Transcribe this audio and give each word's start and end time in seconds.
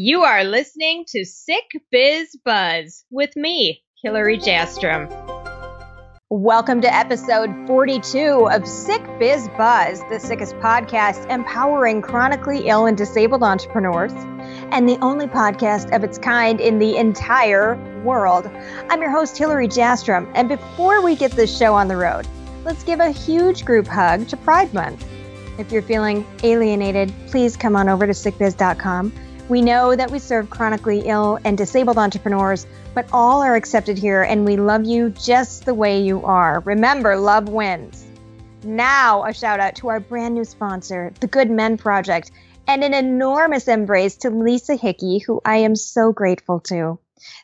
You 0.00 0.22
are 0.22 0.44
listening 0.44 1.06
to 1.08 1.24
Sick 1.24 1.64
Biz 1.90 2.36
Buzz 2.44 3.04
with 3.10 3.34
me, 3.34 3.82
Hillary 4.00 4.38
Jastram. 4.38 5.08
Welcome 6.30 6.80
to 6.82 6.94
episode 6.94 7.50
42 7.66 8.48
of 8.48 8.64
Sick 8.64 9.02
Biz 9.18 9.48
Buzz, 9.58 10.00
the 10.08 10.20
sickest 10.20 10.54
podcast 10.58 11.28
empowering 11.28 12.00
chronically 12.00 12.68
ill 12.68 12.86
and 12.86 12.96
disabled 12.96 13.42
entrepreneurs, 13.42 14.12
and 14.70 14.88
the 14.88 14.98
only 15.02 15.26
podcast 15.26 15.92
of 15.92 16.04
its 16.04 16.16
kind 16.16 16.60
in 16.60 16.78
the 16.78 16.96
entire 16.96 17.74
world. 18.04 18.48
I'm 18.90 19.02
your 19.02 19.10
host, 19.10 19.36
Hillary 19.36 19.66
Jastram, 19.66 20.30
and 20.36 20.48
before 20.48 21.02
we 21.02 21.16
get 21.16 21.32
this 21.32 21.58
show 21.58 21.74
on 21.74 21.88
the 21.88 21.96
road, 21.96 22.24
let's 22.64 22.84
give 22.84 23.00
a 23.00 23.10
huge 23.10 23.64
group 23.64 23.88
hug 23.88 24.28
to 24.28 24.36
Pride 24.36 24.72
Month. 24.72 25.04
If 25.58 25.72
you're 25.72 25.82
feeling 25.82 26.24
alienated, 26.44 27.12
please 27.26 27.56
come 27.56 27.74
on 27.74 27.88
over 27.88 28.06
to 28.06 28.12
sickbiz.com 28.12 29.12
we 29.48 29.62
know 29.62 29.96
that 29.96 30.10
we 30.10 30.18
serve 30.18 30.50
chronically 30.50 31.00
ill 31.06 31.38
and 31.44 31.56
disabled 31.56 31.96
entrepreneurs, 31.98 32.66
but 32.94 33.08
all 33.12 33.42
are 33.42 33.54
accepted 33.54 33.96
here 33.96 34.22
and 34.22 34.44
we 34.44 34.56
love 34.56 34.84
you 34.84 35.10
just 35.10 35.64
the 35.64 35.74
way 35.74 36.02
you 36.02 36.24
are. 36.24 36.60
Remember, 36.60 37.16
love 37.16 37.48
wins. 37.48 38.04
Now, 38.62 39.24
a 39.24 39.32
shout 39.32 39.60
out 39.60 39.76
to 39.76 39.88
our 39.88 40.00
brand 40.00 40.34
new 40.34 40.44
sponsor, 40.44 41.12
the 41.20 41.26
Good 41.26 41.50
Men 41.50 41.78
Project, 41.78 42.30
and 42.66 42.84
an 42.84 42.92
enormous 42.92 43.68
embrace 43.68 44.16
to 44.18 44.30
Lisa 44.30 44.76
Hickey, 44.76 45.18
who 45.18 45.40
I 45.44 45.58
am 45.58 45.76
so 45.76 46.12
grateful 46.12 46.60
to. 46.60 46.98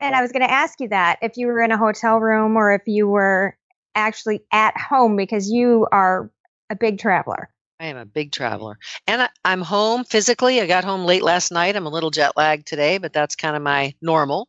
And 0.00 0.14
I 0.14 0.22
was 0.22 0.32
going 0.32 0.46
to 0.46 0.50
ask 0.50 0.80
you 0.80 0.88
that 0.88 1.18
if 1.22 1.36
you 1.36 1.46
were 1.46 1.60
in 1.60 1.72
a 1.72 1.78
hotel 1.78 2.18
room 2.18 2.56
or 2.56 2.72
if 2.72 2.82
you 2.86 3.06
were 3.06 3.56
actually 3.94 4.42
at 4.52 4.78
home 4.78 5.16
because 5.16 5.50
you 5.50 5.86
are 5.92 6.30
a 6.70 6.76
big 6.76 6.98
traveler. 6.98 7.50
I 7.78 7.86
am 7.86 7.96
a 7.96 8.04
big 8.04 8.32
traveler. 8.32 8.78
And 9.06 9.22
I, 9.22 9.28
am 9.44 9.62
home 9.62 10.04
physically. 10.04 10.60
I 10.60 10.66
got 10.66 10.84
home 10.84 11.04
late 11.04 11.22
last 11.22 11.50
night. 11.50 11.76
I'm 11.76 11.86
a 11.86 11.90
little 11.90 12.10
jet 12.10 12.36
lagged 12.36 12.66
today, 12.66 12.98
but 12.98 13.12
that's 13.12 13.36
kind 13.36 13.56
of 13.56 13.62
my 13.62 13.94
normal 14.00 14.48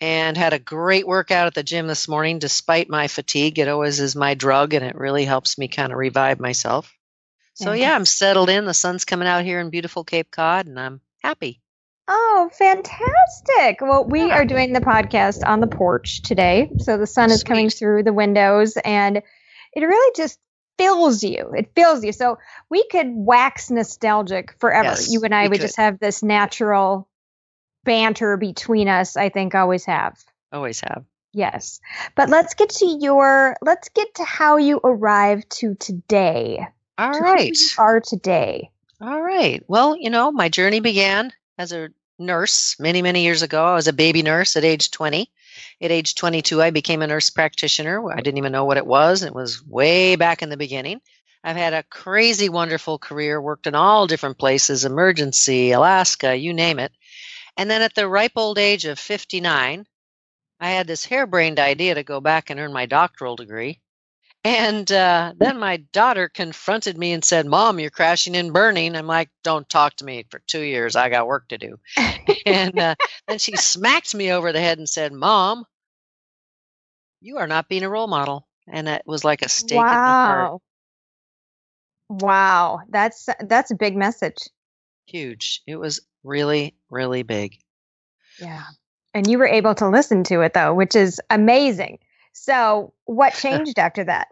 and 0.00 0.36
had 0.36 0.52
a 0.52 0.60
great 0.60 1.06
workout 1.06 1.48
at 1.48 1.54
the 1.54 1.62
gym 1.62 1.86
this 1.86 2.06
morning 2.06 2.38
despite 2.38 2.88
my 2.88 3.08
fatigue. 3.08 3.58
It 3.58 3.68
always 3.68 3.98
is 4.00 4.14
my 4.14 4.34
drug 4.34 4.74
and 4.74 4.84
it 4.84 4.94
really 4.94 5.24
helps 5.24 5.58
me 5.58 5.68
kind 5.68 5.92
of 5.92 5.98
revive 5.98 6.38
myself. 6.38 6.94
So, 7.54 7.72
yeah, 7.72 7.96
I'm 7.96 8.04
settled 8.04 8.50
in. 8.50 8.66
The 8.66 8.74
sun's 8.74 9.04
coming 9.04 9.26
out 9.26 9.44
here 9.44 9.58
in 9.58 9.70
beautiful 9.70 10.04
Cape 10.04 10.30
Cod 10.30 10.66
and 10.66 10.78
I'm 10.78 11.00
happy. 11.24 11.60
Oh, 12.10 12.50
fantastic. 12.52 13.80
Well, 13.82 14.04
we 14.04 14.30
are 14.30 14.46
doing 14.46 14.72
the 14.72 14.80
podcast 14.80 15.46
on 15.46 15.60
the 15.60 15.66
porch 15.66 16.22
today. 16.22 16.70
So 16.78 16.96
the 16.96 17.06
sun 17.06 17.30
is 17.30 17.40
Sweet. 17.40 17.48
coming 17.48 17.70
through 17.70 18.02
the 18.04 18.14
windows 18.14 18.78
and 18.82 19.18
it 19.74 19.80
really 19.80 20.12
just 20.16 20.38
fills 20.78 21.22
you. 21.22 21.52
It 21.54 21.72
fills 21.74 22.02
you. 22.02 22.12
So 22.12 22.38
we 22.70 22.86
could 22.88 23.08
wax 23.10 23.70
nostalgic 23.70 24.58
forever. 24.58 24.88
Yes, 24.88 25.12
you 25.12 25.22
and 25.22 25.34
I 25.34 25.44
would 25.48 25.52
could. 25.52 25.60
just 25.60 25.76
have 25.76 25.98
this 25.98 26.22
natural 26.22 27.08
banter 27.84 28.38
between 28.38 28.88
us, 28.88 29.16
I 29.16 29.28
think 29.28 29.54
always 29.54 29.84
have. 29.84 30.18
Always 30.50 30.80
have. 30.80 31.04
Yes. 31.34 31.80
But 32.14 32.30
let's 32.30 32.54
get 32.54 32.70
to 32.70 32.86
your 33.00 33.54
let's 33.60 33.90
get 33.90 34.14
to 34.14 34.24
how 34.24 34.56
you 34.56 34.80
arrived 34.82 35.50
to 35.58 35.74
today. 35.74 36.66
All 36.96 37.12
to 37.12 37.20
right. 37.20 37.56
are 37.78 38.00
today. 38.00 38.70
All 39.00 39.20
right. 39.20 39.62
Well, 39.68 39.94
you 39.96 40.10
know, 40.10 40.32
my 40.32 40.48
journey 40.48 40.80
began 40.80 41.32
as 41.58 41.72
a 41.72 41.90
nurse 42.18 42.76
many, 42.78 43.02
many 43.02 43.22
years 43.22 43.42
ago. 43.42 43.64
I 43.64 43.74
was 43.74 43.88
a 43.88 43.92
baby 43.92 44.22
nurse 44.22 44.56
at 44.56 44.64
age 44.64 44.90
20. 44.90 45.30
At 45.80 45.90
age 45.90 46.14
22, 46.14 46.62
I 46.62 46.70
became 46.70 47.02
a 47.02 47.06
nurse 47.06 47.30
practitioner. 47.30 48.10
I 48.10 48.16
didn't 48.16 48.38
even 48.38 48.52
know 48.52 48.64
what 48.64 48.76
it 48.76 48.86
was. 48.86 49.22
It 49.22 49.34
was 49.34 49.64
way 49.64 50.16
back 50.16 50.42
in 50.42 50.48
the 50.48 50.56
beginning. 50.56 51.00
I've 51.44 51.56
had 51.56 51.72
a 51.72 51.84
crazy, 51.84 52.48
wonderful 52.48 52.98
career, 52.98 53.40
worked 53.40 53.66
in 53.66 53.74
all 53.74 54.06
different 54.06 54.38
places 54.38 54.84
emergency, 54.84 55.70
Alaska, 55.70 56.34
you 56.34 56.52
name 56.52 56.78
it. 56.78 56.92
And 57.56 57.70
then 57.70 57.82
at 57.82 57.94
the 57.94 58.08
ripe 58.08 58.32
old 58.36 58.58
age 58.58 58.84
of 58.84 58.98
59, 58.98 59.86
I 60.60 60.70
had 60.70 60.86
this 60.86 61.04
harebrained 61.04 61.60
idea 61.60 61.94
to 61.94 62.02
go 62.02 62.20
back 62.20 62.50
and 62.50 62.58
earn 62.58 62.72
my 62.72 62.86
doctoral 62.86 63.36
degree. 63.36 63.80
And 64.48 64.90
uh, 64.90 65.34
then 65.36 65.58
my 65.58 65.76
daughter 65.92 66.30
confronted 66.30 66.96
me 66.96 67.12
and 67.12 67.22
said, 67.22 67.44
Mom, 67.44 67.78
you're 67.78 67.90
crashing 67.90 68.34
and 68.34 68.50
burning. 68.50 68.96
I'm 68.96 69.06
like, 69.06 69.28
Don't 69.44 69.68
talk 69.68 69.96
to 69.96 70.06
me 70.06 70.24
for 70.30 70.40
two 70.46 70.62
years. 70.62 70.96
I 70.96 71.10
got 71.10 71.26
work 71.26 71.48
to 71.48 71.58
do. 71.58 71.78
and 72.46 72.78
uh, 72.78 72.94
then 73.26 73.38
she 73.38 73.56
smacked 73.56 74.14
me 74.14 74.32
over 74.32 74.50
the 74.50 74.60
head 74.60 74.78
and 74.78 74.88
said, 74.88 75.12
Mom, 75.12 75.66
you 77.20 77.36
are 77.36 77.46
not 77.46 77.68
being 77.68 77.82
a 77.82 77.90
role 77.90 78.06
model. 78.06 78.48
And 78.66 78.88
it 78.88 79.02
was 79.04 79.22
like 79.22 79.42
a 79.42 79.50
stake 79.50 79.76
wow. 79.76 79.84
in 79.84 79.90
the 79.90 80.00
heart. 80.00 80.62
Wow. 82.08 82.80
That's 82.88 83.28
that's 83.40 83.70
a 83.70 83.76
big 83.76 83.96
message. 83.96 84.38
Huge. 85.04 85.60
It 85.66 85.76
was 85.76 86.00
really, 86.24 86.74
really 86.88 87.22
big. 87.22 87.58
Yeah. 88.40 88.64
And 89.12 89.26
you 89.26 89.36
were 89.36 89.46
able 89.46 89.74
to 89.74 89.90
listen 89.90 90.24
to 90.24 90.40
it 90.40 90.54
though, 90.54 90.72
which 90.72 90.96
is 90.96 91.20
amazing. 91.28 91.98
So, 92.32 92.94
what 93.04 93.34
changed 93.38 93.78
after 93.78 94.04
that? 94.04 94.28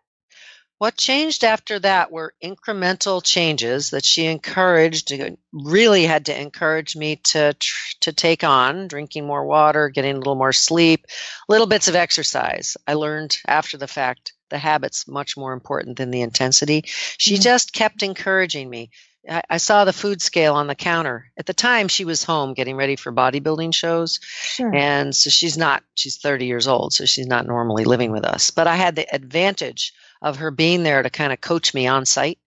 What 0.79 0.97
changed 0.97 1.43
after 1.43 1.79
that 1.79 2.13
were 2.13 2.35
incremental 2.45 3.25
changes 3.25 3.91
that 3.91 4.05
she 4.05 4.27
encouraged, 4.27 5.11
uh, 5.13 5.31
really 5.53 6.05
had 6.05 6.27
to 6.27 6.39
encourage 6.39 6.97
me 6.97 7.17
to 7.17 7.57
to 8.01 8.13
take 8.13 8.45
on, 8.45 8.89
drinking 8.89 9.27
more 9.27 9.47
water, 9.47 9.89
getting 9.89 10.17
a 10.17 10.19
little 10.19 10.35
more 10.35 10.53
sleep, 10.53 11.07
little 11.49 11.67
bits 11.67 11.89
of 11.89 11.95
exercise. 11.95 12.77
I 12.87 12.95
learned 12.95 13.39
after 13.47 13.79
the 13.79 13.89
fact 13.89 14.35
the 14.51 14.59
habits 14.59 15.09
much 15.09 15.37
more 15.37 15.53
important 15.53 15.97
than 15.97 16.11
the 16.11 16.21
intensity. 16.21 16.85
She 16.87 17.35
mm-hmm. 17.35 17.43
just 17.43 17.73
kept 17.73 18.03
encouraging 18.03 18.69
me 18.69 18.91
I, 19.29 19.43
I 19.51 19.57
saw 19.57 19.85
the 19.85 19.93
food 19.93 20.23
scale 20.23 20.55
on 20.55 20.67
the 20.67 20.75
counter. 20.75 21.31
At 21.37 21.47
the 21.47 21.55
time, 21.55 21.89
she 21.89 22.05
was 22.05 22.25
home 22.25 22.55
getting 22.55 22.77
ready 22.77 22.97
for 22.97 23.13
bodybuilding 23.13 23.75
shows. 23.75 24.21
Sure. 24.23 24.75
And 24.75 25.15
so 25.15 25.31
she's 25.31 25.59
not, 25.59 25.83
she's 25.95 26.17
30 26.19 26.47
years 26.47 26.69
old, 26.69 26.93
so 26.93 27.05
she's 27.05 27.27
not 27.27 27.47
normally 27.47 27.85
living 27.85 28.13
with 28.13 28.25
us. 28.25 28.51
But 28.51 28.67
I 28.67 28.77
had 28.77 28.97
the 28.97 29.13
advantage 29.15 29.93
of 30.23 30.37
her 30.37 30.51
being 30.51 30.83
there 30.83 31.03
to 31.03 31.11
kind 31.11 31.33
of 31.33 31.41
coach 31.41 31.75
me 31.75 31.87
on 31.87 32.07
site. 32.07 32.39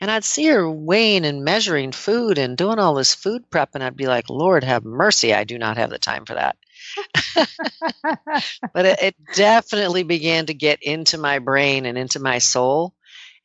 And 0.00 0.10
I'd 0.10 0.24
see 0.24 0.46
her 0.46 0.70
weighing 0.70 1.24
and 1.24 1.44
measuring 1.44 1.90
food 1.92 2.38
and 2.38 2.56
doing 2.56 2.78
all 2.78 2.94
this 2.94 3.14
food 3.14 3.50
prep, 3.50 3.70
and 3.74 3.82
I'd 3.82 3.96
be 3.96 4.06
like, 4.06 4.30
Lord 4.30 4.62
have 4.62 4.84
mercy, 4.84 5.34
I 5.34 5.44
do 5.44 5.58
not 5.58 5.76
have 5.76 5.90
the 5.90 5.98
time 5.98 6.24
for 6.24 6.34
that. 6.34 6.56
but 8.72 8.86
it, 8.86 9.02
it 9.02 9.14
definitely 9.34 10.02
began 10.02 10.46
to 10.46 10.54
get 10.54 10.82
into 10.82 11.18
my 11.18 11.38
brain 11.38 11.86
and 11.86 11.98
into 11.98 12.20
my 12.20 12.38
soul. 12.38 12.94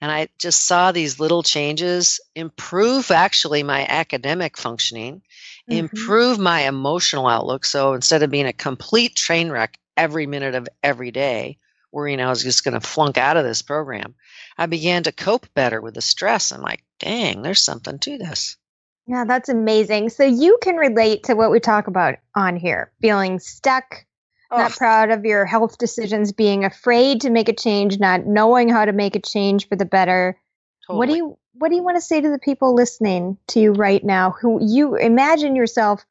And 0.01 0.12
I 0.12 0.27
just 0.38 0.65
saw 0.68 0.91
these 0.91 1.19
little 1.19 1.44
changes 1.44 2.19
improve 2.35 3.09
actually 3.09 3.63
my 3.63 3.85
academic 3.88 4.57
functioning, 4.57 5.21
Mhm. 5.69 5.77
improve 5.77 6.39
my 6.39 6.62
emotional 6.68 7.25
outlook. 7.25 7.65
So 7.65 7.94
instead 7.94 8.21
of 8.21 8.30
being 8.30 8.45
a 8.45 8.53
complete 8.53 9.15
train 9.15 9.50
wreck 9.50 9.80
every 9.95 10.27
minute 10.27 10.56
of 10.56 10.68
every 10.83 11.12
day, 11.12 11.57
worrying 11.94 12.19
I 12.19 12.30
was 12.30 12.44
just 12.44 12.63
going 12.63 12.74
to 12.74 12.86
flunk 12.86 13.18
out 13.18 13.38
of 13.38 13.45
this 13.45 13.62
program, 13.62 14.16
I 14.57 14.66
began 14.66 15.04
to 15.04 15.12
cope 15.12 15.48
better 15.54 15.80
with 15.80 15.94
the 15.94 16.01
stress. 16.01 16.51
I'm 16.51 16.62
like, 16.62 16.84
dang, 17.00 17.42
there's 17.42 17.62
something 17.62 18.00
to 18.00 18.18
this. 18.18 18.57
Yeah, 19.06 19.25
that's 19.25 19.50
amazing. 19.50 20.10
So 20.10 20.24
you 20.24 20.57
can 20.62 20.75
relate 20.75 21.24
to 21.25 21.36
what 21.36 21.51
we 21.51 21.60
talk 21.60 21.88
about 21.88 22.16
on 22.36 22.56
here 22.56 22.92
feeling 23.01 23.40
stuck, 23.40 24.06
not 24.51 24.72
Oh, 24.72 24.75
proud 24.75 25.12
of 25.12 25.25
your 25.25 25.45
health 25.45 25.78
decisions, 25.78 26.31
being 26.31 26.63
afraid 26.63 27.22
to 27.22 27.30
make 27.30 27.50
a 27.50 27.56
change, 27.56 28.00
not 28.00 28.25
knowing 28.25 28.69
how 28.69 28.86
to 28.86 28.94
make 28.94 29.16
a 29.16 29.22
change 29.22 29.68
for 29.68 29.75
the 29.75 29.86
better. 29.86 30.40
What 30.88 31.07
do 31.10 31.16
you 31.16 31.38
what 31.56 31.69
do 31.69 31.75
you 31.75 31.84
want 31.84 31.98
to 31.98 32.01
say 32.01 32.19
to 32.19 32.30
the 32.30 32.40
people 32.40 32.74
listening 32.74 33.38
to 33.50 33.60
you 33.60 33.74
right 33.74 34.04
now 34.04 34.31
who 34.31 34.60
you 34.62 34.95
imagine 34.95 35.56
yourself 35.56 36.04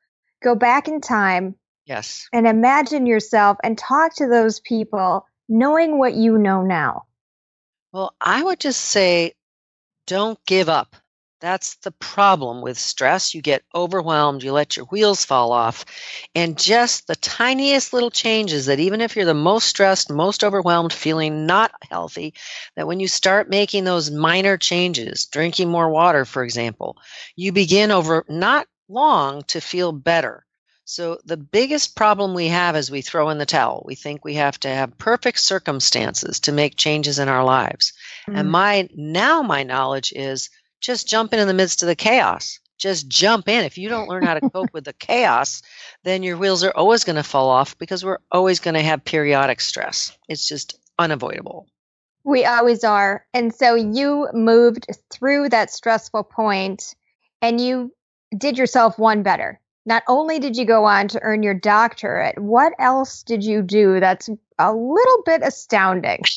go 0.42 0.54
back 0.54 0.86
in 0.86 1.00
time 1.00 1.56
Yes. 1.84 2.28
and 2.32 2.46
imagine 2.46 3.06
yourself 3.06 3.58
and 3.64 3.76
talk 3.76 4.14
to 4.16 4.28
those 4.28 4.60
people 4.60 5.26
knowing 5.48 5.98
what 5.98 6.14
you 6.14 6.38
know 6.38 6.62
now. 6.62 7.04
Well, 7.92 8.14
I 8.20 8.42
would 8.42 8.60
just 8.60 8.80
say 8.80 9.34
don't 10.06 10.38
give 10.46 10.68
up. 10.68 10.96
That's 11.40 11.74
the 11.76 11.90
problem 11.90 12.62
with 12.62 12.78
stress. 12.78 13.34
You 13.34 13.42
get 13.42 13.64
overwhelmed, 13.74 14.44
you 14.44 14.52
let 14.52 14.76
your 14.76 14.86
wheels 14.86 15.24
fall 15.24 15.52
off. 15.52 15.84
And 16.36 16.56
just 16.56 17.08
the 17.08 17.16
tiniest 17.16 17.92
little 17.92 18.10
changes 18.12 18.66
that, 18.66 18.78
even 18.78 19.00
if 19.00 19.16
you're 19.16 19.24
the 19.24 19.34
most 19.34 19.66
stressed, 19.66 20.08
most 20.08 20.44
overwhelmed, 20.44 20.92
feeling 20.92 21.46
not 21.46 21.72
healthy, 21.90 22.34
that 22.76 22.86
when 22.86 23.00
you 23.00 23.08
start 23.08 23.50
making 23.50 23.82
those 23.82 24.10
minor 24.10 24.56
changes, 24.56 25.26
drinking 25.26 25.68
more 25.68 25.90
water, 25.90 26.24
for 26.24 26.44
example, 26.44 26.96
you 27.34 27.50
begin 27.50 27.90
over 27.90 28.24
not 28.28 28.68
long 28.88 29.42
to 29.44 29.60
feel 29.60 29.90
better. 29.90 30.46
So, 30.94 31.16
the 31.24 31.38
biggest 31.38 31.96
problem 31.96 32.34
we 32.34 32.48
have 32.48 32.76
is 32.76 32.90
we 32.90 33.00
throw 33.00 33.30
in 33.30 33.38
the 33.38 33.46
towel. 33.46 33.82
We 33.86 33.94
think 33.94 34.26
we 34.26 34.34
have 34.34 34.60
to 34.60 34.68
have 34.68 34.98
perfect 34.98 35.40
circumstances 35.40 36.40
to 36.40 36.52
make 36.52 36.76
changes 36.76 37.18
in 37.18 37.30
our 37.30 37.44
lives. 37.44 37.94
And 38.26 38.48
Mm. 38.48 38.50
my 38.50 38.88
now 38.94 39.40
my 39.40 39.62
knowledge 39.62 40.12
is 40.14 40.50
just 40.82 41.08
jump 41.08 41.32
in 41.32 41.38
in 41.38 41.48
the 41.48 41.54
midst 41.54 41.82
of 41.82 41.86
the 41.86 41.96
chaos. 41.96 42.60
Just 42.76 43.08
jump 43.08 43.48
in. 43.48 43.64
If 43.64 43.78
you 43.78 43.88
don't 43.88 44.06
learn 44.06 44.22
how 44.22 44.34
to 44.34 44.50
cope 44.50 44.74
with 44.74 44.84
the 44.84 44.92
chaos, 44.92 45.62
then 46.02 46.22
your 46.22 46.36
wheels 46.36 46.62
are 46.62 46.76
always 46.76 47.04
going 47.04 47.16
to 47.16 47.22
fall 47.22 47.48
off 47.48 47.78
because 47.78 48.04
we're 48.04 48.18
always 48.30 48.60
going 48.60 48.74
to 48.74 48.82
have 48.82 49.02
periodic 49.02 49.62
stress. 49.62 50.14
It's 50.28 50.46
just 50.46 50.78
unavoidable. 50.98 51.68
We 52.22 52.44
always 52.44 52.84
are. 52.84 53.24
And 53.32 53.54
so 53.54 53.76
you 53.76 54.28
moved 54.34 54.88
through 55.10 55.48
that 55.48 55.70
stressful 55.70 56.24
point 56.24 56.94
and 57.40 57.58
you 57.58 57.94
did 58.36 58.58
yourself 58.58 58.98
one 58.98 59.22
better. 59.22 59.58
Not 59.84 60.02
only 60.08 60.38
did 60.38 60.56
you 60.56 60.64
go 60.64 60.84
on 60.84 61.08
to 61.08 61.20
earn 61.22 61.42
your 61.42 61.54
doctorate, 61.54 62.38
what 62.38 62.72
else 62.78 63.22
did 63.24 63.42
you 63.42 63.62
do 63.62 63.98
that's 64.00 64.28
a 64.58 64.72
little 64.72 65.22
bit 65.24 65.42
astounding? 65.42 66.22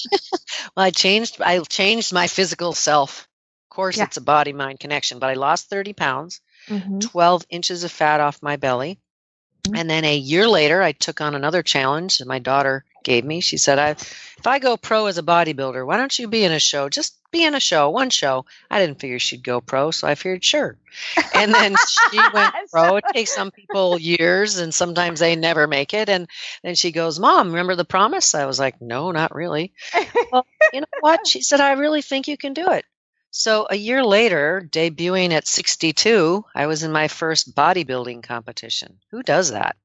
Well, 0.75 0.85
I 0.85 0.91
changed 0.91 1.41
I 1.41 1.59
changed 1.61 2.11
my 2.13 2.27
physical 2.27 2.73
self. 2.73 3.27
Of 3.69 3.75
course, 3.75 3.97
Yeah. 3.97 4.03
it's 4.05 4.17
a 4.17 4.21
body 4.21 4.53
mind 4.53 4.79
connection, 4.79 5.19
but 5.19 5.29
I 5.29 5.33
lost 5.33 5.69
30 5.69 5.93
pounds. 5.93 6.41
Mhm. 6.67 7.01
12 7.01 7.45
inches 7.49 7.83
of 7.83 7.91
fat 7.91 8.19
off 8.19 8.41
my 8.43 8.55
belly. 8.57 8.99
Mhm. 9.67 9.77
And 9.79 9.89
then 9.89 10.05
a 10.05 10.15
year 10.15 10.47
later, 10.47 10.81
I 10.81 10.91
took 10.91 11.21
on 11.21 11.35
another 11.35 11.63
challenge 11.63 12.21
my 12.25 12.39
daughter 12.39 12.83
gave 13.05 13.23
me. 13.23 13.39
She 13.39 13.55
said, 13.57 13.79
I, 13.79 13.91
If 13.91 14.45
I 14.45 14.59
go 14.59 14.75
pro 14.75 15.05
as 15.05 15.17
a 15.17 15.23
bodybuilder, 15.23 15.85
why 15.87 15.95
don't 15.95 16.19
you 16.19 16.27
be 16.27 16.43
in 16.43 16.51
a 16.51 16.59
show? 16.59 16.89
Just 16.89 17.15
be 17.31 17.45
in 17.45 17.55
a 17.55 17.59
show, 17.61 17.89
one 17.89 18.09
show. 18.09 18.45
I 18.69 18.79
didn't 18.79 18.99
figure 18.99 19.19
she'd 19.19 19.43
go 19.43 19.61
pro, 19.61 19.91
so 19.91 20.07
I 20.07 20.15
figured, 20.15 20.43
sure. 20.43 20.77
And 21.33 21.53
then 21.53 21.75
she 22.11 22.19
went 22.33 22.53
pro. 22.71 22.97
It 22.97 23.05
takes 23.13 23.33
some 23.33 23.51
people 23.51 23.97
years, 23.97 24.57
and 24.57 24.73
sometimes 24.73 25.21
they 25.21 25.35
never 25.37 25.67
make 25.67 25.93
it. 25.93 26.09
And 26.09 26.27
then 26.63 26.75
she 26.75 26.91
goes, 26.91 27.19
Mom, 27.19 27.47
remember 27.49 27.75
the 27.75 27.85
promise? 27.85 28.35
I 28.35 28.45
was 28.45 28.59
like, 28.59 28.81
No, 28.81 29.11
not 29.11 29.33
really. 29.33 29.73
Well, 30.31 30.45
you 30.73 30.81
know 30.81 30.87
what? 30.99 31.25
She 31.27 31.41
said, 31.41 31.61
I 31.61 31.73
really 31.73 32.01
think 32.01 32.27
you 32.27 32.37
can 32.37 32.53
do 32.53 32.71
it. 32.71 32.85
So 33.31 33.67
a 33.69 33.75
year 33.75 34.03
later, 34.03 34.67
debuting 34.71 35.31
at 35.31 35.45
62, 35.45 36.45
I 36.55 36.67
was 36.67 36.83
in 36.83 36.91
my 36.91 37.09
first 37.09 37.53
bodybuilding 37.53 38.23
competition. 38.23 38.99
Who 39.11 39.23
does 39.23 39.51
that? 39.51 39.75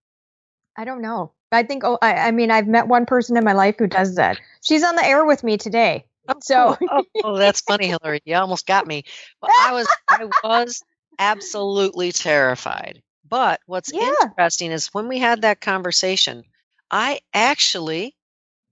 I 0.76 0.84
don't 0.84 1.02
know. 1.02 1.32
I 1.52 1.64
think, 1.64 1.84
oh, 1.84 1.98
I, 2.00 2.14
I 2.14 2.30
mean, 2.30 2.50
I've 2.50 2.68
met 2.68 2.86
one 2.86 3.06
person 3.06 3.36
in 3.36 3.44
my 3.44 3.52
life 3.52 3.76
who 3.78 3.86
does 3.86 4.14
that. 4.16 4.38
She's 4.62 4.84
on 4.84 4.94
the 4.96 5.04
air 5.04 5.24
with 5.24 5.42
me 5.42 5.58
today. 5.58 6.06
Oh, 6.28 6.34
so, 6.40 6.76
oh, 6.92 7.04
oh, 7.24 7.36
that's 7.38 7.60
funny, 7.62 7.88
Hillary. 7.88 8.20
You 8.24 8.36
almost 8.36 8.66
got 8.66 8.86
me. 8.86 9.04
Well, 9.42 9.52
I 9.56 9.72
was 9.72 9.96
I 10.08 10.26
was 10.42 10.84
absolutely 11.18 12.12
terrified. 12.12 13.02
But 13.28 13.60
what's 13.66 13.92
Yeah. 13.92 14.10
interesting 14.28 14.72
is 14.72 14.88
when 14.88 15.08
we 15.08 15.18
had 15.18 15.42
that 15.42 15.60
conversation, 15.60 16.44
I 16.90 17.20
actually 17.34 18.14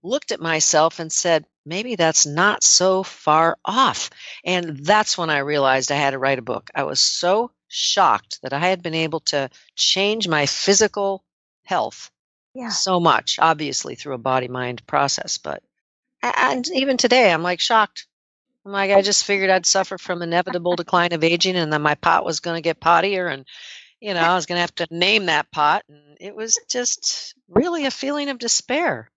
looked 0.02 0.32
at 0.32 0.40
myself 0.40 0.98
and 1.00 1.12
said, 1.12 1.44
maybe 1.66 1.96
that's 1.96 2.26
not 2.26 2.62
so 2.64 3.02
far 3.02 3.58
off. 3.64 4.10
And 4.44 4.78
that's 4.84 5.18
when 5.18 5.30
I 5.30 5.38
realized 5.38 5.92
I 5.92 5.96
had 5.96 6.10
to 6.12 6.18
write 6.18 6.38
a 6.38 6.42
book. 6.42 6.70
I 6.74 6.84
was 6.84 7.00
so 7.00 7.50
shocked 7.68 8.40
that 8.42 8.52
I 8.52 8.60
had 8.60 8.82
been 8.82 8.94
able 8.94 9.20
to 9.20 9.50
change 9.76 10.28
my 10.28 10.46
physical 10.46 11.24
health 11.68 12.10
yeah. 12.54 12.70
so 12.70 12.98
much, 12.98 13.38
obviously 13.38 13.94
through 13.94 14.14
a 14.14 14.18
body 14.18 14.48
mind 14.48 14.86
process. 14.86 15.38
But 15.38 15.62
and 16.22 16.66
even 16.74 16.96
today, 16.96 17.30
I'm 17.30 17.42
like 17.42 17.60
shocked. 17.60 18.06
I'm 18.64 18.72
like, 18.72 18.90
I 18.90 19.02
just 19.02 19.24
figured 19.24 19.50
I'd 19.50 19.66
suffer 19.66 19.98
from 19.98 20.22
inevitable 20.22 20.74
decline 20.74 21.12
of 21.12 21.22
aging, 21.22 21.56
and 21.56 21.72
then 21.72 21.82
my 21.82 21.94
pot 21.94 22.24
was 22.24 22.40
going 22.40 22.56
to 22.56 22.62
get 22.62 22.80
pottier, 22.80 23.28
and 23.28 23.44
you 24.00 24.14
know, 24.14 24.20
I 24.20 24.34
was 24.34 24.46
going 24.46 24.56
to 24.56 24.62
have 24.62 24.74
to 24.76 24.88
name 24.90 25.26
that 25.26 25.50
pot, 25.50 25.84
and 25.88 26.16
it 26.20 26.34
was 26.34 26.58
just 26.70 27.34
really 27.48 27.86
a 27.86 27.90
feeling 27.90 28.30
of 28.30 28.38
despair. 28.38 29.10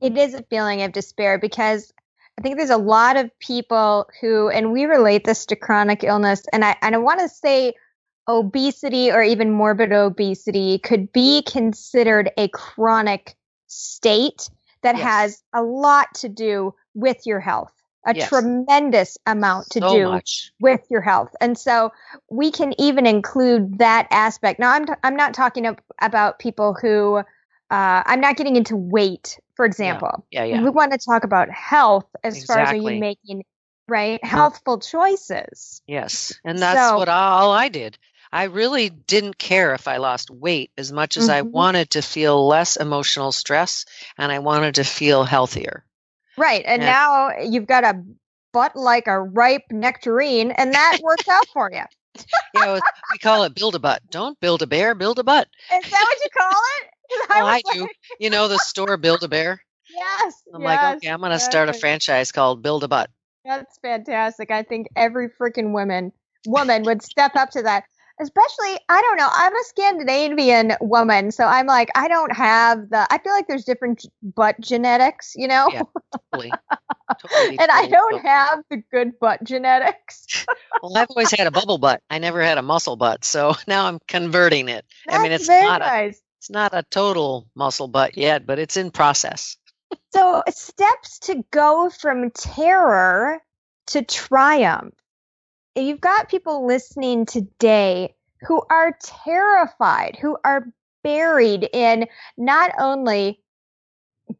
It 0.00 0.16
is 0.18 0.34
a 0.34 0.42
feeling 0.42 0.82
of 0.82 0.92
despair 0.92 1.38
because 1.38 1.92
I 2.38 2.42
think 2.42 2.56
there's 2.56 2.70
a 2.70 2.76
lot 2.76 3.16
of 3.16 3.30
people 3.38 4.08
who, 4.20 4.48
and 4.48 4.72
we 4.72 4.84
relate 4.86 5.24
this 5.24 5.46
to 5.46 5.56
chronic 5.56 6.02
illness, 6.02 6.42
and 6.52 6.64
I 6.64 6.76
and 6.82 6.94
I 6.94 6.98
want 6.98 7.20
to 7.20 7.28
say 7.28 7.74
obesity 8.28 9.10
or 9.10 9.22
even 9.22 9.50
morbid 9.50 9.92
obesity 9.92 10.78
could 10.78 11.12
be 11.12 11.42
considered 11.42 12.30
a 12.36 12.48
chronic 12.48 13.34
state 13.66 14.48
that 14.82 14.96
Yes. 14.96 15.04
has 15.04 15.42
a 15.52 15.62
lot 15.62 16.14
to 16.16 16.28
do 16.28 16.74
with 16.94 17.26
your 17.26 17.40
health, 17.40 17.72
a 18.06 18.14
Yes. 18.14 18.28
tremendous 18.28 19.16
amount 19.26 19.70
to 19.70 19.80
so 19.80 19.96
do 19.96 20.08
much. 20.08 20.52
with 20.60 20.80
your 20.90 21.00
health. 21.00 21.34
And 21.40 21.56
so 21.56 21.92
we 22.30 22.50
can 22.50 22.78
even 22.80 23.06
include 23.06 23.78
that 23.78 24.08
aspect. 24.10 24.58
Now, 24.60 24.72
I'm, 24.72 24.86
t- 24.86 24.92
I'm 25.02 25.16
not 25.16 25.34
talking 25.34 25.66
ab- 25.66 25.80
about 26.00 26.38
people 26.38 26.74
who, 26.74 27.16
uh, 27.18 27.22
I'm 28.06 28.20
not 28.20 28.36
getting 28.36 28.56
into 28.56 28.76
weight, 28.76 29.38
for 29.54 29.64
example. 29.64 30.26
Yeah, 30.30 30.44
yeah. 30.44 30.62
We 30.62 30.70
want 30.70 30.92
to 30.92 30.98
talk 30.98 31.24
about 31.24 31.48
health 31.50 32.06
as 32.22 32.44
far 32.44 32.58
as 32.58 32.70
are 32.70 32.76
you 32.76 33.00
making, 33.00 33.44
right, 33.88 34.22
healthful 34.24 34.78
choices. 34.80 35.80
Yes, 35.86 36.34
and 36.44 36.58
that's 36.58 36.78
So- 36.90 36.98
what 36.98 37.08
all 37.08 37.52
I 37.52 37.68
did. 37.68 37.98
I 38.32 38.44
really 38.44 38.88
didn't 38.90 39.38
care 39.38 39.74
if 39.74 39.86
I 39.86 39.98
lost 39.98 40.30
weight 40.30 40.70
as 40.78 40.90
much 40.92 41.16
as 41.16 41.28
I 41.28 41.42
Mhm. 41.42 41.50
wanted 41.52 41.90
to 41.90 42.02
feel 42.02 42.46
less 42.46 42.76
emotional 42.76 43.32
stress 43.32 43.84
and 44.18 44.32
I 44.32 44.38
wanted 44.38 44.74
to 44.76 44.84
feel 44.84 45.24
healthier. 45.24 45.84
Right. 46.36 46.64
And 46.66 46.82
Yeah. 46.82 46.92
now 46.92 47.38
you've 47.40 47.66
got 47.66 47.84
a 47.84 48.02
butt 48.52 48.74
like 48.76 49.06
a 49.06 49.20
ripe 49.20 49.64
nectarine, 49.70 50.50
and 50.52 50.72
that 50.74 50.98
works 51.02 51.28
out 51.28 51.46
for 51.52 51.70
you. 51.72 51.82
You 52.54 52.60
know, 52.60 52.80
we 53.10 53.18
call 53.18 53.44
it 53.44 53.54
build 53.54 53.74
a 53.74 53.78
butt. 53.78 54.02
Don't 54.10 54.38
build 54.40 54.62
a 54.62 54.66
bear, 54.66 54.94
build 54.94 55.18
a 55.18 55.24
butt. 55.24 55.48
Is 55.72 55.90
that 55.90 56.06
what 56.08 56.18
you 56.24 56.30
call 56.36 56.50
it? 56.50 56.88
'Cause 57.28 57.28
Well, 57.40 57.46
I 57.46 57.62
was 57.64 57.74
do. 57.74 57.88
You 58.18 58.30
know 58.30 58.48
the 58.48 58.58
store 58.58 58.96
Build 58.96 59.22
a 59.22 59.28
Bear? 59.28 59.62
yes. 59.90 60.42
I'm 60.54 60.62
like, 60.62 60.82
okay, 60.82 61.08
I'm 61.08 61.20
going 61.20 61.32
to 61.32 61.38
start 61.40 61.68
a 61.68 61.72
franchise 61.72 62.30
called 62.32 62.62
Build 62.62 62.84
a 62.84 62.88
Butt. 62.88 63.10
That's 63.44 63.78
fantastic. 63.78 64.50
I 64.50 64.62
think 64.62 64.88
every 64.96 65.28
freaking 65.28 65.72
woman 65.72 66.12
woman 66.46 66.84
would 66.84 67.02
step 67.02 67.36
up 67.36 67.50
to 67.50 67.62
that. 67.62 67.84
Especially 68.22 68.78
I 68.88 69.00
don't 69.02 69.16
know. 69.16 69.28
I'm 69.30 69.54
a 69.54 69.64
Scandinavian 69.64 70.72
woman, 70.80 71.32
so 71.32 71.44
I'm 71.44 71.66
like 71.66 71.90
I 71.94 72.08
don't 72.08 72.34
have 72.34 72.90
the. 72.90 73.06
I 73.10 73.18
feel 73.18 73.32
like 73.32 73.48
there's 73.48 73.64
different 73.64 74.06
butt 74.22 74.60
genetics, 74.60 75.34
you 75.36 75.48
know. 75.48 75.68
Yeah, 75.72 75.82
totally. 76.32 76.52
totally 77.20 77.58
and 77.60 77.70
I 77.70 77.86
don't 77.86 78.12
totally. 78.12 78.28
have 78.28 78.60
the 78.70 78.82
good 78.90 79.18
butt 79.18 79.44
genetics. 79.44 80.46
Well, 80.82 80.96
I've 80.96 81.10
always 81.10 81.30
had 81.30 81.46
a 81.46 81.52
bubble 81.52 81.78
butt. 81.78 82.02
I 82.10 82.18
never 82.18 82.42
had 82.42 82.58
a 82.58 82.62
muscle 82.62 82.96
butt, 82.96 83.24
so 83.24 83.54
now 83.68 83.86
I'm 83.86 84.00
converting 84.08 84.68
it. 84.68 84.84
I 85.08 85.22
mean, 85.22 85.30
it's 85.30 85.48
not 85.48 85.80
a 85.80 86.06
it's 86.06 86.50
not 86.50 86.74
a 86.74 86.82
total 86.90 87.46
muscle 87.54 87.86
butt 87.86 88.16
yet, 88.16 88.46
but 88.46 88.58
it's 88.58 88.76
in 88.76 88.90
process. 88.90 89.56
So 90.12 90.42
steps 90.48 91.20
to 91.20 91.44
go 91.52 91.88
from 91.88 92.32
terror 92.32 93.40
to 93.88 94.02
triumph. 94.02 94.94
You've 95.74 96.00
got 96.00 96.28
people 96.28 96.66
listening 96.66 97.26
today 97.26 98.14
who 98.46 98.62
are 98.68 98.96
terrified, 99.02 100.18
who 100.20 100.36
are 100.44 100.66
buried 101.02 101.68
in 101.72 102.06
not 102.36 102.72
only 102.78 103.40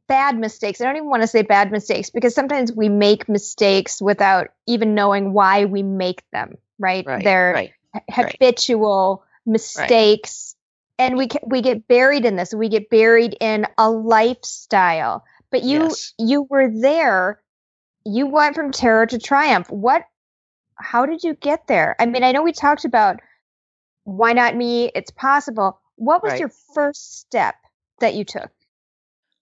bad 0.08 0.38
mistakes. 0.38 0.80
I 0.80 0.84
don't 0.84 0.96
even 0.96 1.08
want 1.08 1.22
to 1.22 1.28
say 1.28 1.42
bad 1.42 1.72
mistakes 1.72 2.10
because 2.10 2.34
sometimes 2.34 2.72
we 2.72 2.88
make 2.88 3.28
mistakes 3.28 4.00
without 4.00 4.48
even 4.66 4.94
knowing 4.94 5.32
why 5.32 5.64
we 5.64 5.82
make 5.82 6.22
them, 6.32 6.56
right? 6.78 7.06
Right. 7.06 7.24
They're 7.24 7.52
right. 7.54 7.72
right. 7.94 8.04
habitual 8.10 9.24
mistakes 9.46 10.54
and 10.98 11.16
we 11.16 11.28
we 11.46 11.62
get 11.62 11.88
buried 11.88 12.24
in 12.24 12.36
this 12.36 12.54
we 12.54 12.68
get 12.68 12.88
buried 12.88 13.36
in 13.40 13.66
a 13.76 13.90
lifestyle 13.90 15.24
but 15.50 15.64
you 15.64 15.80
Yes. 15.80 16.14
you 16.18 16.46
were 16.48 16.70
there 16.70 17.42
you 18.04 18.26
went 18.28 18.54
from 18.54 18.70
terror 18.70 19.06
to 19.06 19.18
triumph 19.18 19.68
what 19.68 20.04
how 20.82 21.06
did 21.06 21.24
you 21.24 21.34
get 21.34 21.66
there 21.68 21.96
i 22.00 22.06
mean 22.06 22.24
i 22.24 22.32
know 22.32 22.42
we 22.42 22.52
talked 22.52 22.84
about 22.84 23.20
why 24.04 24.32
not 24.32 24.56
me 24.56 24.90
it's 24.94 25.10
possible 25.12 25.80
what 25.96 26.22
was 26.22 26.32
Right. 26.32 26.40
your 26.40 26.50
first 26.74 27.20
step 27.20 27.56
that 28.00 28.14
you 28.14 28.24
took 28.24 28.50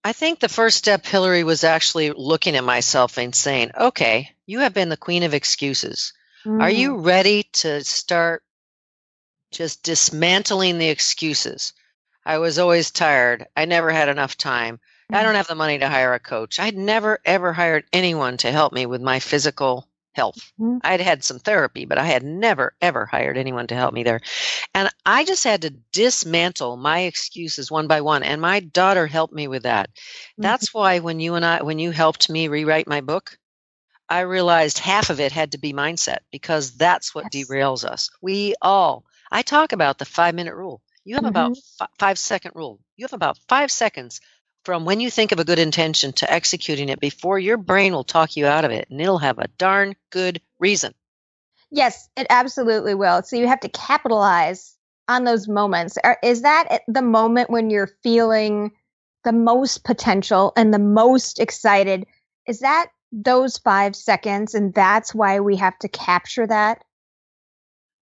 I 0.03 0.13
think 0.13 0.39
the 0.39 0.49
first 0.49 0.77
step, 0.77 1.05
Hillary, 1.05 1.43
was 1.43 1.63
actually 1.63 2.11
looking 2.11 2.55
at 2.55 2.63
myself 2.63 3.17
and 3.19 3.35
saying, 3.35 3.71
okay, 3.77 4.31
you 4.47 4.59
have 4.61 4.73
been 4.73 4.89
the 4.89 4.97
queen 4.97 5.23
of 5.23 5.33
excuses. 5.35 6.13
Are 6.59 6.69
you 6.71 6.97
Mm, 6.97 6.99
ready 6.99 7.43
to 7.53 7.83
start 7.83 8.43
just 9.51 9.83
dismantling 9.83 10.77
the 10.79 10.89
excuses? 10.89 11.73
I 12.25 12.39
was 12.39 12.59
always 12.59 12.91
tired. 12.91 13.47
I 13.55 13.65
never 13.65 13.91
had 13.91 14.09
enough 14.09 14.37
time. 14.37 14.79
I 15.13 15.23
don't 15.23 15.35
have 15.35 15.47
the 15.47 15.55
money 15.55 15.79
to 15.79 15.89
hire 15.89 16.13
a 16.13 16.19
coach. 16.19 16.59
I'd 16.59 16.77
never, 16.77 17.19
ever 17.25 17.53
hired 17.53 17.85
anyone 17.93 18.37
to 18.37 18.51
help 18.51 18.73
me 18.73 18.85
with 18.87 19.01
my 19.01 19.19
physical 19.19 19.87
health. 20.13 20.51
Mhm. 20.57 20.81
I 20.83 20.91
had 20.91 21.01
had 21.01 21.23
some 21.23 21.39
therapy, 21.39 21.85
but 21.85 21.97
I 21.97 22.05
had 22.05 22.23
never, 22.23 22.73
ever 22.81 23.05
hired 23.05 23.37
anyone 23.37 23.67
to 23.67 23.75
help 23.75 23.93
me 23.93 24.03
there. 24.03 24.21
And 24.73 24.89
I 25.05 25.25
just 25.25 25.43
had 25.43 25.61
to 25.63 25.71
dismantle 25.93 26.77
my 26.77 27.01
excuses 27.01 27.71
one 27.71 27.87
by 27.87 28.01
one. 28.01 28.23
And 28.23 28.41
my 28.41 28.59
daughter 28.61 29.07
helped 29.07 29.33
me 29.33 29.47
with 29.47 29.63
that. 29.63 29.89
Mhm. 30.37 30.43
That's 30.43 30.73
why 30.73 30.99
when 30.99 31.19
you 31.19 31.35
and 31.35 31.45
I, 31.45 31.63
when 31.63 31.79
you 31.79 31.91
helped 31.91 32.29
me 32.29 32.47
rewrite 32.47 32.87
my 32.87 33.01
book, 33.01 33.37
I 34.09 34.21
realized 34.21 34.77
half 34.79 35.09
of 35.09 35.19
it 35.19 35.31
had 35.31 35.53
to 35.53 35.57
be 35.57 35.73
mindset 35.73 36.19
because 36.31 36.73
that's 36.77 37.15
what 37.15 37.25
Yes. 37.25 37.31
derails 37.31 37.83
us. 37.83 38.09
We 38.21 38.55
all, 38.61 39.05
I 39.31 39.41
talk 39.41 39.71
about 39.71 39.97
the 39.97 40.05
five 40.05 40.35
minute 40.35 40.55
rule. 40.55 40.81
You 41.03 41.15
have 41.15 41.25
about 41.25 41.53
Mm-hmm. 41.53 41.59
fi- 41.77 41.87
five 41.97 42.19
second 42.19 42.51
rule. 42.55 42.79
You 42.97 43.05
have 43.05 43.13
about 43.13 43.39
five 43.47 43.71
seconds 43.71 44.21
from 44.63 44.85
when 44.85 44.99
you 44.99 45.09
think 45.09 45.31
of 45.31 45.39
a 45.39 45.43
good 45.43 45.59
intention 45.59 46.13
to 46.13 46.31
executing 46.31 46.89
it 46.89 46.99
before 46.99 47.39
your 47.39 47.57
brain 47.57 47.93
will 47.93 48.03
talk 48.03 48.35
you 48.35 48.45
out 48.45 48.65
of 48.65 48.71
it 48.71 48.87
and 48.89 49.01
it'll 49.01 49.17
have 49.17 49.39
a 49.39 49.47
darn 49.57 49.95
good 50.11 50.41
reason. 50.59 50.93
Yes, 51.71 52.09
it 52.15 52.27
absolutely 52.29 52.95
will. 52.95 53.23
So 53.23 53.35
you 53.35 53.47
have 53.47 53.61
to 53.61 53.69
capitalize 53.69 54.75
on 55.07 55.23
those 55.23 55.47
moments. 55.47 55.97
Is 56.21 56.41
that 56.43 56.81
the 56.87 57.01
moment 57.01 57.49
when 57.49 57.69
you're 57.69 57.89
feeling 58.03 58.71
the 59.23 59.31
most 59.31 59.83
potential 59.83 60.53
and 60.55 60.73
the 60.73 60.79
most 60.79 61.39
excited? 61.39 62.05
Is 62.47 62.59
that 62.59 62.87
those 63.11 63.57
five 63.57 63.95
seconds? 63.95 64.53
And 64.53 64.73
that's 64.73 65.15
why 65.15 65.39
we 65.39 65.55
have 65.57 65.77
to 65.79 65.87
capture 65.87 66.45
that? 66.47 66.83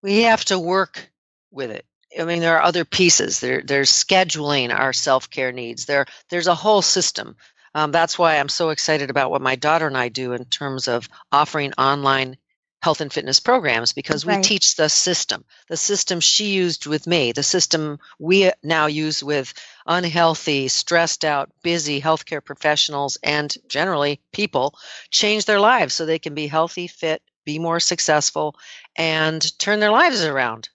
we 0.02 0.24
have 0.24 0.46
to 0.46 0.60
work 0.60 1.12
with 1.52 1.72
it. 1.72 1.86
I 2.20 2.24
mean, 2.26 2.40
there 2.40 2.58
are 2.58 2.64
other 2.64 2.86
pieces. 2.86 3.40
There, 3.40 3.62
there's 3.62 3.92
scheduling 3.92 4.74
our 4.74 4.94
self 4.94 5.30
care 5.30 5.52
needs. 5.52 5.86
There, 5.86 6.06
there's 6.30 6.48
a 6.48 6.56
whole 6.56 6.82
system. 6.82 7.36
Um, 7.76 7.92
that's 7.92 8.18
why 8.18 8.38
I'm 8.38 8.50
so 8.50 8.70
excited 8.70 9.10
about 9.10 9.30
what 9.32 9.42
my 9.42 9.56
daughter 9.56 9.88
and 9.88 9.98
I 9.98 10.10
do 10.10 10.34
in 10.34 10.46
terms 10.46 10.88
of 10.88 11.08
offering 11.32 11.74
online 11.78 12.38
health 12.82 13.02
and 13.02 13.12
fitness 13.12 13.40
programs 13.40 13.94
because 13.94 14.26
we 14.26 14.34
Right. 14.34 14.44
teach 14.44 14.76
the 14.76 14.88
system, 14.88 15.44
the 15.68 15.78
system 15.78 16.20
she 16.20 16.54
used 16.54 16.86
with 16.86 17.08
me, 17.08 17.32
the 17.32 17.44
system 17.44 18.00
we 18.20 18.52
now 18.64 18.86
use 18.86 19.24
with 19.24 19.54
unhealthy, 19.86 20.68
stressed 20.68 21.26
out, 21.26 21.52
busy 21.64 22.00
healthcare 22.00 22.44
professionals 22.44 23.18
and 23.24 23.56
generally 23.68 24.22
people 24.32 24.76
change 25.10 25.46
their 25.46 25.60
lives 25.60 25.94
so 25.94 26.06
they 26.06 26.20
can 26.20 26.34
be 26.36 26.48
healthy, 26.48 26.88
fit, 26.88 27.22
be 27.46 27.60
more 27.60 27.80
successful, 27.80 28.56
and 28.96 29.58
turn 29.60 29.80
their 29.80 29.92
lives 29.92 30.24
around. 30.24 30.70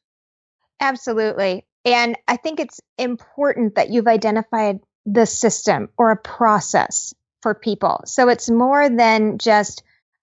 Absolutely. 0.83 1.65
And 1.85 2.17
I 2.29 2.37
think 2.37 2.61
it's 2.61 2.81
important 2.99 3.77
that 3.77 3.91
you've 3.91 4.07
identified 4.09 4.81
the 5.07 5.27
system 5.27 5.89
or 5.97 6.11
a 6.11 6.17
process 6.17 7.15
for 7.41 7.55
people. 7.55 8.03
So 8.05 8.29
it's 8.29 8.51
more 8.51 8.89
than 8.89 9.39
just, 9.39 9.83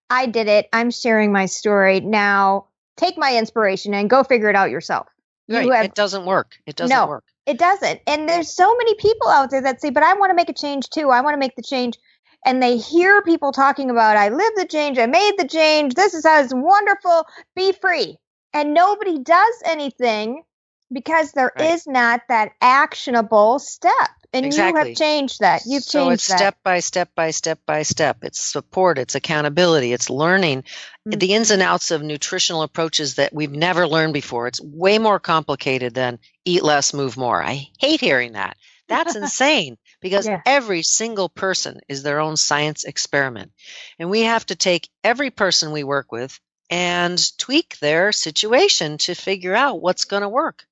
I 0.10 0.26
did 0.26 0.48
it, 0.48 0.68
I'm 0.72 0.92
sharing 0.92 1.32
my 1.32 1.48
story. 1.48 2.00
Now 2.02 2.68
take 2.98 3.18
my 3.18 3.38
inspiration 3.38 3.94
and 3.94 4.10
go 4.10 4.24
figure 4.24 4.50
it 4.50 4.56
out 4.56 4.70
yourself. 4.70 5.08
You 5.48 5.58
Right. 5.58 5.72
have 5.74 5.86
it 5.86 5.96
doesn't 5.96 6.26
work. 6.26 6.58
It 6.66 6.76
doesn't 6.76 6.96
No. 6.96 7.08
work. 7.08 7.24
It 7.46 7.58
doesn't. 7.58 8.02
And 8.06 8.30
there's 8.30 8.54
so 8.54 8.76
many 8.76 8.96
people 8.96 9.28
out 9.28 9.50
there 9.50 9.62
that 9.62 9.82
say, 9.82 9.90
but 9.90 10.04
I 10.04 10.14
want 10.14 10.30
to 10.30 10.36
make 10.36 10.50
a 10.50 10.54
change 10.54 10.90
too. 10.90 11.10
I 11.10 11.22
want 11.22 11.34
to 11.34 11.40
make 11.40 11.56
the 11.56 11.64
change. 11.64 11.98
And 12.46 12.62
they 12.62 12.78
hear 12.78 13.22
people 13.22 13.52
talking 13.52 13.90
about, 13.90 14.18
I 14.18 14.30
live 14.30 14.54
the 14.56 14.66
change, 14.66 14.98
I 14.98 15.08
made 15.08 15.34
the 15.38 15.48
change, 15.48 15.96
this 15.96 16.14
is 16.14 16.26
how 16.26 16.42
it's 16.42 16.54
wonderful, 16.54 17.26
be 17.56 17.72
free. 17.74 18.18
And 18.54 18.74
nobody 18.74 19.20
does 19.20 19.62
anything 19.66 20.44
because 20.92 21.32
there 21.32 21.52
is 21.60 21.86
Right. 21.86 21.94
not 21.94 22.22
that 22.30 22.54
actionable 22.62 23.60
step. 23.60 23.94
And 24.32 24.54
you 24.54 24.62
have 24.62 24.96
changed 24.96 25.40
that. 25.40 25.64
You've 25.66 25.84
so 25.84 26.02
changed 26.02 26.14
it's 26.14 26.28
that. 26.28 26.38
step 26.38 26.58
by 26.64 26.80
step 26.82 27.10
by 27.16 27.32
step 27.32 27.60
by 27.66 27.82
step. 27.82 28.18
It's 28.24 28.40
support, 28.40 29.00
it's 29.00 29.16
accountability, 29.16 29.92
it's 29.94 30.10
learning 30.10 30.64
Mm. 31.08 31.20
the 31.20 31.34
ins 31.34 31.50
and 31.50 31.62
outs 31.62 31.90
of 31.92 32.04
nutritional 32.04 32.62
approaches 32.62 33.16
that 33.16 33.34
we've 33.34 33.52
never 33.52 33.88
learned 33.88 34.14
before. 34.14 34.48
It's 34.48 34.62
way 34.62 35.00
more 35.00 35.20
complicated 35.20 35.96
than 35.96 36.20
eat 36.46 36.62
less, 36.64 36.94
move 36.94 37.18
more. 37.18 37.42
I 37.42 37.70
hate 37.80 38.00
hearing 38.02 38.34
that. 38.34 38.58
That's 38.88 39.16
insane 39.16 39.78
because 40.02 40.28
Yeah. 40.28 40.42
every 40.46 40.84
single 40.84 41.30
person 41.30 41.80
is 41.88 42.04
their 42.04 42.20
own 42.20 42.38
science 42.38 42.84
experiment. 42.84 43.52
And 43.98 44.10
we 44.10 44.22
have 44.22 44.46
to 44.48 44.56
take 44.56 44.90
every 45.04 45.32
person 45.32 45.72
we 45.72 45.84
work 45.84 46.12
with 46.12 46.40
and 46.70 47.20
tweak 47.40 47.80
their 47.80 48.12
situation 48.12 48.98
to 49.00 49.16
figure 49.16 49.56
out 49.56 49.82
what's 49.82 50.06
going 50.06 50.22
to 50.22 50.30
work. 50.30 50.66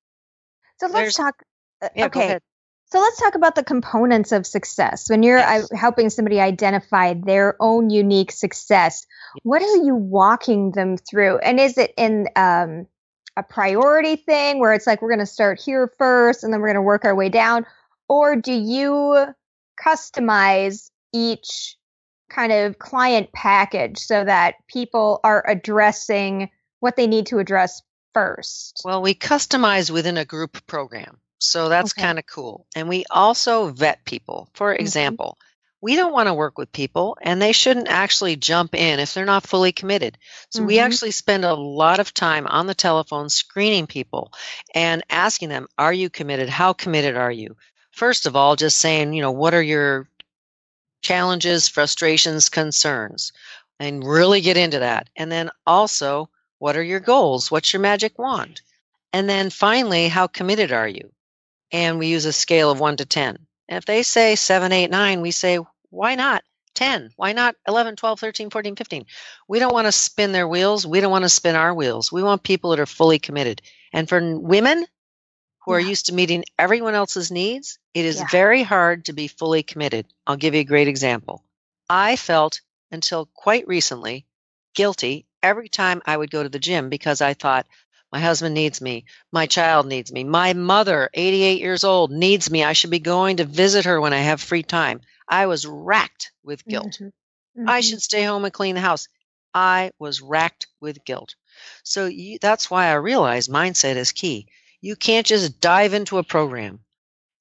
So 0.80 0.86
let's 0.86 0.94
there's- 0.94 1.14
talk. 1.14 1.42
uh, 1.82 1.88
Yeah, 1.94 2.06
okay. 2.06 2.38
So 2.90 3.00
let's 3.00 3.20
talk 3.20 3.34
about 3.34 3.54
the 3.54 3.62
components 3.64 4.32
of 4.32 4.46
success. 4.46 5.10
When 5.10 5.22
you're 5.22 5.36
Yes. 5.38 5.70
uh, 5.70 5.76
helping 5.76 6.08
somebody 6.08 6.40
identify 6.40 7.12
their 7.14 7.54
own 7.60 7.90
unique 7.90 8.32
success, 8.32 9.04
what 9.42 9.60
are 9.60 9.76
you 9.84 9.94
walking 9.94 10.70
them 10.72 10.96
through? 10.96 11.36
And 11.38 11.60
is 11.60 11.76
it 11.76 11.92
in 11.98 12.28
um, 12.34 12.86
a 13.36 13.42
priority 13.42 14.16
thing 14.16 14.58
where 14.58 14.72
it's 14.72 14.86
like 14.86 15.02
we're 15.02 15.10
going 15.10 15.18
to 15.18 15.26
start 15.26 15.60
here 15.60 15.92
first 15.98 16.42
and 16.42 16.50
then 16.52 16.60
we're 16.62 16.68
going 16.68 16.76
to 16.76 16.82
work 16.82 17.04
our 17.04 17.14
way 17.14 17.28
down? 17.28 17.66
Or 18.08 18.36
do 18.36 18.54
you 18.54 19.26
customize 19.84 20.90
each 21.12 21.76
kind 22.30 22.52
of 22.52 22.78
client 22.78 23.32
package 23.32 23.98
so 23.98 24.24
that 24.24 24.54
people 24.66 25.20
are 25.24 25.44
addressing 25.48 26.50
what 26.80 26.96
they 26.96 27.06
need 27.06 27.26
to 27.26 27.38
address 27.38 27.82
first? 28.18 28.82
Well, 28.84 29.02
we 29.02 29.14
customize 29.14 29.90
within 29.90 30.16
a 30.16 30.24
group 30.24 30.66
program. 30.66 31.18
So 31.40 31.68
that's 31.68 31.92
Okay. 31.92 32.02
kind 32.02 32.18
of 32.18 32.26
cool. 32.26 32.66
And 32.74 32.88
we 32.88 33.04
also 33.10 33.68
vet 33.68 34.04
people. 34.04 34.48
For 34.54 34.74
Mhm. 34.74 34.80
example, 34.80 35.38
we 35.80 35.94
don't 35.94 36.12
want 36.12 36.26
to 36.26 36.34
work 36.34 36.58
with 36.58 36.72
people 36.72 37.16
and 37.22 37.40
they 37.40 37.52
shouldn't 37.52 37.88
actually 37.88 38.34
jump 38.34 38.74
in 38.74 38.98
if 38.98 39.14
they're 39.14 39.24
not 39.24 39.46
fully 39.46 39.70
committed. 39.70 40.18
So 40.50 40.64
we 40.64 40.76
Mhm. 40.76 40.84
actually 40.84 41.12
spend 41.12 41.44
a 41.44 41.54
lot 41.54 42.00
of 42.00 42.12
time 42.12 42.48
on 42.48 42.66
the 42.66 42.74
telephone 42.74 43.28
screening 43.28 43.86
people 43.86 44.32
and 44.74 45.04
asking 45.08 45.50
them, 45.50 45.68
Are 45.78 45.92
you 45.92 46.10
committed? 46.10 46.48
How 46.48 46.72
committed 46.72 47.16
are 47.16 47.30
you? 47.30 47.56
First 47.92 48.26
of 48.26 48.34
all, 48.34 48.56
just 48.56 48.78
saying, 48.78 49.12
you 49.12 49.22
know, 49.22 49.30
what 49.32 49.54
are 49.54 49.62
your 49.62 50.08
challenges, 51.02 51.68
frustrations, 51.68 52.48
concerns? 52.48 53.32
And 53.78 54.04
really 54.04 54.40
get 54.40 54.56
into 54.56 54.80
that. 54.80 55.08
And 55.16 55.30
then 55.30 55.50
also, 55.64 56.28
what 56.58 56.76
are 56.76 56.82
your 56.82 57.00
goals? 57.00 57.50
What's 57.50 57.72
your 57.72 57.80
magic 57.80 58.18
wand? 58.18 58.60
And 59.12 59.28
then 59.28 59.50
finally, 59.50 60.08
how 60.08 60.26
committed 60.26 60.72
are 60.72 60.88
you? 60.88 61.10
And 61.72 61.98
we 61.98 62.08
use 62.08 62.24
a 62.24 62.32
scale 62.32 62.70
of 62.70 62.80
one 62.80 62.96
to 62.96 63.04
10. 63.06 63.38
And 63.68 63.78
if 63.78 63.84
they 63.84 64.02
say 64.02 64.34
seven, 64.36 64.72
eight, 64.72 64.90
nine, 64.90 65.20
we 65.20 65.30
say, 65.30 65.58
why 65.90 66.14
not 66.14 66.42
10? 66.74 67.10
Why 67.16 67.32
not 67.32 67.56
11, 67.66 67.96
12, 67.96 68.20
13, 68.20 68.50
14, 68.50 68.76
15? 68.76 69.06
We 69.48 69.58
don't 69.58 69.72
want 69.74 69.86
to 69.86 69.92
spin 69.92 70.32
their 70.32 70.48
wheels. 70.48 70.86
We 70.86 71.00
don't 71.00 71.10
want 71.10 71.24
to 71.24 71.28
spin 71.28 71.56
our 71.56 71.74
wheels. 71.74 72.10
We 72.10 72.22
want 72.22 72.42
people 72.42 72.70
that 72.70 72.80
are 72.80 72.86
fully 72.86 73.18
committed. 73.18 73.62
And 73.92 74.08
for 74.08 74.38
women 74.38 74.86
who 75.64 75.72
are 75.72 75.80
Yeah. 75.80 75.88
used 75.88 76.06
to 76.06 76.14
meeting 76.14 76.44
everyone 76.58 76.94
else's 76.94 77.30
needs, 77.30 77.78
it 77.94 78.04
is 78.04 78.16
Yeah. 78.16 78.26
very 78.30 78.62
hard 78.62 79.04
to 79.06 79.12
be 79.12 79.28
fully 79.28 79.62
committed. 79.62 80.06
I'll 80.26 80.36
give 80.36 80.54
you 80.54 80.60
a 80.60 80.64
great 80.64 80.88
example. 80.88 81.44
I 81.90 82.16
felt 82.16 82.60
until 82.90 83.26
quite 83.34 83.66
recently 83.68 84.26
guilty 84.74 85.26
every 85.42 85.68
time 85.68 86.02
I 86.06 86.16
would 86.16 86.30
go 86.30 86.42
to 86.42 86.48
the 86.48 86.58
gym 86.58 86.88
because 86.88 87.20
I 87.20 87.34
thought, 87.34 87.66
my 88.10 88.20
husband 88.20 88.54
needs 88.54 88.80
me. 88.80 89.04
My 89.32 89.46
child 89.46 89.86
needs 89.86 90.10
me. 90.10 90.24
My 90.24 90.54
mother, 90.54 91.10
88 91.12 91.60
years 91.60 91.84
old, 91.84 92.10
needs 92.10 92.50
me. 92.50 92.64
I 92.64 92.72
should 92.72 92.90
be 92.90 93.00
going 93.00 93.36
to 93.36 93.44
visit 93.44 93.84
her 93.84 94.00
when 94.00 94.14
I 94.14 94.20
have 94.20 94.40
free 94.40 94.62
time. 94.62 95.02
I 95.28 95.46
was 95.46 95.66
racked 95.66 96.32
with 96.42 96.64
guilt. 96.64 96.98
Mhm. 97.00 97.12
I 97.68 97.80
Mhm. 97.80 97.88
should 97.88 98.02
stay 98.02 98.24
home 98.24 98.44
and 98.46 98.54
clean 98.54 98.76
the 98.76 98.80
house. 98.80 99.08
I 99.52 99.90
was 99.98 100.22
racked 100.22 100.68
with 100.80 101.04
guilt. 101.04 101.34
So 101.82 102.06
you, 102.06 102.38
that's 102.40 102.70
why 102.70 102.86
I 102.86 102.94
realized 102.94 103.50
mindset 103.50 103.96
is 103.96 104.12
key. 104.12 104.46
You 104.80 104.96
can't 104.96 105.26
just 105.26 105.60
dive 105.60 105.92
into 105.92 106.16
a 106.18 106.22
program 106.22 106.80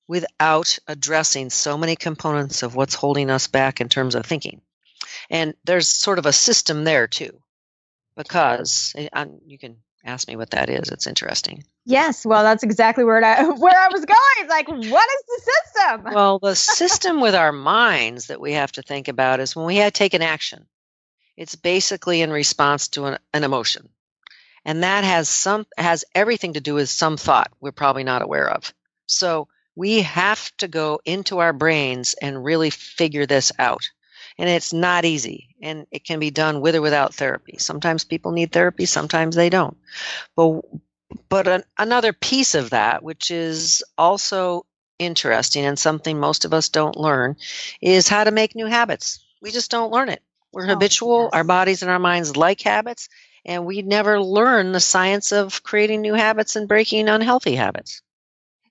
without 0.07 0.79
addressing 0.87 1.49
so 1.49 1.77
many 1.77 1.95
components 1.95 2.63
of 2.63 2.75
what's 2.75 2.95
holding 2.95 3.29
us 3.29 3.47
back 3.47 3.79
in 3.79 3.89
terms 3.89 4.15
of 4.15 4.25
thinking. 4.25 4.61
And 5.29 5.53
there's 5.63 5.87
sort 5.87 6.19
of 6.19 6.25
a 6.25 6.33
system 6.33 6.83
there 6.83 7.07
too, 7.07 7.41
because 8.17 8.93
eh, 8.97 9.07
um, 9.13 9.39
you 9.45 9.57
can 9.57 9.77
ask 10.03 10.27
me 10.27 10.35
what 10.35 10.51
that 10.51 10.69
is. 10.69 10.89
It's 10.89 11.07
interesting. 11.07 11.63
Yes, 11.85 12.25
well, 12.25 12.43
that's 12.43 12.63
exactly 12.63 13.03
where 13.03 13.23
I 13.23 13.43
where 13.47 13.79
I 13.79 13.89
was 13.89 14.05
going. 14.05 14.49
Like, 14.49 14.67
what 14.67 14.81
is 14.81 15.23
the 15.27 15.41
system? 15.41 16.13
Well, 16.13 16.39
the 16.39 16.55
system 16.55 17.21
with 17.21 17.35
our 17.35 17.51
minds 17.51 18.27
that 18.27 18.41
we 18.41 18.53
have 18.53 18.71
to 18.73 18.81
think 18.81 19.07
about 19.07 19.39
is 19.39 19.55
when 19.55 19.65
we 19.65 19.77
had 19.77 19.93
taken 19.93 20.21
action. 20.21 20.65
It's 21.37 21.55
basically 21.55 22.21
in 22.21 22.31
response 22.31 22.87
to 22.89 23.05
an, 23.05 23.19
an 23.31 23.43
emotion. 23.43 23.89
And 24.65 24.83
that 24.83 25.03
has 25.03 25.29
some 25.29 25.65
has 25.77 26.03
everything 26.15 26.53
to 26.53 26.59
do 26.59 26.73
with 26.73 26.89
some 26.89 27.15
thought 27.15 27.51
we're 27.61 27.71
probably 27.71 28.03
not 28.03 28.23
aware 28.23 28.49
of. 28.49 28.73
So 29.05 29.47
we 29.75 30.01
have 30.01 30.51
to 30.57 30.67
go 30.67 30.99
into 31.05 31.37
our 31.37 31.53
brains 31.53 32.15
and 32.15 32.43
really 32.43 32.71
figure 32.71 33.27
this 33.27 33.51
out. 33.59 33.89
And 34.37 34.49
it's 34.49 34.73
not 34.73 35.05
easy. 35.05 35.55
And 35.61 35.87
it 35.91 36.03
can 36.05 36.19
be 36.19 36.29
done 36.31 36.61
with 36.61 36.75
or 36.75 36.81
without 36.81 37.15
therapy. 37.15 37.57
Sometimes 37.57 38.03
people 38.03 38.31
need 38.31 38.51
therapy, 38.51 38.85
sometimes 38.85 39.35
they 39.35 39.49
don't. 39.49 39.77
But 40.35 40.61
but 41.29 41.47
an, 41.47 41.63
another 41.77 42.13
piece 42.13 42.55
of 42.55 42.71
that, 42.71 43.03
which 43.03 43.31
is 43.31 43.83
also 43.97 44.65
interesting 44.99 45.65
and 45.65 45.79
something 45.79 46.19
most 46.19 46.45
of 46.45 46.53
us 46.53 46.69
don't 46.69 46.97
learn, 46.97 47.35
is 47.81 48.07
how 48.07 48.23
to 48.23 48.31
make 48.31 48.55
new 48.55 48.65
habits. 48.65 49.25
We 49.41 49.51
just 49.51 49.71
don't 49.71 49.91
learn 49.91 50.09
it. 50.09 50.21
We're 50.51 50.65
Oh, 50.65 50.69
habitual. 50.69 51.29
Our 51.33 51.43
bodies 51.43 51.81
and 51.81 51.91
our 51.91 51.99
minds 51.99 52.35
like 52.35 52.61
habits, 52.61 53.09
and 53.45 53.65
we 53.65 53.81
never 53.81 54.21
learn 54.21 54.71
the 54.71 54.79
science 54.79 55.31
of 55.31 55.63
creating 55.63 56.01
new 56.01 56.13
habits 56.13 56.55
and 56.55 56.67
breaking 56.67 57.09
unhealthy 57.09 57.55
habits. 57.55 58.01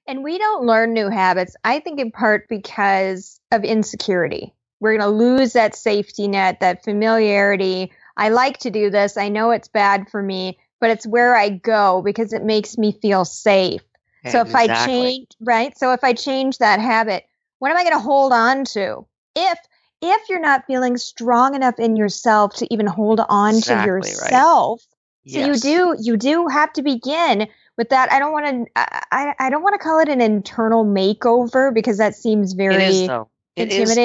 And 0.06 0.24
we 0.24 0.38
don't 0.38 0.64
learn 0.66 0.92
new 0.94 1.08
habits, 1.10 1.56
I 1.64 1.80
think, 1.80 2.00
in 2.00 2.12
part 2.12 2.48
because 2.48 3.40
of 3.52 3.64
insecurity. 3.64 4.55
We're 4.80 4.96
going 4.96 5.10
to 5.10 5.16
lose 5.16 5.52
that 5.54 5.74
safety 5.74 6.28
net, 6.28 6.60
that 6.60 6.84
familiarity. 6.84 7.92
I 8.16 8.28
like 8.28 8.58
to 8.58 8.70
do 8.70 8.90
this. 8.90 9.16
I 9.16 9.28
know 9.28 9.50
it's 9.50 9.68
bad 9.68 10.08
for 10.10 10.22
me, 10.22 10.58
but 10.80 10.90
it's 10.90 11.06
where 11.06 11.36
I 11.36 11.50
go 11.50 12.02
because 12.02 12.32
it 12.32 12.44
makes 12.44 12.76
me 12.78 12.92
feel 12.92 13.24
safe. 13.24 13.82
So 14.26 14.40
if 14.40 14.54
I 14.54 14.66
change, 14.86 15.28
right? 15.40 15.76
So 15.78 15.92
if 15.92 16.02
I 16.02 16.12
change 16.12 16.58
that 16.58 16.80
habit, 16.80 17.24
what 17.58 17.70
am 17.70 17.76
I 17.76 17.84
going 17.84 17.94
to 17.96 18.00
hold 18.00 18.32
on 18.32 18.64
to? 18.66 19.06
If 19.34 19.58
if 20.02 20.28
you're 20.28 20.40
not 20.40 20.66
feeling 20.66 20.96
strong 20.96 21.54
enough 21.54 21.78
in 21.78 21.96
yourself 21.96 22.54
to 22.56 22.72
even 22.72 22.86
hold 22.86 23.20
on 23.28 23.54
Exactly 23.54 23.76
to 23.76 23.82
right. 23.82 23.86
yourself, 23.86 24.82
so 25.26 25.38
Yes. 25.38 25.46
you 25.64 25.94
do 25.94 25.96
you 26.00 26.16
do 26.16 26.46
have 26.48 26.72
to 26.74 26.82
begin 26.82 27.48
with 27.76 27.88
that. 27.90 28.12
I 28.12 28.18
don't 28.18 28.32
want 28.32 28.46
to 28.46 28.70
I, 28.76 29.34
I 29.38 29.50
don't 29.50 29.62
want 29.62 29.74
to 29.74 29.78
call 29.78 30.00
it 30.00 30.08
an 30.08 30.20
internal 30.20 30.84
makeover 30.84 31.72
because 31.72 31.98
that 31.98 32.14
seems 32.14 32.52
It 32.52 32.56
very 32.56 32.82
is 32.82 33.06
though. 33.06 33.28
It 33.56 33.72
is. 33.72 33.96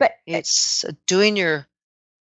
Intimidating. 0.00 0.14
a 0.28 0.32
li- 0.32 0.36
But 0.36 0.38
It's 0.38 0.84
uh, 0.84 0.92
doing 1.06 1.36
your 1.36 1.66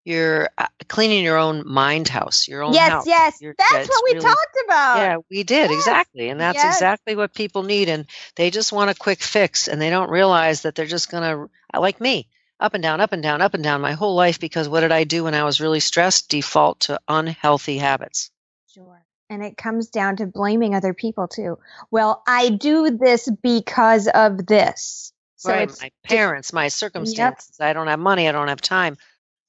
your 0.08 0.50
uh, 0.60 0.67
cleaning 0.88 1.24
your 1.24 1.38
own 1.38 1.63
mind 1.67 2.08
house, 2.08 2.48
your 2.48 2.62
own 2.62 2.74
yes, 2.74 2.91
house. 2.91 3.08
yes, 3.08 3.41
Your- 3.41 3.55
that's 3.58 3.89
what 3.89 4.03
we 4.03 4.12
really- 4.13 4.24
talked 4.24 4.58
about. 4.65 4.98
Yeah, 4.98 5.17
we 5.32 5.44
did 5.44 5.72
Yes, 5.72 5.79
exactly, 5.79 6.29
and 6.29 6.39
that's 6.39 6.58
yes. 6.63 6.75
exactly 6.75 7.15
what 7.15 7.34
people 7.34 7.63
need, 7.63 7.89
and 7.89 8.05
they 8.36 8.51
just 8.51 8.72
want 8.72 8.91
a 8.91 8.96
quick 8.96 9.22
fix, 9.24 9.67
and 9.67 9.82
they 9.82 9.89
don't 9.89 10.12
realize 10.12 10.62
that 10.62 10.75
they're 10.75 10.86
just 10.86 11.10
gonna, 11.10 11.48
like 11.75 12.00
me, 12.00 12.27
up 12.60 12.75
and 12.75 12.84
down, 12.84 13.01
up 13.01 13.13
and 13.13 13.24
down, 13.24 13.41
up 13.41 13.55
and 13.55 13.63
down 13.63 13.82
my 13.82 13.94
whole 13.94 14.13
life 14.13 14.39
because 14.39 14.70
what 14.70 14.82
did 14.82 14.91
I 14.91 15.05
do 15.05 15.24
when 15.24 15.34
I 15.34 15.44
was 15.44 15.60
really 15.60 15.79
stressed? 15.79 16.29
Default 16.29 16.81
to 16.81 17.00
unhealthy 17.07 17.79
habits. 17.79 18.29
Sure. 18.68 19.03
And 19.31 19.44
it 19.44 19.57
comes 19.57 19.90
down 19.90 20.18
to 20.18 20.27
blaming 20.27 20.75
other 20.75 20.94
people 20.94 21.27
too. 21.27 21.57
Well, 21.90 22.22
I 22.27 22.50
do 22.50 22.92
this 22.92 23.27
because 23.42 24.07
of 24.07 24.46
this. 24.46 25.11
So 25.37 25.51
right, 25.51 25.69
it's 25.69 25.81
my 25.81 25.91
parents, 26.03 26.53
my 26.53 26.69
circumstances. 26.69 27.59
I 27.59 27.74
don't 27.74 27.87
have 27.87 28.00
money. 28.00 28.27
I 28.27 28.31
don't 28.31 28.48
have 28.48 28.61
time. 28.61 28.98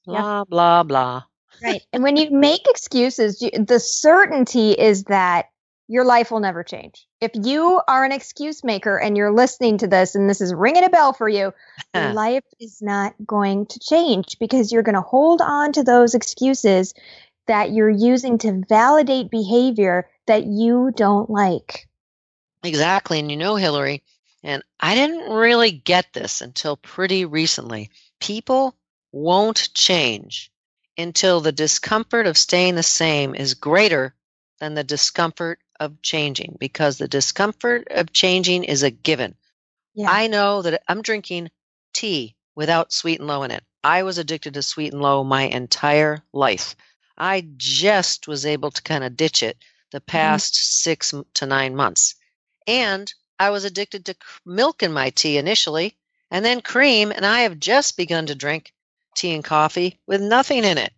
Yep. 0.06 0.16
Blah 0.16 0.44
blah 0.44 0.82
blah. 0.82 1.22
right. 1.62 1.82
And 1.92 2.02
when 2.02 2.16
you 2.16 2.30
make 2.30 2.66
excuses, 2.68 3.40
you, 3.40 3.50
the 3.50 3.80
certainty 3.80 4.72
is 4.72 5.04
that 5.04 5.46
your 5.88 6.04
life 6.04 6.30
will 6.30 6.40
never 6.40 6.64
change. 6.64 7.06
If 7.20 7.30
you 7.34 7.80
are 7.86 8.04
an 8.04 8.12
excuse 8.12 8.64
maker 8.64 8.98
and 8.98 9.16
you're 9.16 9.32
listening 9.32 9.78
to 9.78 9.86
this 9.86 10.14
and 10.14 10.28
this 10.28 10.40
is 10.40 10.52
ringing 10.52 10.84
a 10.84 10.90
bell 10.90 11.12
for 11.12 11.28
you, 11.28 11.52
your 11.94 12.12
life 12.12 12.44
is 12.58 12.82
not 12.82 13.14
going 13.24 13.66
to 13.66 13.78
change 13.78 14.38
because 14.40 14.72
you're 14.72 14.82
going 14.82 14.96
to 14.96 15.00
hold 15.00 15.40
on 15.40 15.72
to 15.72 15.84
those 15.84 16.14
excuses 16.14 16.92
that 17.46 17.72
you're 17.72 17.88
using 17.88 18.38
to 18.38 18.62
validate 18.68 19.30
behavior 19.30 20.08
that 20.26 20.46
you 20.46 20.90
don't 20.96 21.30
like. 21.30 21.88
Exactly. 22.64 23.20
And 23.20 23.30
you 23.30 23.36
know, 23.36 23.54
Hillary, 23.54 24.02
and 24.46 24.62
I 24.78 24.94
didn't 24.94 25.28
really 25.28 25.72
get 25.72 26.12
this 26.12 26.40
until 26.40 26.76
pretty 26.76 27.24
recently. 27.24 27.90
People 28.20 28.76
won't 29.10 29.74
change 29.74 30.52
until 30.96 31.40
the 31.40 31.50
discomfort 31.50 32.28
of 32.28 32.38
staying 32.38 32.76
the 32.76 32.84
same 32.84 33.34
is 33.34 33.54
greater 33.54 34.14
than 34.60 34.74
the 34.74 34.84
discomfort 34.84 35.58
of 35.80 36.00
changing 36.00 36.56
because 36.60 36.96
the 36.96 37.08
discomfort 37.08 37.88
of 37.90 38.12
changing 38.12 38.62
is 38.62 38.84
a 38.84 38.90
given. 38.90 39.34
Yeah. 39.94 40.10
I 40.12 40.28
know 40.28 40.62
that 40.62 40.80
I'm 40.86 41.02
drinking 41.02 41.50
tea 41.92 42.36
without 42.54 42.92
sweet 42.92 43.18
and 43.18 43.26
low 43.26 43.42
in 43.42 43.50
it. 43.50 43.64
I 43.82 44.04
was 44.04 44.18
addicted 44.18 44.54
to 44.54 44.62
sweet 44.62 44.92
and 44.92 45.02
low 45.02 45.24
my 45.24 45.42
entire 45.42 46.22
life. 46.32 46.76
I 47.18 47.48
just 47.56 48.28
was 48.28 48.46
able 48.46 48.70
to 48.70 48.82
kind 48.82 49.02
of 49.02 49.16
ditch 49.16 49.42
it 49.42 49.58
the 49.90 49.98
mm-hmm. 49.98 50.06
past 50.06 50.54
six 50.54 51.12
to 51.34 51.46
nine 51.46 51.74
months. 51.74 52.14
And 52.68 53.12
I 53.38 53.50
was 53.50 53.64
addicted 53.64 54.06
to 54.06 54.16
milk 54.44 54.82
in 54.82 54.92
my 54.92 55.10
tea 55.10 55.38
initially, 55.38 55.96
and 56.30 56.44
then 56.44 56.60
cream, 56.60 57.12
and 57.12 57.24
I 57.24 57.40
have 57.40 57.58
just 57.58 57.96
begun 57.96 58.26
to 58.26 58.34
drink 58.34 58.72
tea 59.14 59.34
and 59.34 59.44
coffee 59.44 59.98
with 60.06 60.20
nothing 60.20 60.64
in 60.64 60.78
it. 60.78 60.92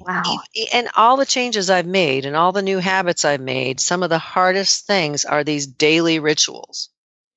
wow. 0.00 0.40
And 0.72 0.88
all 0.96 1.16
the 1.16 1.26
changes 1.26 1.70
I've 1.70 1.86
made 1.86 2.26
and 2.26 2.36
all 2.36 2.52
the 2.52 2.62
new 2.62 2.78
habits 2.78 3.24
I've 3.24 3.40
made, 3.40 3.80
some 3.80 4.02
of 4.02 4.10
the 4.10 4.18
hardest 4.18 4.86
things 4.86 5.24
are 5.24 5.44
these 5.44 5.66
daily 5.66 6.18
rituals. 6.18 6.90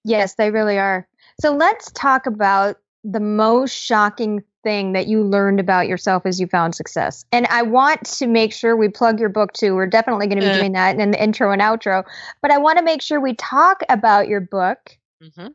Yes, 0.03 0.35
they 0.35 0.51
really 0.51 0.79
are. 0.79 1.07
So 1.41 1.51
let's 1.51 1.91
talk 1.91 2.25
about 2.25 2.77
the 3.03 3.19
most 3.19 3.73
shocking 3.73 4.43
thing 4.63 4.93
that 4.93 5.07
you 5.07 5.23
learned 5.23 5.59
about 5.59 5.87
yourself 5.87 6.25
as 6.25 6.39
you 6.39 6.47
found 6.47 6.75
success. 6.75 7.25
And 7.31 7.45
I 7.47 7.61
want 7.61 8.03
to 8.05 8.27
make 8.27 8.53
sure 8.53 8.75
we 8.75 8.89
plug 8.89 9.19
your 9.19 9.29
book 9.29 9.53
too. 9.53 9.75
We're 9.75 9.87
definitely 9.87 10.27
going 10.27 10.37
to 10.37 10.43
be 10.43 10.49
Yeah. 10.49 10.57
doing 10.59 10.73
that 10.73 10.99
in 10.99 11.11
the 11.11 11.21
intro 11.23 11.51
and 11.51 11.61
outro. 11.61 12.03
But 12.41 12.51
I 12.51 12.57
want 12.57 12.77
to 12.79 12.83
make 12.83 13.01
sure 13.01 13.19
we 13.19 13.33
talk 13.35 13.81
about 13.89 14.27
your 14.27 14.41
book 14.41 14.97
hmm 15.21 15.47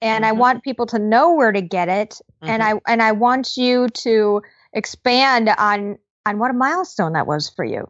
and 0.00 0.24
I 0.24 0.32
Mhm. 0.32 0.38
want 0.38 0.62
people 0.62 0.86
to 0.86 0.98
know 0.98 1.32
where 1.34 1.52
to 1.52 1.60
get 1.62 1.88
it. 1.88 2.20
And 2.46 2.62
I 2.62 2.74
and 2.86 3.02
I 3.02 3.12
want 3.12 3.56
you 3.56 3.88
to 3.88 4.42
expand 4.72 5.50
on 5.58 5.98
on 6.26 6.38
what 6.38 6.50
a 6.50 6.54
milestone 6.54 7.12
that 7.12 7.26
was 7.26 7.48
for 7.48 7.64
you. 7.64 7.88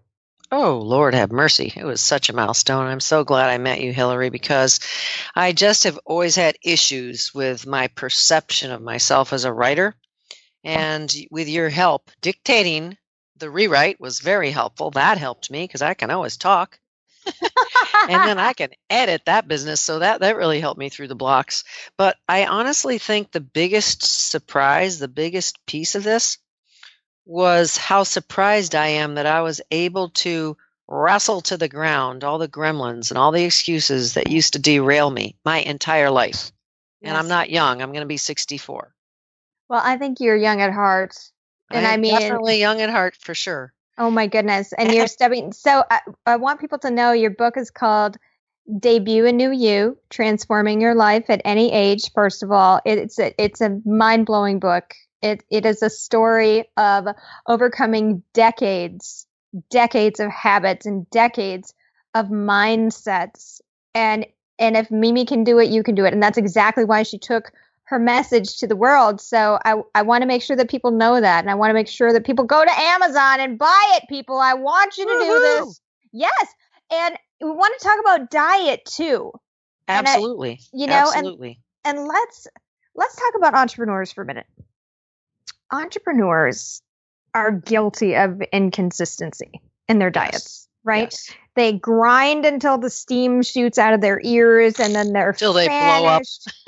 Oh, 0.52 0.78
Lord 0.78 1.14
have 1.14 1.32
mercy. 1.32 1.72
It 1.74 1.84
was 1.84 2.00
such 2.00 2.28
a 2.28 2.32
milestone. 2.32 2.86
I'm 2.86 3.00
so 3.00 3.24
glad 3.24 3.50
I 3.50 3.58
met 3.58 3.80
you, 3.80 3.92
Hillary, 3.92 4.30
because 4.30 4.78
I 5.34 5.52
just 5.52 5.84
have 5.84 5.98
always 6.04 6.36
had 6.36 6.56
issues 6.62 7.34
with 7.34 7.66
my 7.66 7.88
perception 7.88 8.70
of 8.70 8.80
myself 8.80 9.32
as 9.32 9.44
a 9.44 9.52
writer. 9.52 9.96
And 10.62 11.12
with 11.30 11.48
your 11.48 11.68
help, 11.68 12.10
dictating 12.20 12.96
the 13.36 13.50
rewrite 13.50 14.00
was 14.00 14.20
very 14.20 14.50
helpful. 14.50 14.92
That 14.92 15.18
helped 15.18 15.50
me 15.50 15.64
because 15.64 15.82
I 15.82 15.94
can 15.94 16.10
always 16.10 16.36
talk. 16.36 16.78
and 18.08 18.22
then 18.24 18.38
I 18.38 18.52
can 18.56 18.70
edit 18.88 19.22
that 19.26 19.48
business. 19.48 19.80
So 19.80 19.98
that, 19.98 20.20
that 20.20 20.36
really 20.36 20.60
helped 20.60 20.78
me 20.78 20.88
through 20.88 21.08
the 21.08 21.16
blocks. 21.16 21.64
But 21.96 22.16
I 22.28 22.46
honestly 22.46 22.98
think 22.98 23.32
the 23.32 23.40
biggest 23.40 24.02
surprise, 24.02 25.00
the 25.00 25.08
biggest 25.08 25.64
piece 25.66 25.96
of 25.96 26.04
this 26.04 26.38
was 27.26 27.76
how 27.76 28.04
surprised 28.04 28.74
I 28.74 28.86
am 28.86 29.16
that 29.16 29.26
I 29.26 29.42
was 29.42 29.60
able 29.70 30.10
to 30.10 30.56
wrestle 30.88 31.40
to 31.42 31.56
the 31.56 31.68
ground 31.68 32.22
all 32.22 32.38
the 32.38 32.48
gremlins 32.48 33.10
and 33.10 33.18
all 33.18 33.32
the 33.32 33.44
excuses 33.44 34.14
that 34.14 34.30
used 34.30 34.52
to 34.52 34.60
derail 34.60 35.10
me 35.10 35.36
my 35.44 35.58
entire 35.58 36.10
life. 36.10 36.52
And 37.02 37.16
I'm 37.16 37.28
not 37.28 37.50
young, 37.50 37.82
I'm 37.82 37.90
going 37.92 38.00
to 38.00 38.06
be 38.06 38.16
64. 38.16 38.92
Well, 39.68 39.82
I 39.84 39.96
think 39.96 40.20
you're 40.20 40.36
young 40.36 40.60
at 40.60 40.72
heart. 40.72 41.16
And 41.70 41.86
I, 41.86 41.92
I'm 41.92 42.00
mean, 42.00 42.18
definitely 42.18 42.58
young 42.58 42.80
at 42.80 42.90
heart 42.90 43.16
for 43.16 43.34
sure. 43.34 43.72
oh 43.98 44.10
my 44.10 44.26
goodness. 44.28 44.72
And 44.72 44.92
you're 44.92 45.06
stepping. 45.08 45.52
So 45.52 45.84
I, 45.90 46.00
I 46.24 46.36
want 46.36 46.60
people 46.60 46.78
to 46.78 46.90
know 46.90 47.12
your 47.12 47.30
book 47.30 47.56
is 47.56 47.70
called 47.70 48.16
Debut 48.78 49.26
a 49.26 49.32
New 49.32 49.52
You 49.52 49.98
Transforming 50.10 50.80
Your 50.80 50.94
Life 50.94 51.28
at 51.28 51.42
Any 51.44 51.72
Age. 51.72 52.12
First 52.12 52.42
of 52.42 52.50
all, 52.50 52.80
it's 52.84 53.18
a, 53.18 53.34
it's 53.42 53.60
a 53.60 53.80
mind 53.84 54.26
blowing 54.26 54.58
book. 54.58 54.94
It, 55.22 55.42
it 55.50 55.66
is 55.66 55.82
a 55.82 55.90
story 55.90 56.68
of 56.76 57.06
overcoming 57.46 58.22
decades, 58.32 59.26
decades 59.70 60.20
of 60.20 60.30
habits 60.30 60.86
and 60.86 61.08
decades 61.10 61.74
of 62.14 62.26
mindsets. 62.26 63.60
And 63.94 64.26
and 64.58 64.76
if 64.76 64.90
Mimi 64.90 65.26
can 65.26 65.44
do 65.44 65.58
it, 65.58 65.68
you 65.68 65.82
can 65.82 65.94
do 65.94 66.04
it. 66.06 66.12
And 66.14 66.22
that's 66.22 66.38
exactly 66.38 66.84
why 66.84 67.02
she 67.02 67.18
took 67.18 67.52
her 67.84 67.98
message 67.98 68.56
to 68.58 68.66
the 68.66 68.74
world. 68.76 69.20
So 69.20 69.58
I, 69.64 69.76
I 69.94 70.02
want 70.02 70.22
to 70.22 70.26
make 70.26 70.42
sure 70.42 70.56
that 70.56 70.70
people 70.70 70.90
know 70.90 71.20
that. 71.20 71.40
And 71.44 71.50
I 71.50 71.54
want 71.54 71.70
to 71.70 71.74
make 71.74 71.88
sure 71.88 72.12
that 72.12 72.24
people 72.24 72.44
go 72.44 72.64
to 72.64 72.70
Amazon 72.70 73.40
and 73.40 73.58
buy 73.58 73.82
it, 73.96 74.04
people. 74.08 74.38
I 74.38 74.54
want 74.54 74.96
you 74.96 75.04
to 75.04 75.12
do 75.12 75.40
this. 75.40 75.80
Yes. 76.12 76.46
And 76.90 77.16
we 77.40 77.50
want 77.50 77.78
to 77.78 77.84
talk 77.86 78.00
about 78.00 78.30
diet 78.30 78.84
too. 78.86 79.32
And 79.88 80.06
I- 80.06 80.12
Absolutely. 80.12 80.60
you 80.72 80.86
know, 80.86 80.94
and- 80.94 81.26
Absolutely. 81.26 81.60
And 81.84 82.06
let's 82.08 82.48
let's 82.96 83.14
talk 83.14 83.34
about 83.36 83.54
entrepreneurs 83.54 84.10
for 84.12 84.22
a 84.22 84.26
minute. 84.26 84.46
Entrepreneurs 85.72 86.82
are 87.34 87.52
guilty 87.52 88.14
of 88.16 88.40
inconsistency 88.52 89.60
in 89.88 89.98
their 89.98 90.10
diets, 90.10 90.68
right? 90.84 91.10
Yes. 91.12 91.32
They 91.54 91.72
grind 91.72 92.44
until 92.44 92.76
the 92.78 92.90
steam 92.90 93.42
shoots 93.42 93.78
out 93.78 93.94
of 93.94 94.00
their 94.00 94.20
ears 94.22 94.78
and 94.78 94.94
then 94.94 95.12
they're 95.12 95.32
Till 95.32 95.52
they 95.54 95.68
blow 95.68 96.06
up. 96.06 96.22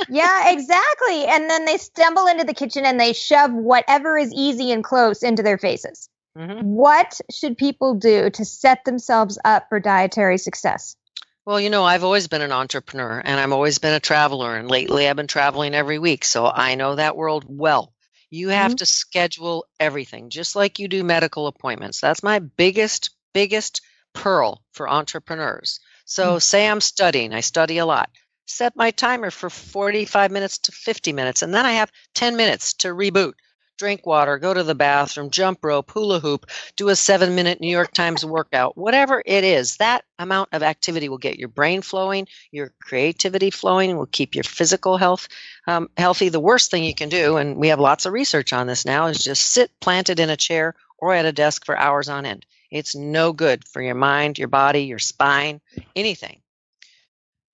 yeah, 0.09 0.51
exactly. 0.51 1.27
And 1.27 1.49
then 1.49 1.65
they 1.67 1.77
stumble 1.77 2.27
into 2.27 2.45
the 2.45 2.55
kitchen 2.55 2.87
and 2.87 2.99
they 2.99 3.13
shove 3.13 3.53
whatever 3.53 4.17
is 4.17 4.33
easy 4.35 4.73
and 4.73 4.83
close 4.83 5.23
into 5.23 5.43
their 5.43 5.59
faces. 5.59 6.09
Mhm. 6.37 6.63
What 6.63 7.21
should 7.31 7.57
people 7.59 7.95
do 7.95 8.31
to 8.31 8.45
set 8.45 8.85
themselves 8.85 9.39
up 9.45 9.67
for 9.69 9.81
dietary 9.81 10.39
success? 10.39 10.97
Well, 11.45 11.61
you 11.61 11.71
know, 11.71 11.85
I've 11.85 12.05
always 12.05 12.29
been 12.29 12.43
an 12.43 12.53
entrepreneur 12.53 13.23
and 13.25 13.41
I've 13.41 13.53
always 13.53 13.79
been 13.79 13.95
a 13.95 14.01
traveler. 14.01 14.57
And 14.57 14.71
lately 14.71 15.09
I've 15.09 15.17
been 15.17 15.27
traveling 15.27 15.75
every 15.75 15.99
week. 15.99 16.25
So 16.25 16.47
I 16.47 16.75
know 16.75 16.95
that 16.95 17.17
world 17.17 17.45
well. 17.49 17.93
You 18.31 18.51
have 18.51 18.73
mm-hmm. 18.73 18.77
to 18.77 18.87
schedule 18.87 19.67
everything, 19.81 20.29
just 20.29 20.55
like 20.55 20.79
you 20.79 20.89
do 20.89 21.03
medical 21.03 21.47
appointments. 21.47 22.01
That's 22.01 22.23
my 22.23 22.39
biggest, 22.39 23.11
biggest 23.33 23.81
pearl 24.13 24.63
for 24.73 24.89
entrepreneurs. 24.89 25.81
So, 26.05 26.37
mm. 26.37 26.43
say 26.43 26.69
I'm 26.69 26.81
studying, 26.81 27.33
I 27.33 27.41
study 27.41 27.79
a 27.79 27.87
lot. 27.87 28.11
Set 28.47 28.75
my 28.77 28.91
timer 28.91 29.31
for 29.31 29.51
45 29.51 30.31
minutes 30.31 30.59
to 30.59 30.73
50 30.73 31.13
minutes, 31.13 31.43
and 31.43 31.53
then 31.55 31.67
I 31.67 31.73
have 31.73 31.93
10 32.15 32.37
minutes 32.37 32.73
to 32.75 32.89
reboot. 32.89 33.35
Drink 33.79 34.07
water, 34.07 34.39
go 34.39 34.53
to 34.53 34.65
the 34.65 34.75
bathroom, 34.75 35.31
jump 35.31 35.61
rope, 35.63 35.93
hula 35.93 36.19
hoop, 36.19 36.51
do 36.75 36.89
a 36.89 36.97
seven 36.97 37.37
minute 37.37 37.61
New 37.61 37.71
York 37.71 37.93
Times 37.93 38.25
workout, 38.25 38.77
whatever 38.77 39.23
it 39.25 39.45
is, 39.45 39.77
that 39.77 40.05
amount 40.19 40.49
of 40.51 40.65
activity 40.65 41.09
will 41.09 41.19
get 41.19 41.39
your 41.39 41.49
brain 41.49 41.81
flowing, 41.81 42.27
your 42.51 42.73
creativity 42.83 43.51
flowing, 43.51 43.97
will 43.97 44.07
keep 44.07 44.35
your 44.35 44.43
physical 44.43 44.97
health 44.97 45.29
um, 45.69 45.89
healthy. 45.97 46.31
The 46.31 46.41
worst 46.41 46.71
thing 46.71 46.83
you 46.83 46.95
can 46.95 47.09
do, 47.11 47.37
and 47.37 47.57
we 47.57 47.69
have 47.69 47.79
lots 47.79 48.07
of 48.07 48.13
research 48.13 48.53
on 48.53 48.67
this 48.67 48.85
now, 48.85 49.07
is 49.07 49.23
just 49.23 49.51
sit 49.51 49.71
planted 49.81 50.19
in 50.19 50.31
a 50.31 50.37
chair 50.37 50.75
or 50.99 51.15
at 51.15 51.27
a 51.27 51.33
desk 51.33 51.65
for 51.65 51.77
hours 51.79 52.09
on 52.09 52.27
end. 52.27 52.45
It's 52.71 52.97
no 52.97 53.33
good 53.33 53.67
for 53.69 53.81
your 53.81 53.95
mind, 53.95 54.39
your 54.39 54.49
body, 54.49 54.83
your 54.85 54.99
spine, 54.99 55.61
anything. 55.95 56.41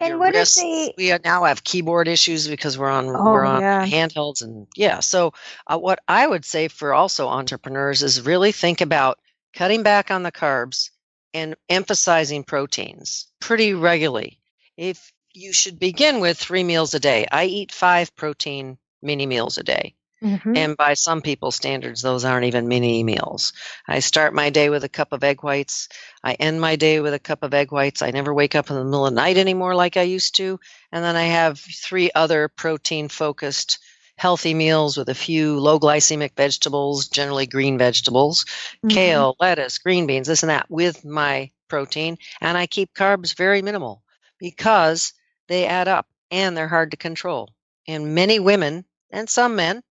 And 0.01 0.11
Your 0.11 0.19
what 0.19 0.33
they 0.35 0.93
we 0.97 1.13
are- 1.13 1.21
now 1.25 1.45
have 1.45 1.63
keyboard 1.65 2.09
issues 2.09 2.49
because 2.49 2.77
we're 2.77 2.91
on 2.91 3.07
Oh, 3.09 3.33
we're 3.33 3.45
on 3.45 3.61
yeah. 3.61 3.87
handhelds 3.87 4.43
and 4.43 4.67
yeah. 4.77 5.01
So 5.01 5.33
uh, 5.67 5.79
what 5.79 6.01
I 6.09 6.27
would 6.27 6.45
say 6.45 6.69
for 6.69 6.93
also 6.93 7.29
entrepreneurs 7.29 8.03
is 8.03 8.21
really 8.21 8.53
think 8.53 8.81
about 8.81 9.19
cutting 9.55 9.83
back 9.83 10.11
on 10.11 10.23
the 10.25 10.33
carbs 10.33 10.91
and 11.33 11.55
emphasizing 11.69 12.43
proteins 12.45 13.27
pretty 13.41 13.73
regularly. 13.73 14.41
If 14.77 15.13
you 15.35 15.53
should 15.53 15.79
begin 15.79 16.21
with 16.21 16.39
three 16.39 16.65
meals 16.65 16.95
a 16.95 17.01
day, 17.01 17.27
I 17.31 17.45
eat 17.45 17.73
five 17.73 18.15
protein 18.15 18.79
mini 19.03 19.27
meals 19.27 19.59
a 19.59 19.63
day. 19.63 19.95
Mhm. 20.23 20.57
And 20.57 20.77
by 20.77 20.95
some 20.95 21.21
people's 21.21 21.57
standards, 21.57 22.01
those 22.01 22.25
aren't 22.25 22.47
even 22.47 22.69
mini 22.69 23.03
meals. 23.03 23.53
I 23.87 23.99
start 23.99 24.33
my 24.33 24.49
day 24.49 24.71
with 24.71 24.85
a 24.85 24.89
cup 24.89 25.13
of 25.13 25.23
egg 25.23 25.43
whites. 25.43 25.89
I 26.23 26.35
end 26.35 26.61
my 26.61 26.77
day 26.77 27.01
with 27.01 27.13
a 27.13 27.19
cup 27.19 27.43
of 27.43 27.53
egg 27.53 27.73
whites. 27.73 28.01
I 28.01 28.11
never 28.11 28.33
wake 28.33 28.55
up 28.55 28.71
in 28.71 28.77
the 28.77 28.85
middle 28.85 29.07
of 29.07 29.13
the 29.13 29.21
night 29.21 29.37
anymore 29.37 29.75
like 29.75 29.97
I 29.97 30.03
used 30.03 30.37
to. 30.37 30.59
And 30.93 31.05
then 31.05 31.17
I 31.17 31.25
have 31.25 31.59
three 31.59 32.11
other 32.15 32.49
protein 32.49 33.09
focused 33.09 33.79
healthy 34.17 34.55
meals 34.55 34.97
with 34.97 35.09
a 35.09 35.15
few 35.15 35.59
low 35.59 35.79
glycemic 35.81 36.37
vegetables, 36.37 37.09
generally 37.09 37.47
green 37.47 37.77
vegetables, 37.77 38.47
Mhm. 38.85 38.91
kale, 38.91 39.37
lettuce, 39.41 39.79
green 39.79 40.07
beans, 40.07 40.29
this 40.29 40.45
and 40.45 40.51
that 40.51 40.71
with 40.71 41.05
my 41.05 41.51
protein. 41.69 42.17
And 42.41 42.57
I 42.57 42.67
keep 42.67 42.95
carbs 42.95 43.37
very 43.37 43.61
minimal 43.61 44.05
because 44.39 45.13
they 45.49 45.67
add 45.67 45.89
up 45.89 46.07
and 46.31 46.57
they're 46.57 46.69
hard 46.69 46.91
to 46.93 46.97
control. 46.97 47.51
And 47.87 48.15
many 48.15 48.39
women 48.39 48.85
and 49.11 49.29
some 49.29 49.57
men 49.57 49.83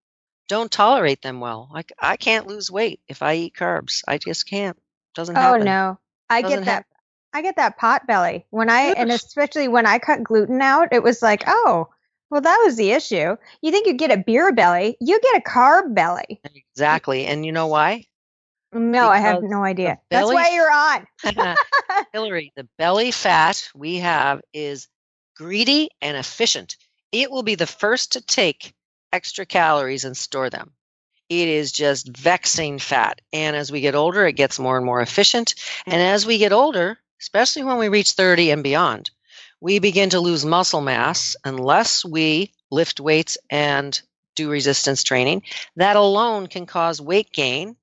don't 0.48 0.72
tolerate 0.72 1.22
them 1.22 1.40
well. 1.40 1.70
Like 1.72 1.92
I 2.00 2.18
can't 2.18 2.48
lose 2.48 2.72
weight 2.72 3.00
if 3.08 3.22
I 3.22 3.36
eat 3.36 3.56
carbs. 3.56 4.02
I 4.08 4.18
just 4.18 4.48
can't. 4.48 4.78
Doesn't 5.16 5.38
Oh 5.38 5.40
happen. 5.40 5.66
no. 5.66 6.00
I 6.30 6.42
Doesn't 6.42 6.60
get 6.60 6.66
that 6.66 6.72
happen. 6.72 6.88
I 7.34 7.42
get 7.42 7.56
that 7.56 7.78
pot 7.78 8.06
belly. 8.08 8.46
When 8.52 8.70
I 8.70 8.94
and 8.98 9.12
especially 9.12 9.68
when 9.68 9.86
I 9.86 10.00
cut 10.00 10.24
gluten 10.24 10.62
out, 10.62 10.90
it 10.92 11.02
was 11.02 11.22
like, 11.22 11.44
"Oh, 11.48 11.88
well 12.30 12.42
that 12.42 12.62
was 12.64 12.76
the 12.76 12.92
issue. 12.92 13.36
You 13.62 13.72
think 13.72 13.88
you 13.88 13.94
get 13.94 14.12
a 14.12 14.18
beer 14.18 14.52
belly, 14.52 14.98
you 15.00 15.20
get 15.20 15.38
a 15.38 15.42
carb 15.42 15.96
belly." 15.96 16.42
Exactly. 16.44 17.26
And 17.26 17.46
you 17.46 17.52
know 17.52 17.68
why? 17.68 18.06
No, 18.72 19.08
I 19.10 19.20
have 19.20 19.44
no 19.44 19.64
idea. 19.64 20.00
the 20.10 20.18
That's 20.18 20.32
why 20.34 20.50
you're 20.50 20.72
on. 20.72 21.58
Hillary, 22.14 22.52
the 22.56 22.68
belly 22.78 23.12
fat 23.12 23.70
we 23.76 23.98
have 23.98 24.42
is 24.52 24.88
greedy 25.36 25.90
and 26.02 26.18
efficient. 26.18 26.78
It 27.12 27.32
will 27.32 27.44
be 27.44 27.56
the 27.56 27.68
first 27.68 28.14
to 28.14 28.22
take 28.22 28.74
extra 29.12 29.46
calories 29.46 30.06
and 30.06 30.18
store 30.18 30.50
them. 30.50 30.74
It 31.30 31.48
is 31.48 31.72
just 31.72 32.08
vexing 32.08 32.80
fat. 32.80 33.22
And 33.32 33.56
as 33.56 33.72
we 33.72 33.82
get 33.82 33.96
older, 33.96 34.26
it 34.28 34.34
gets 34.34 34.60
more 34.60 34.78
and 34.78 34.86
more 34.86 35.02
efficient. 35.02 35.56
And 35.86 35.96
mm-hmm. 35.96 36.14
as 36.14 36.26
we 36.26 36.38
get 36.38 36.52
older, 36.52 36.98
especially 37.22 37.64
when 37.64 37.78
we 37.78 37.88
reach 37.90 38.12
30 38.12 38.52
and 38.52 38.64
beyond, 38.64 39.10
we 39.62 39.80
begin 39.80 40.10
to 40.10 40.20
lose 40.20 40.46
muscle 40.46 40.82
mass 40.82 41.36
unless 41.46 42.04
we 42.04 42.52
lift 42.70 43.00
weights 43.00 43.38
and 43.50 44.00
do 44.36 44.50
resistance 44.50 45.04
training. 45.04 45.44
That 45.78 45.96
alone 45.96 46.48
can 46.48 46.66
cause 46.66 47.00
weight 47.00 47.32
gain 47.32 47.78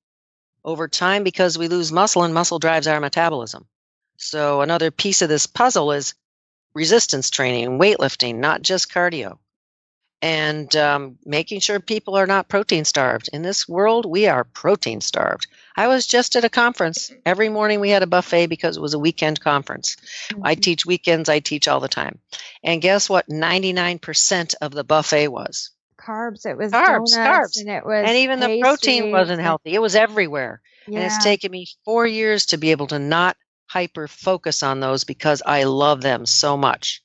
over 0.64 0.88
time 0.88 1.24
because 1.24 1.56
we 1.56 1.68
lose 1.68 1.90
muscle 1.90 2.24
and 2.24 2.34
muscle 2.34 2.58
drives 2.58 2.86
our 2.86 3.00
metabolism. 3.00 3.66
So 4.18 4.60
another 4.60 4.90
piece 4.90 5.22
of 5.22 5.30
this 5.30 5.46
puzzle 5.46 5.92
is 5.92 6.14
resistance 6.74 7.30
training 7.30 7.64
and 7.66 7.80
weightlifting, 7.80 8.36
not 8.36 8.62
just 8.62 8.90
cardio. 8.92 9.38
And 10.22 10.74
um, 10.76 11.16
making 11.24 11.60
sure 11.60 11.80
people 11.80 12.14
are 12.14 12.26
not 12.26 12.46
protein 12.48 12.84
starved. 12.84 13.30
In 13.32 13.40
this 13.40 13.66
world, 13.66 14.04
we 14.04 14.26
are 14.26 14.44
protein 14.44 15.00
starved. 15.00 15.46
I 15.74 15.88
was 15.88 16.06
just 16.06 16.36
at 16.36 16.44
a 16.44 16.50
conference. 16.50 17.10
Every 17.24 17.48
morning 17.48 17.80
we 17.80 17.88
had 17.88 18.02
a 18.02 18.06
buffet 18.06 18.48
because 18.48 18.76
it 18.76 18.82
was 18.82 18.92
a 18.92 18.98
weekend 18.98 19.40
conference. 19.40 19.96
I 20.42 20.56
Mhm. 20.56 20.62
teach 20.62 20.84
weekends, 20.84 21.30
I 21.30 21.38
teach 21.40 21.68
all 21.68 21.80
the 21.80 21.88
time. 21.88 22.18
And 22.62 22.82
guess 22.82 23.08
what? 23.08 23.30
99% 23.30 24.54
of 24.60 24.72
the 24.72 24.84
buffet 24.84 25.28
was. 25.28 25.70
carbs. 25.98 26.46
It 26.46 26.56
was 26.56 26.72
Carbs, 26.72 27.12
donuts 27.12 27.16
carbs. 27.16 27.60
and 27.60 27.68
it 27.68 27.84
was 27.84 28.04
And 28.06 28.16
even 28.18 28.40
the 28.40 28.58
protein 28.60 29.10
wasn't 29.12 29.42
healthy, 29.42 29.74
it 29.74 29.82
was 29.82 29.94
everywhere. 29.94 30.62
Yeah. 30.88 30.96
And 31.00 31.04
it's 31.06 31.22
taken 31.22 31.50
me 31.52 31.66
four 31.84 32.06
years 32.06 32.46
to 32.46 32.56
be 32.56 32.70
able 32.70 32.86
to 32.88 32.98
not 32.98 33.36
hyper 33.70 34.08
focus 34.08 34.62
on 34.64 34.80
those 34.80 35.04
because 35.04 35.42
I 35.46 35.62
love 35.64 36.00
them 36.02 36.26
so 36.26 36.56
much. 36.56 37.02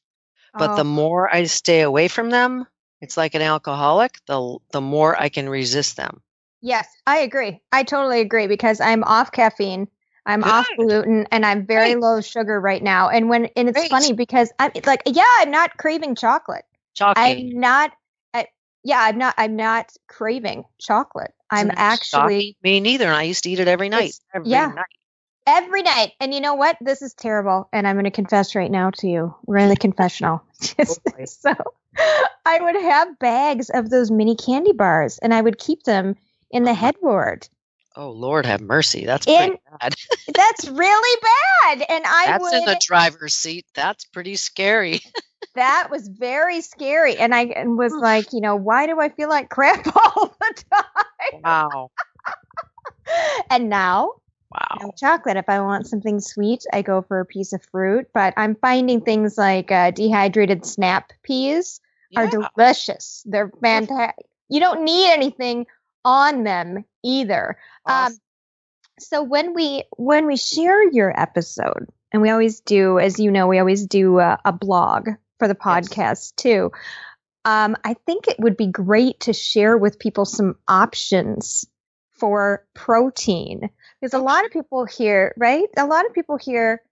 But 0.57 0.75
the 0.75 0.81
Oh, 0.81 0.83
more 0.83 1.33
I 1.33 1.43
stay 1.45 1.81
away 1.81 2.07
from 2.07 2.31
them, 2.31 2.65
it's 3.01 3.17
like 3.17 3.35
an 3.35 3.41
alcoholic, 3.43 4.19
the 4.25 4.57
the 4.71 4.81
more 4.81 5.19
I 5.21 5.29
can 5.29 5.47
resist 5.47 5.95
them. 5.95 6.21
Yes, 6.61 6.87
I 7.05 7.19
agree. 7.19 7.61
I 7.71 7.83
totally 7.83 8.19
agree 8.21 8.47
because 8.47 8.81
I'm 8.81 9.03
off 9.03 9.31
caffeine. 9.31 9.87
I'm 10.25 10.43
off 10.43 10.65
Good. 10.67 10.87
gluten 10.87 11.27
and 11.31 11.45
I'm 11.45 11.67
very 11.67 11.93
Great. 11.93 12.01
low 12.01 12.21
sugar 12.21 12.59
right 12.59 12.81
now. 12.81 13.09
And 13.09 13.29
when 13.29 13.45
and 13.55 13.69
it's 13.69 13.77
Great. 13.77 13.91
funny 13.91 14.13
because 14.13 14.51
I'm 14.57 14.71
like 14.85 15.03
yeah, 15.05 15.23
I'm 15.39 15.51
not 15.51 15.77
craving 15.77 16.15
chocolate. 16.15 16.65
Shocking. 16.95 17.23
I'm 17.23 17.59
not 17.59 17.91
I, 18.33 18.47
yeah, 18.83 19.01
I'm 19.01 19.19
not 19.19 19.35
I'm 19.37 19.55
not 19.55 19.91
craving 20.07 20.63
chocolate. 20.79 21.33
I'm 21.51 21.71
actually 21.75 22.57
me 22.63 22.79
neither. 22.79 23.05
And 23.05 23.15
I 23.15 23.23
used 23.23 23.43
to 23.43 23.51
eat 23.51 23.59
it 23.59 23.67
every 23.67 23.89
night. 23.89 24.13
Every 24.33 24.49
yeah. 24.49 24.71
night. 24.73 24.85
Every 25.47 25.81
night. 25.83 26.13
And 26.19 26.33
you 26.33 26.41
know 26.41 26.55
what? 26.55 26.77
This 26.81 27.01
is 27.01 27.13
terrible. 27.13 27.69
And 27.73 27.87
I'm 27.87 27.95
going 27.95 28.05
to 28.05 28.11
confess 28.11 28.55
right 28.55 28.71
now 28.71 28.91
to 28.99 29.07
you. 29.07 29.35
We're 29.45 29.57
in 29.57 29.69
the 29.69 29.75
confessional. 29.75 30.43
Just- 30.61 31.01
so 31.41 31.53
I 32.45 32.59
would 32.61 32.75
have 32.75 33.19
bags 33.19 33.69
of 33.69 33.89
those 33.89 34.11
mini 34.11 34.35
candy 34.35 34.73
bars 34.73 35.17
and 35.19 35.33
I 35.33 35.41
would 35.41 35.57
keep 35.57 35.83
them 35.83 36.15
in 36.51 36.63
the 36.63 36.71
Uh-huh. 36.71 36.85
headboard. 36.87 37.47
Oh 37.97 38.11
Lord 38.11 38.45
have 38.45 38.59
mercy. 38.59 39.05
That's 39.05 39.25
In- 39.25 39.37
pretty 39.51 39.61
bad. 39.79 39.95
That's 40.35 40.67
really 40.67 41.21
bad. 41.21 41.85
And 41.89 42.03
I 42.05 42.23
That's 42.25 42.41
would 42.41 42.53
in 42.53 42.65
the 42.65 42.79
driver's 42.85 43.33
seat. 43.33 43.65
That's 43.73 44.03
pretty 44.03 44.35
scary. 44.35 44.99
that 45.55 45.87
was 45.89 46.05
very 46.09 46.59
scary. 46.59 47.15
And 47.15 47.33
I 47.33 47.43
and 47.45 47.77
was 47.77 47.93
like, 47.93 48.33
you 48.33 48.41
know, 48.41 48.57
why 48.57 48.85
do 48.87 48.99
I 48.99 49.07
feel 49.07 49.29
like 49.29 49.49
crap 49.49 49.87
all 49.95 50.35
the 50.41 50.63
time. 50.73 51.41
Wow. 51.45 51.91
and 53.49 53.69
now 53.69 54.11
Wow. 54.55 54.77
no 54.81 54.91
chocolate. 54.97 55.37
If 55.37 55.49
I 55.49 55.59
want 55.61 55.87
something 55.87 56.19
sweet, 56.19 56.65
I 56.71 56.81
go 56.81 57.01
for 57.01 57.19
a 57.19 57.25
piece 57.25 57.53
of 57.53 57.63
fruit. 57.71 58.07
But 58.13 58.33
I'm 58.37 58.55
finding 58.55 59.01
things 59.01 59.37
like 59.37 59.71
uh, 59.71 59.91
dehydrated 59.91 60.65
snap 60.65 61.11
peas 61.23 61.81
are 62.15 62.27
delicious. 62.27 63.23
They're 63.25 63.51
fantastic. 63.61 64.25
You 64.49 64.59
don't 64.59 64.83
need 64.83 65.11
anything 65.11 65.65
on 66.03 66.43
them 66.43 66.85
either. 67.03 67.57
Um, 67.85 68.13
so 68.99 69.23
when 69.23 69.53
we 69.53 69.83
when 69.97 70.25
we 70.25 70.37
share 70.37 70.89
your 70.89 71.19
episode, 71.19 71.87
and 72.11 72.21
we 72.21 72.29
always 72.29 72.61
do, 72.61 72.99
as 72.99 73.19
you 73.19 73.31
know, 73.31 73.47
we 73.47 73.59
always 73.59 73.85
do 73.85 74.19
a, 74.19 74.39
a 74.45 74.53
blog 74.53 75.09
for 75.39 75.47
the 75.47 75.55
podcast 75.55 76.35
too. 76.37 76.71
Um, 77.43 77.75
I 77.83 77.95
think 78.05 78.27
it 78.27 78.39
would 78.39 78.57
be 78.57 78.67
great 78.67 79.19
to 79.21 79.33
share 79.33 79.77
with 79.77 79.99
people 79.99 80.25
some 80.25 80.55
options 80.67 81.65
for 82.13 82.65
protein 82.73 83.69
because 84.05 84.19
a 84.19 84.23
lot 84.23 84.45
of 84.45 84.51
people 84.51 84.85
here, 84.85 85.33
right? 85.35 85.67
A 85.77 85.85
lot 85.87 86.05
of 86.05 86.13
people 86.13 86.37
here. 86.37 86.83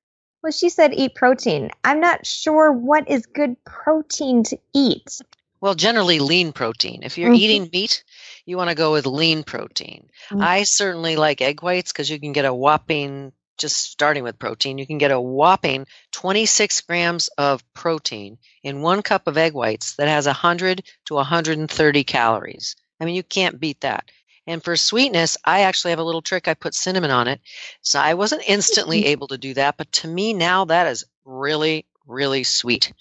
Well, 0.41 0.51
she 0.51 0.69
said 0.69 0.95
eat 0.95 1.13
protein. 1.13 1.69
I'm 1.83 1.99
not 1.99 2.25
sure 2.25 2.71
what 2.71 3.07
is 3.07 3.27
good 3.27 3.55
protein 3.65 4.43
to 4.45 4.57
eat. 4.73 5.21
Well, 5.61 5.75
generally 5.75 6.17
lean 6.17 6.53
protein. 6.53 7.03
If 7.03 7.19
you're 7.19 7.31
Mhm. 7.31 7.37
eating 7.37 7.69
meat, 7.71 8.03
you 8.47 8.57
want 8.57 8.71
to 8.71 8.75
go 8.75 8.91
with 8.91 9.05
lean 9.05 9.43
protein. 9.43 10.09
Mhm. 10.31 10.41
I 10.41 10.63
certainly 10.63 11.15
like 11.15 11.39
egg 11.41 11.61
whites 11.61 11.91
because 11.91 12.09
you 12.09 12.19
can 12.19 12.33
get 12.33 12.45
a 12.45 12.53
whopping, 12.53 13.31
just 13.59 13.77
starting 13.77 14.23
with 14.23 14.39
protein, 14.39 14.79
you 14.79 14.87
can 14.87 14.97
get 14.97 15.11
a 15.11 15.21
whopping 15.21 15.85
26 16.11 16.81
grams 16.81 17.27
of 17.37 17.63
protein 17.75 18.39
in 18.63 18.81
one 18.81 19.03
cup 19.03 19.27
of 19.27 19.37
egg 19.37 19.53
whites 19.53 19.95
that 19.97 20.07
has 20.07 20.25
100 20.25 20.83
to 21.05 21.13
130 21.13 22.03
calories. 22.03 22.75
I 22.99 23.05
mean, 23.05 23.15
you 23.15 23.23
can't 23.23 23.59
beat 23.59 23.81
that. 23.81 24.09
And 24.45 24.63
for 24.63 24.75
sweetness, 24.75 25.37
I 25.45 25.61
actually 25.61 25.91
have 25.91 25.99
a 25.99 26.03
little 26.03 26.21
trick. 26.21 26.47
I 26.47 26.53
put 26.53 26.73
cinnamon 26.73 27.11
on 27.11 27.27
it. 27.27 27.39
So 27.81 27.99
I 27.99 28.13
wasn't 28.15 28.43
instantly 28.47 29.05
able 29.07 29.27
to 29.29 29.37
do 29.37 29.53
that, 29.53 29.77
but 29.77 29.91
to 29.93 30.07
me 30.07 30.33
now 30.33 30.65
that 30.65 30.87
is 30.87 31.05
really, 31.25 31.85
really 32.05 32.43
sweet. 32.43 32.91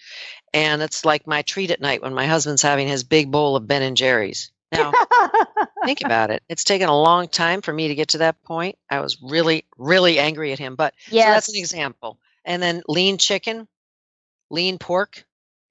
And 0.55 0.83
it's 0.83 1.05
like 1.05 1.26
my 1.26 1.42
treat 1.42 1.70
at 1.70 1.81
night 1.81 2.02
when 2.02 2.14
my 2.14 2.26
husband's 2.26 2.62
having 2.62 2.87
his 2.87 3.05
big 3.05 3.31
bowl 3.31 3.57
of 3.57 3.66
Ben 3.66 3.83
and 3.83 3.96
Jerry's. 3.96 4.50
Now, 4.70 4.92
think 5.85 6.00
about 6.05 6.31
it. 6.31 6.42
It's 6.48 6.64
taken 6.64 6.88
a 6.88 6.98
long 6.98 7.28
time 7.28 7.61
for 7.61 7.72
me 7.72 7.88
to 7.88 7.94
get 7.94 8.09
to 8.09 8.18
that 8.18 8.42
point. 8.42 8.78
I 8.88 9.00
was 9.00 9.20
really, 9.20 9.64
really 9.76 10.18
angry 10.18 10.52
at 10.52 10.59
him. 10.59 10.76
But 10.76 10.94
so 11.26 11.33
that's 11.33 11.48
an 11.48 11.57
example. 11.57 12.18
And 12.44 12.62
then 12.62 12.83
lean 12.88 13.18
chicken, 13.18 13.68
lean 14.50 14.78
pork, 14.78 15.24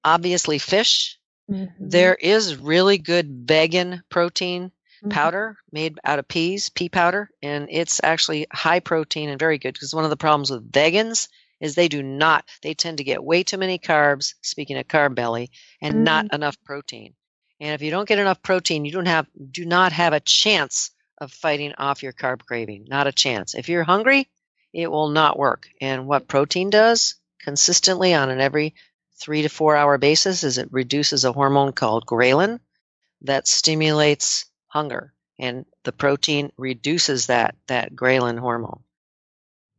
obviously 0.03 0.59
fish. 0.59 1.17
Mhm. 1.49 1.71
There 1.79 2.15
is 2.15 2.57
really 2.57 2.97
good 2.97 3.47
vegan 3.47 4.03
protein 4.09 4.71
Mhm. 5.03 5.09
powder 5.09 5.57
made 5.71 5.99
out 6.03 6.19
of 6.19 6.27
peas, 6.27 6.69
pea 6.69 6.89
powder, 6.89 7.29
and 7.41 7.67
it's 7.69 8.01
actually 8.03 8.47
high 8.51 8.79
protein 8.79 9.29
and 9.29 9.39
very 9.39 9.57
good 9.57 9.73
because 9.73 9.93
one 9.95 10.03
of 10.03 10.09
the 10.09 10.17
problems 10.17 10.51
with 10.51 10.71
vegans 10.71 11.27
is 11.59 11.75
they 11.75 11.87
do 11.87 12.01
not 12.03 12.45
they 12.61 12.73
tend 12.73 12.97
to 12.97 13.03
get 13.03 13.23
way 13.23 13.43
too 13.43 13.57
many 13.57 13.77
carbs, 13.79 14.33
speaking 14.41 14.77
of 14.77 14.87
carb 14.87 15.15
belly, 15.15 15.51
and 15.81 16.03
not 16.03 16.33
enough 16.33 16.57
protein. 16.63 17.13
And 17.59 17.73
if 17.75 17.81
you 17.81 17.91
don't 17.91 18.07
get 18.07 18.19
enough 18.19 18.41
protein, 18.41 18.85
you 18.85 18.91
don't 18.91 19.05
have 19.07 19.27
do 19.51 19.65
not 19.65 19.91
have 19.91 20.13
a 20.13 20.19
chance 20.19 20.91
of 21.19 21.31
fighting 21.31 21.73
off 21.77 22.01
your 22.01 22.13
carb 22.13 22.45
craving. 22.45 22.85
Not 22.87 23.07
a 23.07 23.11
chance. 23.11 23.53
If 23.53 23.69
you're 23.69 23.83
hungry, 23.83 24.27
it 24.73 24.89
will 24.89 25.09
not 25.09 25.37
work. 25.37 25.67
And 25.79 26.07
what 26.07 26.27
protein 26.27 26.69
does 26.71 27.15
consistently 27.39 28.13
on 28.13 28.29
an 28.29 28.39
every 28.41 28.73
3 29.19 29.43
to 29.43 29.49
4 29.49 29.75
hour 29.75 29.97
basis 29.99 30.43
is 30.43 30.57
it 30.57 30.69
reduces 30.71 31.25
a 31.25 31.31
hormone 31.31 31.73
called 31.73 32.07
ghrelin 32.07 32.59
that 33.21 33.47
stimulates 33.47 34.45
hunger 34.71 35.13
and 35.37 35.65
the 35.83 35.91
protein 35.91 36.51
reduces 36.57 37.27
that 37.27 37.55
that 37.67 37.93
ghrelin 37.95 38.39
hormone. 38.39 38.81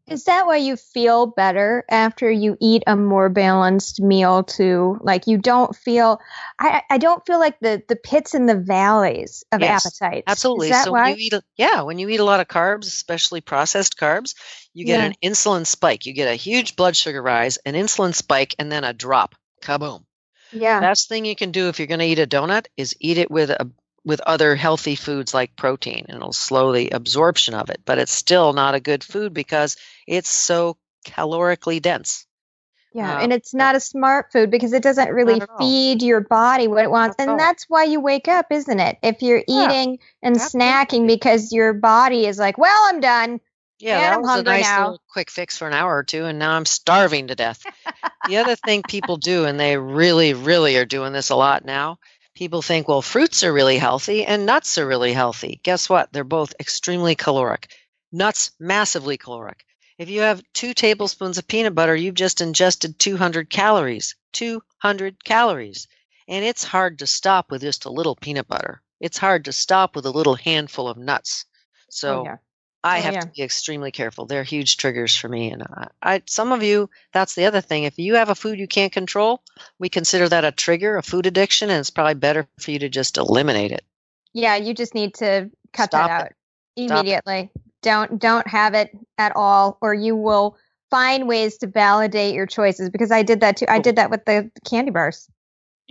Is 0.08 0.24
that 0.24 0.46
why 0.46 0.56
you 0.56 0.76
feel 0.76 1.26
better 1.26 1.84
after 1.88 2.28
you 2.28 2.56
eat 2.60 2.82
a 2.88 2.96
more 2.96 3.28
balanced 3.28 4.00
meal 4.02 4.42
too? 4.42 4.98
Like 5.00 5.28
you 5.28 5.38
don't 5.38 5.74
feel 5.76 6.20
I, 6.58 6.82
I 6.90 6.98
don't 6.98 7.24
feel 7.24 7.38
like 7.38 7.60
the 7.60 7.82
the 7.88 7.94
pits 7.96 8.34
and 8.34 8.48
the 8.48 8.56
valleys 8.56 9.44
of 9.52 9.60
Yes, 9.60 9.86
appetite. 9.86 10.24
Absolutely. 10.26 10.68
Is 10.68 10.72
that 10.72 10.84
so 10.86 10.92
why? 10.92 11.10
when 11.10 11.18
you 11.18 11.24
eat 11.26 11.34
yeah, 11.56 11.82
when 11.82 11.98
you 11.98 12.08
eat 12.08 12.18
a 12.20 12.24
lot 12.24 12.40
of 12.40 12.48
carbs, 12.48 12.86
especially 12.86 13.40
processed 13.40 13.96
carbs, 13.96 14.34
you 14.74 14.84
get 14.84 14.98
Yeah. 14.98 15.06
an 15.06 15.14
insulin 15.22 15.64
spike. 15.64 16.04
You 16.04 16.12
get 16.14 16.30
a 16.30 16.34
huge 16.34 16.74
blood 16.74 16.96
sugar 16.96 17.22
rise, 17.22 17.58
an 17.64 17.74
insulin 17.74 18.12
spike, 18.14 18.56
and 18.58 18.70
then 18.72 18.82
a 18.84 18.92
drop. 18.92 19.36
Kaboom. 19.62 20.04
yeah. 20.50 20.80
The 20.80 20.86
best 20.86 21.08
thing 21.08 21.24
you 21.24 21.36
can 21.36 21.52
do 21.52 21.68
if 21.68 21.78
you're 21.78 21.86
going 21.86 22.00
to 22.00 22.06
eat 22.06 22.18
a 22.18 22.26
donut 22.26 22.66
is 22.76 22.96
eat 22.98 23.18
it 23.18 23.30
with 23.30 23.50
a 23.50 23.70
with 24.04 24.20
other 24.22 24.54
healthy 24.56 24.94
foods 24.96 25.34
like 25.34 25.56
protein 25.56 26.06
and 26.08 26.16
it'll 26.16 26.32
slow 26.32 26.72
the 26.72 26.90
absorption 26.90 27.54
of 27.54 27.70
it 27.70 27.80
but 27.84 27.98
it's 27.98 28.12
still 28.12 28.52
not 28.52 28.74
a 28.74 28.80
good 28.80 29.04
food 29.04 29.32
because 29.34 29.76
it's 30.06 30.30
so 30.30 30.76
calorically 31.06 31.80
dense 31.80 32.26
Yeah, 32.94 33.16
Uh, 33.18 33.18
and 33.18 33.32
it's 33.32 33.54
not 33.54 33.74
a 33.74 33.80
smart 33.80 34.32
food 34.32 34.50
because 34.50 34.74
it 34.74 34.82
doesn't 34.82 35.08
really 35.10 35.40
feed 35.58 36.02
your 36.02 36.20
body 36.20 36.68
what 36.68 36.84
it 36.84 36.90
wants. 36.90 37.16
And 37.18 37.38
that's 37.38 37.64
why 37.68 37.84
you 37.84 38.00
wake 38.00 38.28
up, 38.28 38.46
isn't 38.50 38.80
it? 38.80 38.98
If 39.02 39.22
you're 39.22 39.42
Yeah, 39.46 39.74
eating 39.74 39.98
and 40.22 40.36
absolutely. 40.36 40.60
snacking 40.62 41.06
because 41.06 41.52
your 41.52 41.72
body 41.72 42.26
is 42.26 42.38
like, 42.38 42.58
well, 42.58 42.88
I'm 42.88 43.00
done. 43.00 43.40
yeah 43.78 43.96
And 43.96 44.04
that 44.04 44.14
I'm 44.14 44.20
was 44.20 44.34
a 44.34 44.42
nice 44.42 44.76
now. 44.76 44.76
little 44.76 45.02
quick 45.08 45.30
fix 45.30 45.58
for 45.58 45.66
an 45.66 45.74
hour 45.74 45.96
or 45.96 46.04
two 46.04 46.24
and 46.24 46.38
now 46.38 46.52
i'm 46.56 46.64
starving 46.64 47.26
to 47.28 47.34
death 47.34 47.66
the 48.24 48.36
other 48.38 48.56
thing 48.56 48.82
people 48.84 49.16
do 49.16 49.44
and 49.44 49.58
they 49.58 49.76
really 49.76 50.34
really 50.34 50.76
are 50.76 50.84
doing 50.86 51.12
this 51.12 51.30
a 51.30 51.36
lot 51.36 51.64
now 51.64 51.98
people 52.34 52.62
think 52.62 52.88
well 52.88 53.02
fruits 53.02 53.44
are 53.44 53.52
really 53.52 53.78
healthy 53.78 54.24
and 54.24 54.46
nuts 54.46 54.78
are 54.78 54.86
really 54.86 55.12
healthy. 55.12 55.60
Guess 55.62 55.88
what? 55.88 56.12
They're 56.12 56.24
both 56.24 56.54
extremely 56.58 57.14
caloric. 57.14 57.70
Nuts 58.10 58.52
massively 58.58 59.16
caloric. 59.16 59.64
If 59.98 60.08
you 60.08 60.20
have 60.20 60.42
two 60.52 60.74
tablespoons 60.74 61.38
of 61.38 61.46
peanut 61.46 61.74
butter 61.74 61.94
you've 61.94 62.14
just 62.14 62.40
ingested 62.40 62.98
200 62.98 63.50
calories 63.50 64.16
200 64.32 65.24
calories. 65.24 65.88
And 66.28 66.44
it's 66.44 66.64
hard 66.64 67.00
to 67.00 67.06
stop 67.06 67.50
with 67.50 67.62
just 67.62 67.84
a 67.84 67.90
little 67.90 68.16
peanut 68.16 68.48
butter. 68.48 68.82
It's 69.00 69.18
hard 69.18 69.46
to 69.46 69.52
stop 69.52 69.94
with 69.96 70.06
a 70.06 70.10
little 70.10 70.34
handful 70.34 70.88
of 70.88 70.96
nuts. 70.96 71.44
So 71.90 72.20
oh, 72.20 72.24
yeah. 72.24 72.36
I 72.84 72.98
Oh, 72.98 73.02
have 73.02 73.14
yeah. 73.14 73.20
to 73.20 73.26
be 73.28 73.42
extremely 73.42 73.92
careful. 73.92 74.26
They're 74.26 74.42
huge 74.42 74.76
triggers 74.76 75.16
for 75.16 75.28
me. 75.28 75.50
And 75.50 75.62
I, 75.62 75.88
I, 76.02 76.22
some 76.26 76.50
of 76.52 76.62
you, 76.62 76.90
that's 77.12 77.34
the 77.34 77.44
other 77.44 77.60
thing. 77.60 77.84
If 77.84 77.98
you 77.98 78.16
have 78.16 78.28
a 78.28 78.34
food 78.34 78.58
you 78.58 78.66
can't 78.66 78.92
control, 78.92 79.42
we 79.78 79.88
consider 79.88 80.28
that 80.28 80.44
a 80.44 80.50
trigger, 80.50 80.96
a 80.96 81.02
food 81.02 81.26
addiction, 81.26 81.70
and 81.70 81.78
it's 81.78 81.90
probably 81.90 82.14
better 82.14 82.48
for 82.58 82.70
you 82.72 82.80
to 82.80 82.88
just 82.88 83.18
eliminate 83.18 83.70
it. 83.70 83.84
Yeah, 84.32 84.56
you 84.56 84.74
just 84.74 84.94
need 84.94 85.14
to 85.14 85.50
cut 85.72 85.90
Stop 85.90 86.08
that 86.08 86.20
it. 86.20 86.24
out 86.24 86.32
immediately. 86.76 87.50
Don't 87.82 88.18
don't 88.18 88.46
have 88.46 88.74
it 88.74 88.90
at 89.18 89.32
all, 89.36 89.78
or 89.80 89.92
you 89.94 90.16
will 90.16 90.56
find 90.90 91.28
ways 91.28 91.58
to 91.58 91.66
validate 91.66 92.34
your 92.34 92.46
choices. 92.46 92.90
Because 92.90 93.10
I 93.10 93.22
did 93.22 93.40
that 93.40 93.56
too. 93.58 93.66
I 93.68 93.78
did 93.78 93.96
that 93.96 94.10
with 94.10 94.24
the 94.24 94.50
candy 94.68 94.90
bars. 94.90 95.28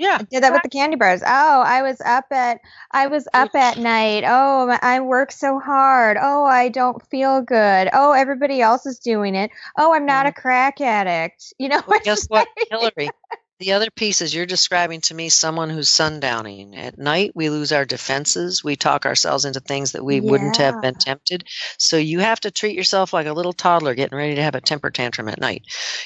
Yeah. 0.01 0.17
I 0.19 0.23
did 0.23 0.41
that 0.41 0.51
with 0.51 0.63
the 0.63 0.69
candy 0.69 0.95
bars. 0.95 1.21
Oh, 1.23 1.61
I 1.61 1.83
was 1.83 2.01
up 2.03 2.25
at 2.31 2.59
I 2.89 3.05
was 3.05 3.27
up 3.35 3.53
at 3.53 3.77
night. 3.77 4.23
Oh, 4.25 4.75
I 4.81 4.99
work 5.01 5.31
so 5.31 5.59
hard. 5.59 6.17
Oh, 6.19 6.43
I 6.43 6.69
don't 6.69 7.05
feel 7.11 7.43
good. 7.43 7.87
Oh, 7.93 8.11
everybody 8.11 8.61
else 8.61 8.87
is 8.87 8.97
doing 8.97 9.35
it. 9.35 9.51
Oh, 9.77 9.93
I'm 9.93 10.07
not 10.07 10.25
mm. 10.25 10.29
a 10.29 10.33
crack 10.33 10.81
addict. 10.81 11.53
You 11.61 11.69
know, 11.69 11.81
Well, 11.85 11.99
guess 12.03 12.25
what, 12.25 12.47
Hillary? 12.71 13.11
The 13.59 13.73
other 13.73 13.91
piece 13.91 14.23
is 14.23 14.33
you're 14.33 14.47
describing 14.47 15.01
to 15.01 15.13
me 15.13 15.29
someone 15.29 15.69
who's 15.69 15.89
sundowning. 15.89 16.75
At 16.75 16.97
night, 16.97 17.33
we 17.35 17.51
lose 17.51 17.71
our 17.71 17.85
defenses. 17.85 18.63
We 18.63 18.75
talk 18.75 19.05
ourselves 19.05 19.45
into 19.45 19.59
things 19.59 19.91
that 19.91 20.03
we 20.03 20.19
wouldn't 20.19 20.57
have 20.57 20.81
been 20.81 20.95
tempted. 20.95 21.43
So 21.77 21.97
you 21.97 22.21
have 22.21 22.39
to 22.39 22.49
treat 22.49 22.75
yourself 22.75 23.13
like 23.13 23.27
a 23.27 23.33
little 23.33 23.53
toddler 23.53 23.93
getting 23.93 24.17
ready 24.17 24.35
to 24.35 24.41
have 24.41 24.55
a 24.55 24.61
temper 24.61 24.89
tantrum 24.89 25.27
at 25.27 25.39
night. 25.39 25.65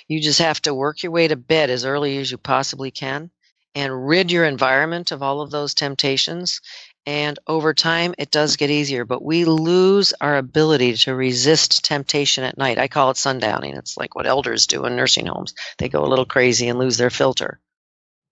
You 0.09 0.19
just 0.19 0.39
have 0.39 0.61
to 0.63 0.73
work 0.73 1.01
your 1.01 1.13
way 1.13 1.29
to 1.29 1.37
bed 1.37 1.69
as 1.69 1.85
early 1.85 2.17
as 2.17 2.29
you 2.29 2.37
possibly 2.37 2.91
can 2.91 3.31
and 3.75 4.07
rid 4.07 4.31
your 4.31 4.45
environment 4.45 5.11
of 5.11 5.21
all 5.21 5.41
of 5.41 5.51
those 5.51 5.73
temptations. 5.73 6.61
And 7.05 7.37
over 7.45 7.73
time, 7.75 8.15
it 8.17 8.31
does 8.31 8.55
get 8.55 8.71
easier, 8.71 9.05
but 9.05 9.23
we 9.23 9.45
lose 9.45 10.13
our 10.21 10.37
ability 10.37 10.95
to 10.97 11.13
resist 11.13 11.85
temptation 11.85 12.43
at 12.43 12.57
night. 12.57 12.79
I 12.79 12.87
call 12.87 13.11
it 13.11 13.17
sundowning. 13.17 13.77
It's 13.77 13.95
like 13.95 14.15
what 14.15 14.25
elders 14.25 14.65
do 14.65 14.85
in 14.85 14.95
nursing 14.95 15.27
homes 15.27 15.53
they 15.77 15.89
go 15.89 16.03
a 16.03 16.07
little 16.07 16.25
crazy 16.25 16.67
and 16.67 16.79
lose 16.79 16.97
their 16.97 17.11
filter. 17.11 17.59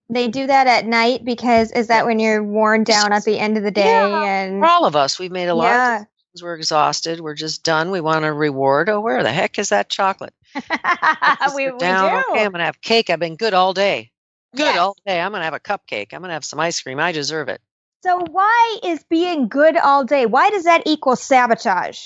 They 0.10 0.28
do 0.28 0.48
that 0.48 0.68
at 0.68 0.86
night 0.86 1.24
because 1.24 1.72
is 1.72 1.88
that 1.88 2.06
when 2.06 2.20
you're 2.20 2.44
worn 2.44 2.84
down 2.84 3.14
at 3.14 3.26
the 3.26 3.40
end 3.40 3.58
of 3.58 3.64
the 3.64 3.72
day 3.72 3.86
Yeah, 3.86 4.24
and 4.24 4.60
For 4.60 4.68
all 4.68 4.86
of 4.86 4.96
us, 4.96 5.20
we've 5.20 5.32
made 5.32 5.48
a 5.48 5.56
lot 5.56 5.68
of 5.68 5.72
yeah. 5.72 5.98
decisions. 5.98 6.44
We're 6.44 6.56
exhausted. 6.56 7.20
We're 7.20 7.36
just 7.36 7.64
done. 7.64 7.92
We 7.92 8.02
want 8.02 8.26
a 8.26 8.34
reward. 8.34 8.90
Oh, 8.90 9.02
where 9.02 9.24
the 9.24 9.32
heck 9.32 9.60
is 9.60 9.70
that 9.70 9.90
chocolate? 9.90 10.34
We, 11.56 11.72
we 11.72 11.78
do. 11.78 11.86
Okay, 11.86 12.46
I'm 12.46 12.54
to 12.54 12.60
have 12.60 12.82
cake. 12.82 13.10
I've 13.10 13.20
been 13.20 13.36
good 13.36 13.54
all 13.54 13.74
day. 13.74 14.13
Good 14.56 14.64
Yes. 14.64 14.78
all 14.78 14.96
day. 15.06 15.20
I'm 15.20 15.32
going 15.32 15.42
to 15.42 15.46
have 15.46 15.54
a 15.54 15.60
cupcake. 15.60 16.14
I'm 16.14 16.20
going 16.22 16.30
to 16.30 16.34
have 16.34 16.46
some 16.46 16.60
ice 16.60 16.82
cream. 16.82 17.00
I 17.00 17.12
deserve 17.12 17.50
it. 17.50 17.62
So 18.04 18.20
why 18.20 18.80
is 18.84 19.04
being 19.10 19.48
good 19.48 19.78
all 19.78 20.04
day? 20.04 20.26
Why 20.26 20.50
does 20.50 20.66
that 20.66 20.84
equal 20.86 21.16
sabotage? 21.16 22.00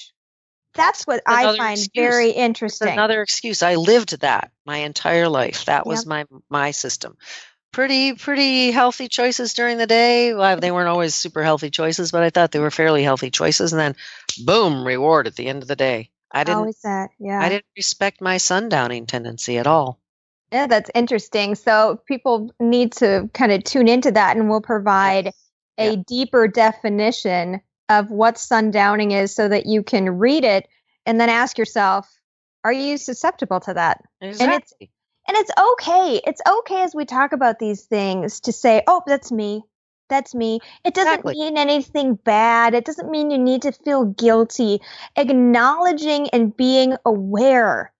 That's 0.75 1.07
what 1.07 1.23
I 1.25 1.57
find 1.57 1.79
excuse. 1.79 1.91
very 1.95 2.29
It's 2.29 2.37
interesting. 2.37 2.89
another 2.89 3.21
excuse. 3.23 3.63
I 3.63 3.75
lived 3.75 4.21
that 4.21 4.51
my 4.65 4.77
entire 4.77 5.27
life. 5.27 5.65
That 5.65 5.87
was 5.87 6.05
my 6.05 6.25
my 6.49 6.71
system. 6.71 7.17
pretty 7.73 8.13
pretty 8.13 8.71
healthy 8.71 9.07
choices 9.07 9.55
during 9.55 9.77
the 9.79 9.87
day. 9.87 10.33
Well, 10.35 10.59
they 10.59 10.71
weren't 10.71 10.87
always 10.87 11.15
super 11.15 11.43
healthy 11.43 11.71
choices, 11.71 12.11
but 12.11 12.21
I 12.21 12.29
thought 12.29 12.51
they 12.51 12.59
were 12.59 12.71
fairly 12.71 13.03
healthy 13.03 13.31
choices. 13.31 13.73
And 13.73 13.79
then, 13.79 13.95
boom, 14.45 14.85
reward 14.85 15.25
at 15.25 15.35
the 15.35 15.47
end 15.47 15.63
of 15.63 15.67
the 15.67 15.75
day. 15.75 16.11
I 16.31 16.43
didn't. 16.43 16.59
Always 16.59 16.79
that. 16.83 17.09
Yeah. 17.19 17.39
I 17.41 17.49
didn't 17.49 17.65
respect 17.75 18.21
my 18.21 18.35
sundowning 18.35 19.07
tendency 19.07 19.57
at 19.57 19.65
all. 19.67 19.99
Yeah, 20.51 20.67
that's 20.67 20.89
interesting. 20.95 21.55
So 21.55 22.01
people 22.07 22.51
need 22.59 22.93
to 22.93 23.29
kind 23.33 23.51
of 23.51 23.63
tune 23.63 23.87
into 23.87 24.11
that, 24.11 24.37
and 24.37 24.49
we'll 24.49 24.61
provide 24.61 25.33
a 25.77 25.95
Yeah. 25.95 26.03
deeper 26.07 26.47
definition 26.47 27.61
of 27.89 28.11
what 28.11 28.35
sundowning 28.35 29.11
is, 29.11 29.33
so 29.33 29.47
that 29.47 29.65
you 29.65 29.83
can 29.83 30.17
read 30.17 30.43
it 30.43 30.67
and 31.05 31.19
then 31.19 31.29
ask 31.29 31.57
yourself, 31.57 32.09
are 32.63 32.73
you 32.73 32.97
susceptible 32.97 33.59
to 33.61 33.73
that? 33.73 34.01
Exactly. 34.21 34.89
And 35.27 35.35
it's 35.37 35.51
okay. 35.57 36.21
It's 36.25 36.41
okay 36.47 36.83
as 36.83 36.95
we 36.95 37.05
talk 37.05 37.33
about 37.33 37.59
these 37.59 37.83
things 37.83 38.39
to 38.41 38.51
say, 38.53 38.83
oh, 38.87 39.01
that's 39.05 39.31
me. 39.31 39.63
That's 40.09 40.33
me. 40.33 40.59
It 40.85 40.93
doesn't 40.93 41.13
Exactly. 41.13 41.33
mean 41.35 41.57
anything 41.57 42.15
bad. 42.15 42.73
It 42.73 42.85
doesn't 42.85 43.11
mean 43.11 43.29
you 43.29 43.37
need 43.37 43.63
to 43.63 43.73
feel 43.73 44.05
guilty. 44.05 44.79
Acknowledging 45.17 46.29
and 46.29 46.55
being 46.55 46.95
aware 47.05 47.91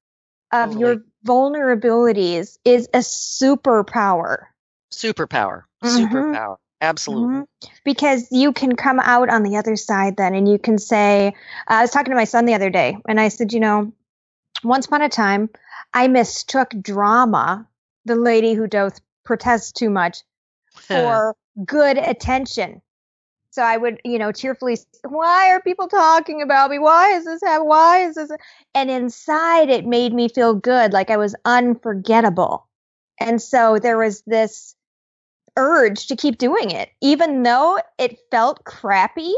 of 0.53 0.77
your 0.77 1.03
vulnerabilities 1.27 2.57
is 2.63 2.87
a 2.93 2.99
superpower. 2.99 4.45
Superpower. 4.91 5.63
Mhm. 5.83 6.09
Superpower. 6.09 6.55
Absolutely. 6.79 7.39
Mhm. 7.39 7.47
Because 7.83 8.27
you 8.31 8.53
can 8.53 8.75
come 8.75 8.99
out 8.99 9.29
on 9.29 9.43
the 9.43 9.57
other 9.57 9.75
side 9.75 10.15
then 10.17 10.33
and 10.35 10.47
you 10.47 10.59
can 10.59 10.77
say, 10.77 11.33
I 11.67 11.81
was 11.81 11.91
talking 11.91 12.11
to 12.11 12.15
my 12.15 12.25
son 12.25 12.45
the 12.45 12.53
other 12.53 12.69
day 12.69 12.97
and 13.07 13.19
I 13.19 13.29
said, 13.29 13.51
you 13.53 13.59
know, 13.59 13.91
once 14.63 14.85
upon 14.85 15.01
a 15.01 15.09
time, 15.09 15.49
I 15.93 16.07
mistook 16.07 16.69
drama, 16.81 17.67
the 18.05 18.15
lady 18.15 18.53
who 18.53 18.67
doth 18.67 18.99
protest 19.23 19.75
too 19.75 19.89
much, 19.89 20.19
for 20.71 21.35
good 21.65 21.97
attention. 21.97 22.81
So 23.57 23.63
I 23.63 23.75
would, 23.75 23.99
you 24.05 24.19
know, 24.19 24.31
tearfully, 24.31 24.73
s- 24.73 24.85
why 25.03 25.49
are 25.49 25.59
people 25.59 25.87
talking 25.87 26.43
about 26.43 26.69
me? 26.69 26.77
Why 26.77 27.13
is 27.15 27.25
this 27.25 27.41
happening? 27.43 27.69
Why 27.69 28.05
is 28.07 28.13
this? 28.13 28.29
And 28.75 28.91
inside 28.91 29.71
it 29.71 29.83
made 29.83 30.13
me 30.13 30.29
feel 30.29 30.53
good, 30.53 30.93
like 30.93 31.09
I 31.09 31.17
was 31.17 31.33
unforgettable. 31.43 32.67
And 33.19 33.41
so 33.41 33.79
there 33.79 33.97
was 33.97 34.21
this 34.27 34.75
urge 35.57 36.05
to 36.09 36.15
keep 36.15 36.37
doing 36.37 36.69
it, 36.69 36.91
even 37.01 37.41
though 37.41 37.79
it 37.97 38.19
felt 38.29 38.63
crappy. 38.63 39.33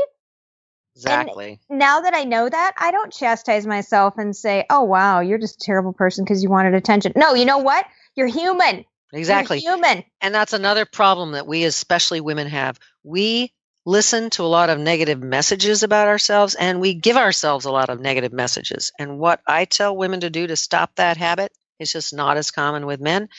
exactly. 0.97 1.61
Now 1.69 2.01
that 2.01 2.13
I 2.13 2.25
know 2.25 2.49
that, 2.49 2.73
I 2.77 2.91
don't 2.91 3.13
chastise 3.13 3.65
myself 3.65 4.15
and 4.17 4.35
say, 4.35 4.65
oh, 4.69 4.83
wow, 4.83 5.21
you're 5.21 5.37
just 5.37 5.61
a 5.61 5.65
terrible 5.65 5.93
person 5.93 6.25
because 6.25 6.43
you 6.43 6.49
wanted 6.49 6.73
attention. 6.73 7.13
No, 7.15 7.35
you 7.35 7.45
know 7.45 7.59
what? 7.59 7.85
You're 8.17 8.27
human. 8.27 8.83
Exactly. 9.13 9.61
You're 9.63 9.77
human. 9.77 10.03
And 10.19 10.35
that's 10.35 10.51
another 10.51 10.85
problem 10.85 11.31
that 11.31 11.47
we, 11.47 11.63
especially 11.63 12.19
women, 12.19 12.47
have. 12.47 12.77
We 13.05 13.53
listen 13.89 14.29
to 14.29 14.43
a 14.43 14.45
lot 14.45 14.69
of 14.69 14.77
negative 14.79 15.19
messages 15.21 15.81
about 15.83 16.07
ourselves 16.07 16.53
and 16.55 16.79
we 16.79 16.93
give 16.93 17.17
ourselves 17.17 17.65
a 17.65 17.71
lot 17.71 17.89
of 17.89 17.99
negative 17.99 18.31
messages. 18.31 18.91
And 18.99 19.17
what 19.17 19.41
I 19.47 19.65
tell 19.65 19.97
women 19.97 20.19
to 20.21 20.29
do 20.29 20.45
to 20.47 20.55
stop 20.55 20.95
that 20.95 21.17
habit 21.17 21.51
is 21.79 21.91
just 21.91 22.13
not 22.13 22.37
as 22.37 22.51
common 22.51 22.85
with 22.85 23.01
men. 23.01 23.29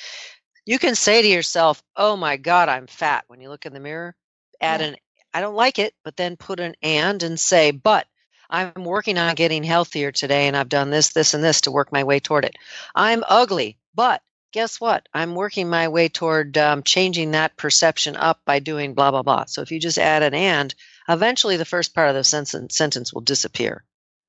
You 0.66 0.78
can 0.78 0.94
say 0.96 1.22
to 1.22 1.28
yourself, 1.28 1.82
Oh 1.96 2.16
my 2.16 2.36
God, 2.36 2.68
I'm 2.68 2.86
fat. 2.88 3.24
When 3.28 3.40
you 3.40 3.48
look 3.48 3.66
in 3.66 3.72
the 3.72 3.80
mirror, 3.80 4.16
add 4.60 4.80
Yeah. 4.80 4.88
an, 4.88 4.96
I 5.32 5.40
don't 5.40 5.54
like 5.54 5.78
it, 5.78 5.94
but 6.04 6.16
then 6.16 6.36
put 6.36 6.60
an 6.60 6.74
and 6.82 7.22
and 7.22 7.38
say, 7.38 7.70
But 7.70 8.06
I'm 8.50 8.72
working 8.84 9.18
on 9.18 9.34
getting 9.36 9.62
healthier 9.62 10.10
today 10.10 10.48
and 10.48 10.56
I've 10.56 10.68
done 10.68 10.90
this, 10.90 11.10
this, 11.10 11.34
and 11.34 11.44
this 11.44 11.62
to 11.62 11.70
work 11.70 11.92
my 11.92 12.02
way 12.04 12.18
toward 12.18 12.44
it. 12.44 12.56
I'm 12.94 13.22
ugly, 13.28 13.78
but 13.94 14.22
guess 14.52 14.80
what? 14.80 15.08
I'm 15.14 15.34
working 15.34 15.68
my 15.68 15.88
way 15.88 16.08
toward 16.08 16.56
um, 16.58 16.82
changing 16.82 17.32
that 17.32 17.56
perception 17.56 18.16
up 18.16 18.40
by 18.44 18.58
doing 18.58 18.94
blah, 18.94 19.10
blah, 19.10 19.22
blah. 19.22 19.44
So 19.46 19.62
if 19.62 19.70
you 19.70 19.78
just 19.78 19.98
add 19.98 20.22
an 20.22 20.34
and, 20.34 20.74
eventually 21.08 21.56
the 21.56 21.64
first 21.64 21.94
part 21.94 22.08
of 22.08 22.14
the 22.14 22.24
sentence, 22.24 22.76
sentence 22.76 23.12
will 23.12 23.20
disappear. 23.20 23.84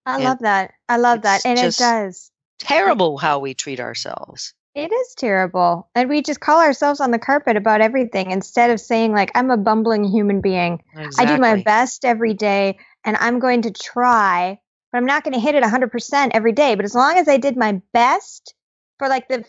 I 0.05 0.15
And 0.15 0.23
love 0.23 0.39
that. 0.39 0.73
I 0.89 0.97
love 0.97 1.23
that. 1.23 1.45
And 1.45 1.59
it 1.59 1.77
does. 1.77 2.31
Terrible 2.59 3.17
how 3.17 3.39
we 3.39 3.53
treat 3.53 3.79
ourselves. 3.79 4.53
It 4.73 4.91
is 4.91 5.15
terrible. 5.15 5.89
And 5.95 6.09
we 6.09 6.21
just 6.21 6.39
call 6.39 6.61
ourselves 6.61 7.01
on 7.01 7.11
the 7.11 7.19
carpet 7.19 7.57
about 7.57 7.81
everything 7.81 8.31
instead 8.31 8.69
of 8.69 8.79
saying, 8.79 9.11
like, 9.11 9.31
I'm 9.35 9.51
a 9.51 9.57
bumbling 9.57 10.05
human 10.05 10.39
being. 10.39 10.81
Exactly. 10.95 11.25
I 11.25 11.35
do 11.35 11.41
my 11.41 11.61
best 11.63 12.05
every 12.05 12.33
day 12.33 12.77
and 13.03 13.17
I'm 13.17 13.39
going 13.39 13.63
to 13.63 13.71
try, 13.71 14.59
but 14.91 14.97
I'm 14.97 15.05
not 15.05 15.23
going 15.23 15.33
to 15.33 15.39
hit 15.39 15.55
it 15.55 15.63
100% 15.63 16.31
every 16.33 16.53
day. 16.53 16.75
But 16.75 16.85
as 16.85 16.95
long 16.95 17.17
as 17.17 17.27
I 17.27 17.37
did 17.37 17.57
my 17.57 17.81
best 17.93 18.53
for 18.97 19.09
like 19.09 19.27
the 19.27 19.43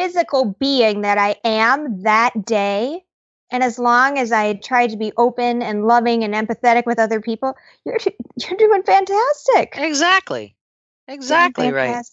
physical 0.00 0.56
being 0.58 1.02
that 1.02 1.18
I 1.18 1.36
am 1.44 2.02
that 2.02 2.44
day, 2.46 3.04
and 3.50 3.62
as 3.62 3.78
long 3.78 4.18
as 4.18 4.32
I 4.32 4.54
try 4.54 4.86
to 4.86 4.96
be 4.96 5.12
open 5.16 5.62
and 5.62 5.86
loving 5.86 6.24
and 6.24 6.34
empathetic 6.34 6.86
with 6.86 6.98
other 6.98 7.20
people, 7.20 7.54
you're 7.84 7.98
you're 8.36 8.58
doing 8.58 8.82
fantastic. 8.82 9.74
Exactly. 9.76 10.56
Doing 11.06 11.18
Exactly 11.18 11.72
right. 11.72 12.04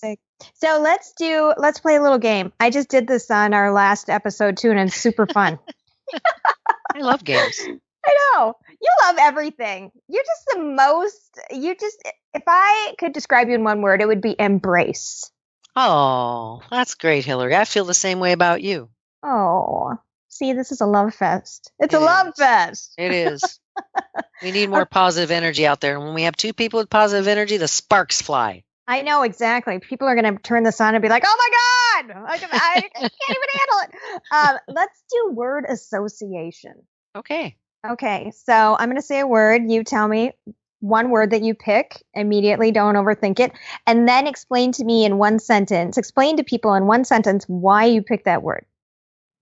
So 0.56 0.80
let's 0.82 1.14
do 1.14 1.54
let's 1.58 1.80
play 1.80 1.96
a 1.96 2.02
little 2.02 2.18
game. 2.18 2.52
I 2.60 2.70
just 2.70 2.90
did 2.90 3.08
this 3.08 3.32
on 3.32 3.54
our 3.54 3.72
last 3.72 4.10
episode 4.10 4.58
too, 4.58 4.72
and 4.72 4.80
it's 4.80 4.96
super 4.96 5.26
fun. 5.26 5.60
I 6.96 7.00
love 7.00 7.24
games. 7.24 7.60
I 8.06 8.18
know. 8.36 8.54
You 8.82 8.90
love 9.04 9.16
everything. 9.20 9.92
You're 10.08 10.24
just 10.24 10.46
the 10.54 10.60
most, 10.60 11.40
you 11.52 11.76
just, 11.76 11.98
if 12.34 12.44
I 12.48 12.96
could 12.98 13.12
describe 13.12 13.50
you 13.50 13.56
in 13.56 13.64
one 13.64 13.82
word, 13.82 14.02
it 14.02 14.08
would 14.08 14.22
be 14.22 14.36
embrace. 14.40 15.30
Oh, 15.80 16.62
that's 16.72 16.96
great, 16.96 17.24
Hillary. 17.24 17.56
I 17.56 17.64
feel 17.64 17.86
the 17.86 17.94
same 17.94 18.20
way 18.20 18.32
about 18.32 18.64
you. 18.64 18.90
Oh, 19.22 19.94
see, 20.28 20.54
this 20.54 20.72
is 20.72 20.82
a 20.82 20.88
love 20.88 21.14
fest. 21.14 21.72
It's 21.78 21.94
a 21.94 21.98
It 21.98 22.02
love 22.02 22.34
fest. 22.36 22.96
It 22.98 23.12
is. 23.12 23.60
we 24.42 24.50
need 24.50 24.72
more 24.72 24.88
positive 24.88 25.30
energy 25.30 25.68
out 25.68 25.80
there. 25.80 25.96
And 25.96 26.04
when 26.04 26.16
we 26.16 26.24
have 26.24 26.36
two 26.36 26.52
people 26.52 26.80
with 26.80 26.90
positive 26.90 27.28
energy, 27.28 27.58
the 27.58 27.68
sparks 27.68 28.24
fly. 28.24 28.64
I 28.88 29.04
know 29.04 29.22
exactly. 29.22 29.78
People 29.78 30.08
are 30.08 30.20
going 30.20 30.36
to 30.36 30.42
turn 30.42 30.64
this 30.64 30.82
on 30.82 30.96
and 30.96 31.02
be 31.04 31.10
like, 31.10 31.24
oh 31.28 31.36
my 31.38 32.06
God, 32.08 32.26
I 32.54 32.82
can't 32.82 33.14
even 33.30 33.42
handle 33.54 33.80
it. 33.84 34.22
Um, 34.32 34.76
let's 34.76 35.04
do 35.12 35.32
word 35.32 35.66
association. 35.70 36.74
Okay. 37.16 37.56
Okay, 37.88 38.32
so 38.36 38.76
I'm 38.80 38.90
going 38.90 38.96
to 38.96 39.04
say 39.04 39.20
a 39.20 39.28
word. 39.28 39.70
You 39.70 39.84
tell 39.84 40.08
me 40.08 40.32
one 40.80 41.10
word 41.10 41.32
that 41.32 41.42
you 41.42 41.56
pick 41.56 42.04
immediately. 42.14 42.72
Don't 42.72 42.96
overthink 42.96 43.40
it. 43.40 43.52
And 43.86 44.08
then 44.08 44.28
explain 44.28 44.72
to 44.74 44.84
me 44.84 45.06
in 45.06 45.18
one 45.18 45.40
sentence, 45.40 45.98
explain 45.98 46.38
to 46.38 46.44
people 46.44 46.74
in 46.76 46.86
one 46.86 47.06
sentence 47.06 47.46
why 47.48 47.86
you 47.86 48.02
picked 48.02 48.26
that 48.26 48.44
word. 48.44 48.66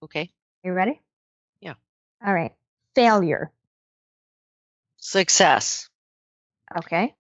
Okay. 0.04 0.32
You 0.64 0.74
ready? 0.74 1.02
Yeah. 1.60 1.74
All 2.26 2.34
right. 2.34 2.54
Failure. 2.96 3.52
Success. 4.98 5.90
Okay. 6.78 7.14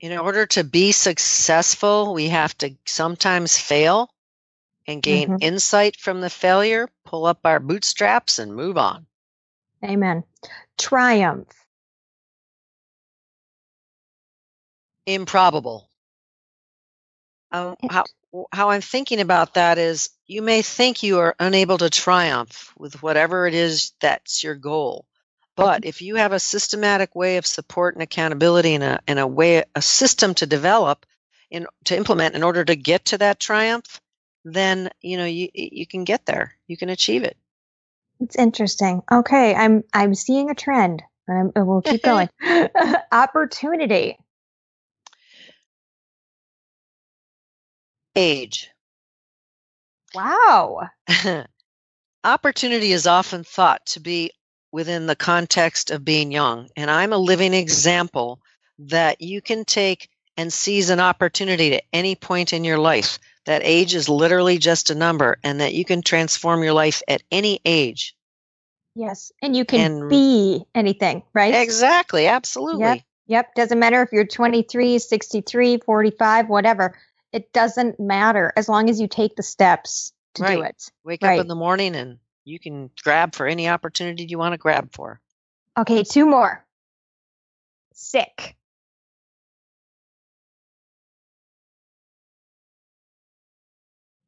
In 0.00 0.16
order 0.18 0.46
to 0.46 0.64
be 0.64 0.92
successful, 0.92 2.14
we 2.14 2.28
have 2.28 2.56
to 2.58 2.74
sometimes 2.86 3.58
fail 3.58 4.10
and 4.86 5.02
gain 5.02 5.28
Mhm. 5.28 5.42
insight 5.42 5.96
from 5.96 6.20
the 6.20 6.30
failure, 6.30 6.88
pull 7.04 7.26
up 7.26 7.40
our 7.44 7.60
bootstraps, 7.60 8.38
and 8.38 8.54
move 8.54 8.78
on. 8.78 9.06
Amen. 9.84 10.24
Triumph. 10.78 11.48
Improbable. 15.06 15.88
Um, 17.52 17.76
how, 17.88 18.04
how 18.52 18.70
I'm 18.70 18.80
thinking 18.80 19.20
about 19.20 19.54
that 19.54 19.78
is 19.78 20.10
you 20.26 20.42
may 20.42 20.62
think 20.62 21.02
you 21.02 21.18
are 21.18 21.34
unable 21.40 21.78
to 21.78 21.90
triumph 21.90 22.72
with 22.78 23.02
whatever 23.02 23.46
it 23.46 23.54
is 23.54 23.92
that's 24.00 24.44
your 24.44 24.54
goal. 24.54 25.06
But 25.56 25.84
if 25.84 26.00
you 26.00 26.14
have 26.14 26.32
a 26.32 26.38
systematic 26.38 27.14
way 27.14 27.36
of 27.36 27.46
support 27.46 27.94
and 27.94 28.02
accountability 28.02 28.74
and 28.74 28.84
a, 28.84 29.00
and 29.06 29.18
a 29.18 29.26
way, 29.26 29.64
a 29.74 29.82
system 29.82 30.34
to 30.34 30.46
develop 30.46 31.04
in, 31.50 31.66
to 31.84 31.96
implement 31.96 32.36
in 32.36 32.42
order 32.42 32.64
to 32.64 32.76
get 32.76 33.06
to 33.06 33.18
that 33.18 33.40
triumph, 33.40 34.00
then, 34.44 34.90
you 35.02 35.16
know, 35.16 35.26
you, 35.26 35.48
you 35.52 35.86
can 35.86 36.04
get 36.04 36.24
there. 36.24 36.54
You 36.66 36.76
can 36.76 36.88
achieve 36.88 37.24
it. 37.24 37.36
It's 38.20 38.36
interesting. 38.36 39.02
Okay, 39.10 39.54
I'm 39.54 39.82
I'm 39.92 40.14
seeing 40.14 40.50
a 40.50 40.54
trend. 40.54 41.02
And 41.26 41.52
we'll 41.56 41.82
keep 41.82 42.02
going. 42.04 42.28
Opportunity. 43.12 44.18
Age. 48.16 48.70
Wow. 50.14 50.88
opportunity 52.24 52.92
is 52.92 53.06
often 53.06 53.44
thought 53.44 53.84
to 53.86 54.00
be 54.00 54.32
within 54.72 55.06
the 55.06 55.16
context 55.16 55.90
of 55.90 56.04
being 56.04 56.30
young. 56.30 56.68
And 56.76 56.90
I'm 56.90 57.12
a 57.12 57.18
living 57.18 57.54
example 57.54 58.40
that 58.78 59.20
you 59.20 59.40
can 59.40 59.64
take 59.64 60.08
and 60.36 60.52
seize 60.52 60.90
an 60.90 61.00
opportunity 61.00 61.74
at 61.74 61.84
any 61.92 62.14
point 62.14 62.52
in 62.52 62.64
your 62.64 62.78
life. 62.78 63.18
That 63.46 63.62
age 63.64 63.94
is 63.94 64.08
literally 64.08 64.58
just 64.58 64.90
a 64.90 64.94
number, 64.94 65.38
and 65.42 65.60
that 65.60 65.74
you 65.74 65.84
can 65.84 66.02
transform 66.02 66.62
your 66.62 66.72
life 66.72 67.02
at 67.08 67.22
any 67.30 67.60
age. 67.64 68.14
Yes, 68.94 69.32
and 69.42 69.56
you 69.56 69.64
can 69.64 69.80
And- 69.80 70.10
be 70.10 70.64
anything, 70.74 71.22
right? 71.32 71.54
Exactly, 71.54 72.26
absolutely. 72.26 73.04
Yep, 73.26 73.54
doesn't 73.54 73.78
matter 73.78 74.02
if 74.02 74.12
you're 74.12 74.26
23, 74.26 74.98
63, 74.98 75.78
45, 75.78 76.48
whatever. 76.48 76.98
It 77.32 77.52
doesn't 77.52 78.00
matter 78.00 78.52
as 78.56 78.68
long 78.68 78.90
as 78.90 79.00
you 79.00 79.08
take 79.08 79.36
the 79.36 79.42
steps 79.42 80.12
to 80.34 80.42
do 80.42 80.60
Right. 80.62 80.70
it. 80.70 80.90
Wake 81.04 81.22
Right. 81.22 81.38
up 81.38 81.42
in 81.42 81.48
the 81.48 81.54
morning 81.54 81.94
and 81.94 82.18
you 82.44 82.58
can 82.58 82.90
grab 83.02 83.34
for 83.34 83.46
any 83.46 83.68
opportunity 83.68 84.24
you 84.24 84.38
want 84.38 84.52
to 84.52 84.58
grab 84.58 84.92
for. 84.92 85.20
Okay, 85.78 86.02
two 86.02 86.26
more. 86.26 86.64
Sick. 87.94 88.56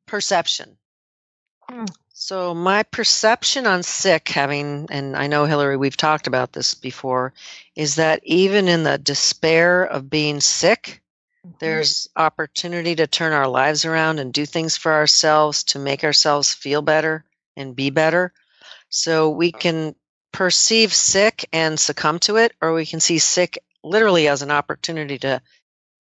Perception. 0.07 0.77
Mm. 1.71 1.89
So 2.13 2.55
my 2.55 2.85
perception 2.85 3.67
on 3.67 3.83
sick 3.83 4.29
having 4.29 4.87
and 4.91 5.17
I 5.17 5.27
know 5.27 5.47
Hillary 5.47 5.77
we've 5.77 5.97
talked 5.97 6.27
about 6.27 6.53
this 6.53 6.75
before 6.75 7.33
is 7.75 7.97
that 7.97 8.21
even 8.25 8.69
in 8.69 8.85
the 8.85 8.99
despair 8.99 9.85
of 9.85 10.09
being 10.09 10.41
sick. 10.41 11.02
Mm-hmm. 11.45 11.57
there's 11.59 12.09
opportunity 12.14 12.95
to 12.95 13.09
turn 13.09 13.32
our 13.32 13.49
lives 13.49 13.84
around 13.84 14.20
and 14.20 14.32
do 14.32 14.47
things 14.47 14.76
for 14.76 14.93
ourselves 14.93 15.64
to 15.64 15.80
make 15.80 16.05
ourselves 16.05 16.55
feel 16.55 16.82
better 16.82 17.24
and 17.57 17.74
be 17.74 17.90
better. 17.90 18.32
So 18.90 19.30
we 19.30 19.53
oh. 19.53 19.59
can 19.59 19.95
perceive 20.32 20.95
sick 20.95 21.49
and 21.53 21.78
succumb 21.78 22.20
to 22.20 22.36
it 22.36 22.53
or 22.62 22.72
we 22.72 22.86
can 22.86 23.01
see 23.01 23.18
sick 23.18 23.59
literally 23.82 24.28
as 24.28 24.43
an 24.43 24.51
opportunity 24.53 25.18
to 25.18 25.43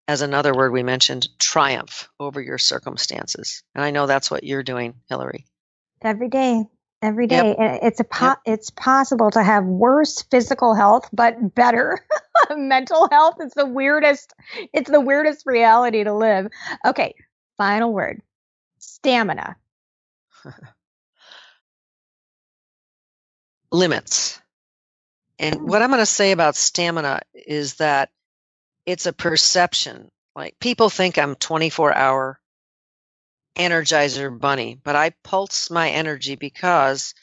as 0.07 0.21
another 0.21 0.53
word 0.53 0.71
we 0.71 0.83
mentioned 0.83 1.27
triumph 1.39 2.09
over 2.19 2.39
your 2.39 2.57
circumstances. 2.57 3.63
And 3.73 3.83
I 3.83 3.91
know 3.91 4.05
that's 4.05 4.29
what 4.29 4.43
you're 4.43 4.63
doing, 4.63 4.95
Hillary. 5.09 5.45
every 6.03 6.27
day 6.27 6.65
every 7.01 7.27
day 7.27 7.55
Yep. 7.55 7.57
It's 7.83 7.99
a 8.01 8.05
po- 8.05 8.37
it's 8.45 8.71
possible 8.71 9.31
to 9.31 9.43
have 9.43 9.65
worse 9.65 10.23
physical 10.31 10.75
health 10.75 11.09
but 11.13 11.55
better 11.55 11.99
mental 12.55 13.09
health 13.11 13.37
it's 13.39 13.55
the 13.55 13.65
weirdest 13.67 14.33
it's 14.73 14.91
the 14.91 15.01
weirdest 15.01 15.45
reality 15.45 16.03
to 16.03 16.13
live 16.13 16.47
okay 16.85 17.15
final 17.57 17.93
word 17.93 18.21
stamina 18.79 19.55
limits. 23.71 24.41
And 25.39 25.59
Mm. 25.59 25.67
what 25.67 25.83
I'm 25.83 25.89
going 25.91 26.01
to 26.01 26.07
say 26.07 26.31
about 26.33 26.57
stamina 26.57 27.21
is 27.35 27.75
that 27.75 28.11
it's 28.87 29.07
a 29.07 29.13
perception. 29.13 30.09
Like 30.35 30.59
people 30.59 30.89
think 30.91 31.19
I'm 31.19 31.35
24 31.35 31.95
hour 31.95 32.40
energizer 33.55 34.37
bunny, 34.37 34.79
but 34.83 34.95
I 34.95 35.11
pulse 35.23 35.69
my 35.69 35.89
energy 35.89 36.35
because 36.35 37.13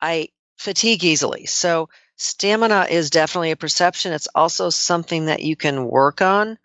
I 0.00 0.28
fatigue 0.56 1.04
easily. 1.04 1.46
So 1.46 1.88
stamina 2.16 2.86
is 2.90 3.10
definitely 3.10 3.50
a 3.50 3.56
perception. 3.56 4.12
It's 4.12 4.28
also 4.34 4.70
something 4.70 5.26
that 5.26 5.42
you 5.42 5.56
can 5.56 5.86
work 5.86 6.20
on 6.22 6.58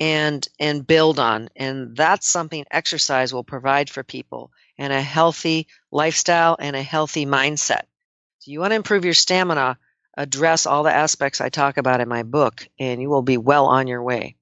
and 0.00 0.46
and 0.58 0.86
build 0.86 1.18
on 1.18 1.50
and 1.54 1.94
that's 1.94 2.26
something 2.26 2.64
exercise 2.70 3.32
will 3.32 3.44
provide 3.44 3.90
for 3.90 4.02
people 4.02 4.50
and 4.78 4.90
a 4.90 5.02
healthy 5.02 5.66
lifestyle 5.90 6.56
and 6.58 6.74
a 6.74 6.82
healthy 6.82 7.26
mindset. 7.26 7.82
So 8.38 8.50
you 8.50 8.60
want 8.60 8.70
to 8.70 8.76
improve 8.76 9.04
your 9.04 9.14
stamina, 9.14 9.78
address 10.16 10.64
all 10.64 10.82
the 10.82 10.94
aspects 10.94 11.40
I 11.40 11.50
talk 11.50 11.76
about 11.76 12.00
in 12.00 12.08
my 12.08 12.22
book 12.22 12.66
and 12.78 13.02
you 13.02 13.10
will 13.10 13.22
be 13.22 13.36
well 13.36 13.66
on 13.66 13.86
your 13.86 14.02
way. 14.02 14.36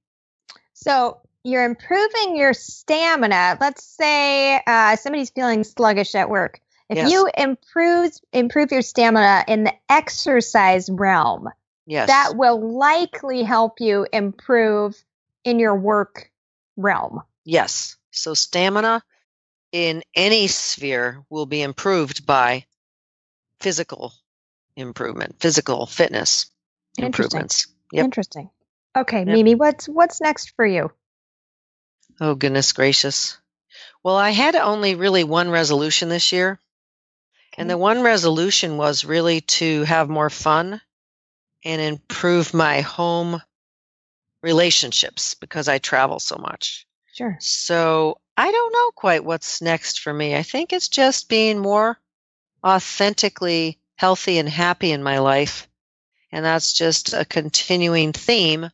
so 0.73 1.19
you're 1.43 1.65
improving 1.65 2.35
your 2.35 2.53
stamina 2.53 3.57
let's 3.59 3.83
say 3.83 4.61
uh, 4.67 4.95
somebody's 4.95 5.29
feeling 5.31 5.63
sluggish 5.63 6.15
at 6.15 6.29
work 6.29 6.59
if 6.89 6.97
Yes. 6.97 7.11
you 7.11 7.29
improve 7.37 8.11
improve 8.33 8.71
your 8.71 8.81
stamina 8.81 9.43
in 9.47 9.63
the 9.63 9.73
exercise 9.89 10.89
realm 10.89 11.49
Yes. 11.85 12.07
that 12.07 12.35
will 12.35 12.77
likely 12.77 13.43
help 13.43 13.79
you 13.81 14.05
improve 14.13 15.03
in 15.43 15.59
your 15.59 15.75
work 15.75 16.31
realm. 16.77 17.21
Yes. 17.43 17.97
So 18.11 18.33
stamina 18.33 19.03
in 19.71 20.03
any 20.15 20.47
sphere 20.47 21.23
will 21.29 21.45
be 21.45 21.61
improved 21.61 22.25
by 22.25 22.65
physical 23.59 24.13
improvement, 24.75 25.37
physical 25.39 25.85
fitness 25.85 26.51
Interesting. 26.97 27.05
improvements. 27.05 27.67
Yep. 27.93 28.05
Interesting. 28.05 28.49
Okay, 28.95 29.19
Yep. 29.19 29.27
Mimi, 29.27 29.55
what's 29.55 29.87
what's 29.87 30.21
next 30.21 30.53
for 30.55 30.65
you? 30.65 30.91
Oh 32.21 32.35
goodness 32.35 32.71
gracious. 32.73 33.39
Well, 34.03 34.15
I 34.15 34.29
had 34.29 34.55
only 34.55 34.93
really 34.93 35.23
one 35.23 35.49
resolution 35.49 36.07
this 36.07 36.31
year. 36.31 36.59
And 37.57 37.67
the 37.67 37.79
one 37.79 38.03
resolution 38.03 38.77
was 38.77 39.03
really 39.03 39.41
to 39.41 39.83
have 39.85 40.07
more 40.07 40.29
fun 40.29 40.81
and 41.65 41.81
improve 41.81 42.53
my 42.53 42.81
home 42.81 43.41
relationships 44.43 45.33
because 45.33 45.67
I 45.67 45.79
travel 45.79 46.19
so 46.19 46.37
much. 46.37 46.85
Sure. 47.11 47.37
So 47.39 48.19
I 48.37 48.51
don't 48.51 48.73
know 48.73 48.91
quite 48.91 49.25
what's 49.25 49.59
next 49.59 49.99
for 49.99 50.13
me. 50.13 50.35
I 50.35 50.43
think 50.43 50.73
it's 50.73 50.89
just 50.89 51.27
being 51.27 51.57
more 51.57 51.99
authentically 52.63 53.79
healthy 53.95 54.37
and 54.37 54.47
happy 54.47 54.91
in 54.91 55.01
my 55.01 55.17
life. 55.19 55.67
And 56.31 56.45
that's 56.45 56.73
just 56.73 57.13
a 57.13 57.25
continuing 57.25 58.13
theme 58.13 58.69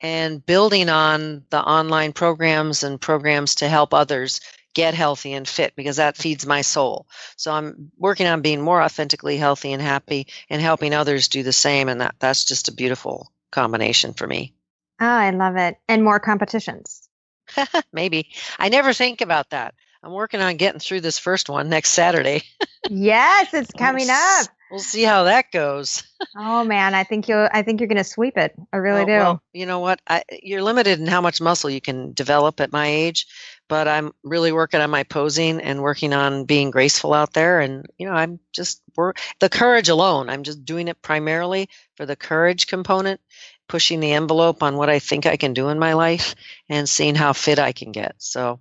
and 0.00 0.44
building 0.44 0.88
on 0.88 1.44
the 1.50 1.60
online 1.60 2.12
programs 2.12 2.82
and 2.82 3.00
programs 3.00 3.56
to 3.56 3.68
help 3.68 3.94
others 3.94 4.40
get 4.74 4.94
healthy 4.94 5.32
and 5.32 5.48
fit 5.48 5.74
because 5.74 5.96
that 5.96 6.16
feeds 6.16 6.46
my 6.46 6.60
soul. 6.60 7.06
So 7.36 7.52
I'm 7.52 7.90
working 7.98 8.26
on 8.26 8.42
being 8.42 8.60
more 8.60 8.80
authentically 8.80 9.36
healthy 9.36 9.72
and 9.72 9.82
happy 9.82 10.28
and 10.48 10.62
helping 10.62 10.94
others 10.94 11.28
do 11.28 11.42
the 11.42 11.52
same. 11.52 11.88
And 11.88 12.00
that, 12.00 12.14
that's 12.18 12.44
just 12.44 12.68
a 12.68 12.72
beautiful 12.72 13.32
combination 13.50 14.14
for 14.14 14.26
me. 14.26 14.54
Oh, 15.00 15.06
I 15.06 15.30
love 15.30 15.56
it. 15.56 15.78
And 15.88 16.04
more 16.04 16.20
competitions. 16.20 17.08
Maybe. 17.92 18.30
I 18.58 18.68
never 18.68 18.92
think 18.92 19.20
about 19.20 19.50
that. 19.50 19.74
I'm 20.02 20.12
working 20.12 20.40
on 20.40 20.56
getting 20.56 20.80
through 20.80 21.00
this 21.00 21.18
first 21.18 21.48
one 21.48 21.68
next 21.68 21.90
Saturday. 21.90 22.42
yes, 22.88 23.52
it's 23.54 23.72
coming 23.76 24.08
up. 24.10 24.46
We'll 24.70 24.80
see 24.80 25.02
how 25.02 25.24
that 25.24 25.50
goes. 25.52 26.02
Oh 26.36 26.62
man, 26.62 26.94
I 26.94 27.04
think 27.04 27.28
you 27.28 27.36
I 27.36 27.62
think 27.62 27.80
you're 27.80 27.88
gonna 27.88 28.04
sweep 28.04 28.36
it. 28.36 28.54
I 28.72 28.76
really 28.76 29.02
Oh, 29.02 29.06
do. 29.06 29.12
well, 29.12 29.42
you 29.52 29.66
know 29.66 29.80
what? 29.80 30.00
I, 30.06 30.22
you're 30.42 30.62
limited 30.62 31.00
in 31.00 31.06
how 31.06 31.20
much 31.20 31.40
muscle 31.40 31.70
you 31.70 31.80
can 31.80 32.12
develop 32.12 32.60
at 32.60 32.70
my 32.70 32.86
age, 32.86 33.26
but 33.68 33.88
I'm 33.88 34.12
really 34.22 34.52
working 34.52 34.80
on 34.80 34.90
my 34.90 35.02
posing 35.02 35.60
and 35.60 35.82
working 35.82 36.12
on 36.12 36.44
being 36.44 36.70
graceful 36.70 37.12
out 37.12 37.32
there. 37.32 37.60
And 37.60 37.86
you 37.98 38.06
know, 38.06 38.12
I'm 38.12 38.38
just 38.52 38.82
work 38.96 39.18
the 39.40 39.48
courage 39.48 39.88
alone. 39.88 40.28
I'm 40.28 40.42
just 40.44 40.64
doing 40.64 40.86
it 40.88 41.02
primarily 41.02 41.68
for 41.96 42.06
the 42.06 42.16
courage 42.16 42.66
component, 42.68 43.20
pushing 43.68 43.98
the 43.98 44.12
envelope 44.12 44.62
on 44.62 44.76
what 44.76 44.90
I 44.90 44.98
think 45.00 45.26
I 45.26 45.36
can 45.36 45.54
do 45.54 45.70
in 45.70 45.78
my 45.78 45.94
life, 45.94 46.34
and 46.68 46.88
seeing 46.88 47.14
how 47.16 47.32
fit 47.32 47.58
I 47.58 47.72
can 47.72 47.90
get. 47.90 48.14
So, 48.18 48.60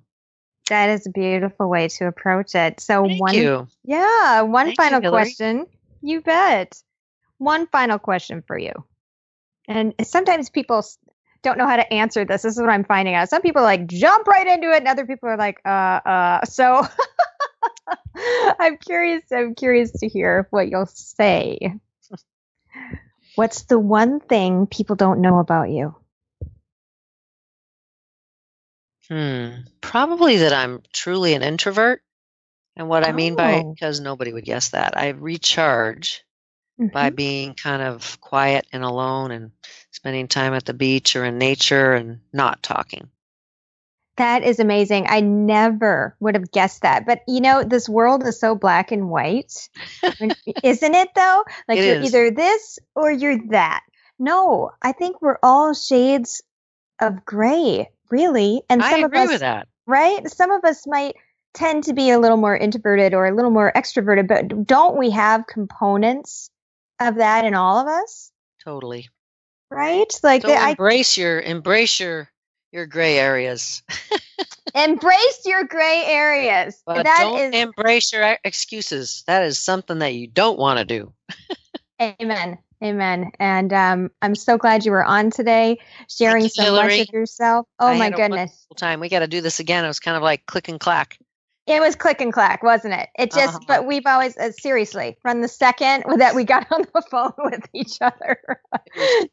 that 0.69 0.89
is 0.89 1.05
a 1.05 1.11
beautiful 1.11 1.69
way 1.69 1.89
to 1.89 2.07
approach 2.07 2.55
it. 2.55 2.79
So 2.79 3.03
thank 3.03 3.21
one 3.21 3.33
you. 3.33 3.67
Yeah, 3.83 4.41
one 4.41 4.67
Thank 4.67 4.79
you, 4.79 4.83
final 4.83 5.01
Hillary. 5.01 5.25
question. 5.25 5.67
You 6.01 6.21
bet. 6.21 6.81
One 7.37 7.67
final 7.67 7.99
question 7.99 8.43
for 8.45 8.57
you. 8.57 8.71
And 9.67 9.93
sometimes 10.03 10.49
people 10.49 10.83
don't 11.43 11.57
know 11.57 11.67
how 11.67 11.75
to 11.75 11.93
answer 11.93 12.25
this. 12.25 12.41
This 12.41 12.55
is 12.55 12.61
what 12.61 12.69
I'm 12.69 12.85
finding 12.85 13.13
out. 13.13 13.29
Some 13.29 13.41
people 13.41 13.61
like 13.61 13.87
jump 13.87 14.27
right 14.27 14.47
into 14.47 14.71
it, 14.71 14.77
and 14.77 14.87
other 14.87 15.05
people 15.05 15.29
are 15.29 15.37
like, 15.37 15.59
uh, 15.65 15.69
uh. 15.69 16.45
So 16.45 16.85
I'm 18.59 18.77
curious. 18.77 19.23
I'm 19.31 19.55
curious 19.55 19.91
to 19.99 20.07
hear 20.07 20.47
what 20.49 20.69
you'll 20.69 20.87
say. 20.87 21.73
What's 23.35 23.63
the 23.63 23.77
one 23.77 24.19
thing 24.19 24.65
people 24.65 24.95
don't 24.95 25.21
know 25.21 25.37
about 25.37 25.69
you? 25.69 25.95
Hmm. 29.07 29.49
Probably 29.79 30.37
that 30.37 30.53
I'm 30.53 30.81
truly 30.91 31.33
an 31.33 31.43
introvert. 31.43 32.01
And 32.77 32.87
what 32.89 33.05
I 33.07 33.11
mean 33.11 33.35
by 33.35 33.55
Oh. 33.65 33.73
because 33.73 33.99
nobody 33.99 34.31
would 34.31 34.45
guess 34.45 34.69
that. 34.69 34.97
I 34.97 35.09
recharge 35.09 36.23
by 36.93 37.09
Mhm. 37.09 37.15
being 37.15 37.53
kind 37.55 37.81
of 37.81 38.21
quiet 38.21 38.67
and 38.71 38.83
alone 38.83 39.31
and 39.31 39.51
spending 39.91 40.27
time 40.27 40.53
at 40.53 40.63
the 40.65 40.73
beach 40.75 41.15
or 41.15 41.25
in 41.25 41.37
nature 41.39 41.93
and 41.93 42.19
not 42.31 42.61
talking. 42.61 43.09
That 44.17 44.43
is 44.43 44.59
amazing. 44.59 45.05
I 45.07 45.19
never 45.21 46.15
would 46.19 46.35
have 46.35 46.51
guessed 46.51 46.81
that. 46.81 47.05
But 47.05 47.21
you 47.27 47.39
know, 47.41 47.63
this 47.63 47.87
world 47.89 48.25
is 48.25 48.39
so 48.39 48.55
black 48.55 48.91
and 48.91 49.09
white. 49.09 49.69
Isn't 50.63 50.95
it 50.95 51.09
though? 51.15 51.43
Like 51.67 51.79
It 51.79 51.85
you're 51.85 51.95
is. 52.01 52.05
either 52.13 52.31
this 52.31 52.79
or 52.95 53.11
you're 53.11 53.39
that. 53.49 53.81
No, 54.19 54.71
I 54.81 54.91
think 54.91 55.21
we're 55.21 55.37
all 55.43 55.73
shades 55.75 56.41
of 56.99 57.23
gray, 57.25 57.89
really. 58.09 58.63
And 58.69 58.81
I 58.81 58.89
some 58.91 59.03
agree 59.03 59.19
of 59.19 59.25
us 59.25 59.33
with 59.33 59.41
that. 59.41 59.67
right? 59.85 60.27
Some 60.31 60.49
of 60.49 60.63
us 60.63 60.87
might 60.87 61.15
tend 61.57 61.85
to 61.85 61.93
be 61.93 62.11
a 62.11 62.19
little 62.19 62.37
more 62.37 62.55
introverted 62.55 63.13
or 63.13 63.25
a 63.25 63.35
little 63.35 63.51
more 63.51 63.71
extroverted, 63.75 64.27
but 64.27 64.65
don't 64.65 64.95
we 64.95 65.09
have 65.09 65.47
components 65.47 66.51
of 66.99 67.15
that 67.15 67.45
in 67.45 67.55
all 67.55 67.79
of 67.79 67.87
us? 67.87 68.31
Totally. 68.63 69.09
Right? 69.71 70.11
Like 70.23 70.43
So 70.43 70.49
the, 70.49 70.57
I 70.57 70.69
embrace 70.69 71.17
your 71.17 71.39
embrace 71.39 71.99
your 71.99 72.29
your 72.71 72.85
gray 72.85 73.17
areas, 73.17 73.81
embrace 74.75 75.41
your 75.45 75.63
gray 75.63 76.03
areas. 76.05 76.81
but 76.85 77.03
That 77.03 77.21
don't 77.21 77.39
is 77.39 77.55
embrace 77.55 78.13
your 78.13 78.37
excuses. 78.43 79.23
That 79.25 79.43
is 79.43 79.59
something 79.59 79.99
that 79.99 80.13
you 80.13 80.27
don't 80.27 80.59
want 80.59 80.79
to 80.79 80.85
do. 80.85 81.13
Amen. 81.99 82.59
Amen. 82.83 83.31
And 83.39 83.73
um, 83.73 84.11
I'm 84.21 84.35
so 84.35 84.57
glad 84.57 84.85
you 84.85 84.91
were 84.91 85.03
on 85.03 85.31
today, 85.31 85.79
sharing 86.07 86.43
you, 86.43 86.49
so 86.49 86.63
much 86.63 86.91
Hillary. 86.91 87.01
of 87.01 87.09
yourself. 87.09 87.65
Oh 87.79 87.87
I 87.87 87.97
my 87.97 88.11
goodness. 88.11 88.67
time. 88.75 88.99
We 88.99 89.09
got 89.09 89.19
to 89.19 89.27
do 89.27 89.41
this 89.41 89.59
again. 89.59 89.83
It 89.83 89.87
was 89.87 89.99
kind 89.99 90.15
of 90.15 90.21
like 90.21 90.45
click 90.45 90.67
and 90.67 90.79
clack. 90.79 91.17
It 91.67 91.81
was 91.81 91.95
click 91.95 92.21
and 92.21 92.31
clack, 92.31 92.63
wasn't 92.63 92.93
it? 92.93 93.09
It 93.17 93.31
just, 93.31 93.55
uh-huh. 93.55 93.65
but 93.67 93.85
we've 93.85 94.05
always, 94.05 94.37
uh, 94.37 94.51
seriously, 94.51 95.17
from 95.21 95.41
the 95.41 95.47
second 95.47 96.05
that 96.17 96.33
we 96.33 96.43
got 96.43 96.71
on 96.71 96.85
the 96.93 97.01
phone 97.11 97.33
with 97.37 97.67
each 97.73 97.97
other. 98.01 98.39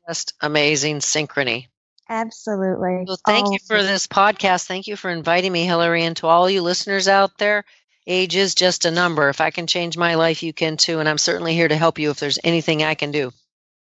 just 0.08 0.34
amazing 0.40 0.98
synchrony. 0.98 1.68
Absolutely. 2.08 3.04
Well, 3.06 3.18
thank 3.24 3.48
oh. 3.48 3.52
you 3.52 3.58
for 3.66 3.82
this 3.82 4.06
podcast. 4.06 4.66
Thank 4.66 4.86
you 4.86 4.96
for 4.96 5.10
inviting 5.10 5.52
me, 5.52 5.64
Hillary, 5.64 6.04
and 6.04 6.16
to 6.18 6.26
all 6.26 6.50
you 6.50 6.60
listeners 6.60 7.08
out 7.08 7.38
there. 7.38 7.64
Age 8.06 8.36
is 8.36 8.54
just 8.54 8.84
a 8.84 8.90
number. 8.90 9.30
If 9.30 9.40
I 9.40 9.50
can 9.50 9.66
change 9.66 9.96
my 9.96 10.16
life, 10.16 10.42
you 10.42 10.52
can 10.52 10.76
too. 10.76 11.00
And 11.00 11.08
I'm 11.08 11.18
certainly 11.18 11.54
here 11.54 11.68
to 11.68 11.76
help 11.76 11.98
you 11.98 12.10
if 12.10 12.20
there's 12.20 12.38
anything 12.44 12.82
I 12.82 12.94
can 12.94 13.12
do. 13.12 13.32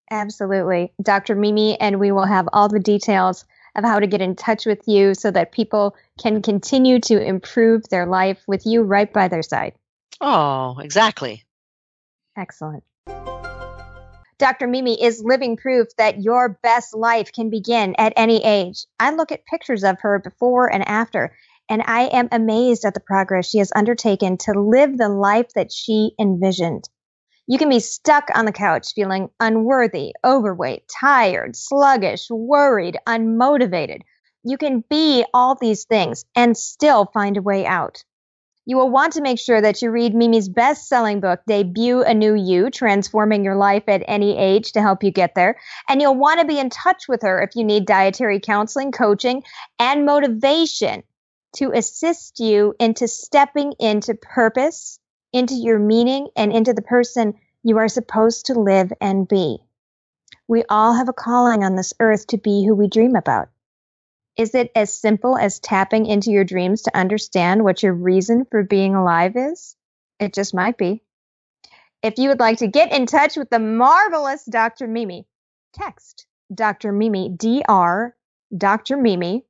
Absolutely. 0.09 0.93
Dr. 1.01 1.35
Mimi, 1.35 1.77
and 1.79 1.99
we 1.99 2.11
will 2.11 2.25
have 2.25 2.47
all 2.53 2.69
the 2.69 2.79
details 2.79 3.45
of 3.75 3.83
how 3.83 3.99
to 3.99 4.07
get 4.07 4.21
in 4.21 4.35
touch 4.35 4.65
with 4.65 4.81
you 4.87 5.13
so 5.13 5.31
that 5.31 5.51
people 5.51 5.95
can 6.21 6.41
continue 6.41 6.99
to 6.99 7.21
improve 7.21 7.87
their 7.89 8.05
life 8.05 8.43
with 8.47 8.65
you 8.65 8.83
right 8.83 9.11
by 9.11 9.27
their 9.27 9.43
side. 9.43 9.73
Oh, 10.21 10.77
exactly. 10.79 11.43
Excellent. 12.37 12.83
Dr. 14.37 14.67
Mimi 14.67 15.01
is 15.01 15.23
living 15.23 15.55
proof 15.55 15.87
that 15.97 16.21
your 16.21 16.59
best 16.63 16.93
life 16.93 17.31
can 17.31 17.49
begin 17.49 17.95
at 17.97 18.13
any 18.17 18.43
age. 18.43 18.85
I 18.99 19.11
look 19.11 19.31
at 19.31 19.45
pictures 19.45 19.83
of 19.83 20.01
her 20.01 20.19
before 20.19 20.71
and 20.71 20.87
after, 20.87 21.35
and 21.69 21.81
I 21.85 22.07
am 22.07 22.27
amazed 22.31 22.83
at 22.83 22.93
the 22.93 22.99
progress 22.99 23.49
she 23.49 23.59
has 23.59 23.71
undertaken 23.75 24.37
to 24.39 24.51
live 24.59 24.97
the 24.97 25.09
life 25.09 25.53
that 25.55 25.71
she 25.71 26.11
envisioned. 26.19 26.89
You 27.45 27.57
can 27.57 27.69
be 27.69 27.81
stuck 27.81 28.29
on 28.33 28.45
the 28.45 28.53
couch 28.53 28.93
feeling 28.95 29.29
unworthy, 29.39 30.15
overweight, 30.23 30.83
tired, 30.87 31.57
sluggish, 31.57 32.29
worried, 32.29 32.97
unmotivated. 33.05 34.01
You 34.43 34.57
can 34.57 34.83
be 34.89 35.25
all 35.33 35.55
these 35.55 35.83
things 35.83 36.23
and 36.35 36.55
still 36.55 37.05
find 37.13 37.35
a 37.35 37.41
way 37.41 37.65
out. 37.65 38.05
You 38.65 38.77
will 38.77 38.89
want 38.89 39.13
to 39.13 39.21
make 39.21 39.39
sure 39.39 39.59
that 39.59 39.81
you 39.81 39.91
read 39.91 40.15
Mimi's 40.15 40.47
best 40.47 40.87
selling 40.87 41.19
book, 41.19 41.41
Debut 41.45 42.01
a 42.01 42.13
New 42.13 42.33
You 42.33 42.69
Transforming 42.69 43.43
Your 43.43 43.57
Life 43.57 43.83
at 43.87 44.05
Any 44.07 44.37
Age, 44.37 44.71
to 44.71 44.81
help 44.81 45.03
you 45.03 45.11
get 45.11 45.35
there. 45.35 45.59
And 45.89 46.01
you'll 46.01 46.15
want 46.15 46.39
to 46.39 46.47
be 46.47 46.59
in 46.59 46.69
touch 46.69 47.09
with 47.09 47.23
her 47.23 47.41
if 47.41 47.57
you 47.57 47.65
need 47.65 47.85
dietary 47.85 48.39
counseling, 48.39 48.93
coaching, 48.93 49.43
and 49.79 50.05
motivation 50.05 51.03
to 51.57 51.71
assist 51.73 52.39
you 52.39 52.73
into 52.79 53.09
stepping 53.09 53.73
into 53.79 54.13
purpose 54.13 54.97
into 55.33 55.55
your 55.55 55.79
meaning 55.79 56.29
and 56.35 56.53
into 56.53 56.73
the 56.73 56.81
person 56.81 57.33
you 57.63 57.77
are 57.77 57.87
supposed 57.87 58.45
to 58.45 58.53
live 58.59 58.93
and 59.01 59.27
be. 59.27 59.57
We 60.47 60.63
all 60.69 60.93
have 60.93 61.09
a 61.09 61.13
calling 61.13 61.63
on 61.63 61.75
this 61.75 61.93
earth 61.99 62.27
to 62.27 62.37
be 62.37 62.65
who 62.65 62.75
we 62.75 62.87
dream 62.87 63.15
about. 63.15 63.49
Is 64.37 64.55
it 64.55 64.71
as 64.75 64.93
simple 64.93 65.37
as 65.37 65.59
tapping 65.59 66.05
into 66.05 66.31
your 66.31 66.43
dreams 66.43 66.83
to 66.83 66.97
understand 66.97 67.63
what 67.63 67.83
your 67.83 67.93
reason 67.93 68.45
for 68.45 68.63
being 68.63 68.95
alive 68.95 69.35
is? 69.35 69.75
It 70.19 70.33
just 70.33 70.53
might 70.53 70.77
be. 70.77 71.03
If 72.01 72.17
you 72.17 72.29
would 72.29 72.39
like 72.39 72.57
to 72.59 72.67
get 72.67 72.91
in 72.91 73.05
touch 73.05 73.37
with 73.37 73.49
the 73.49 73.59
marvelous 73.59 74.43
Dr. 74.45 74.87
Mimi, 74.87 75.25
text 75.73 76.25
Dr. 76.53 76.91
Mimi, 76.91 77.29
DR 77.29 78.15
Dr. 78.55 78.97
Mimi, 78.97 79.45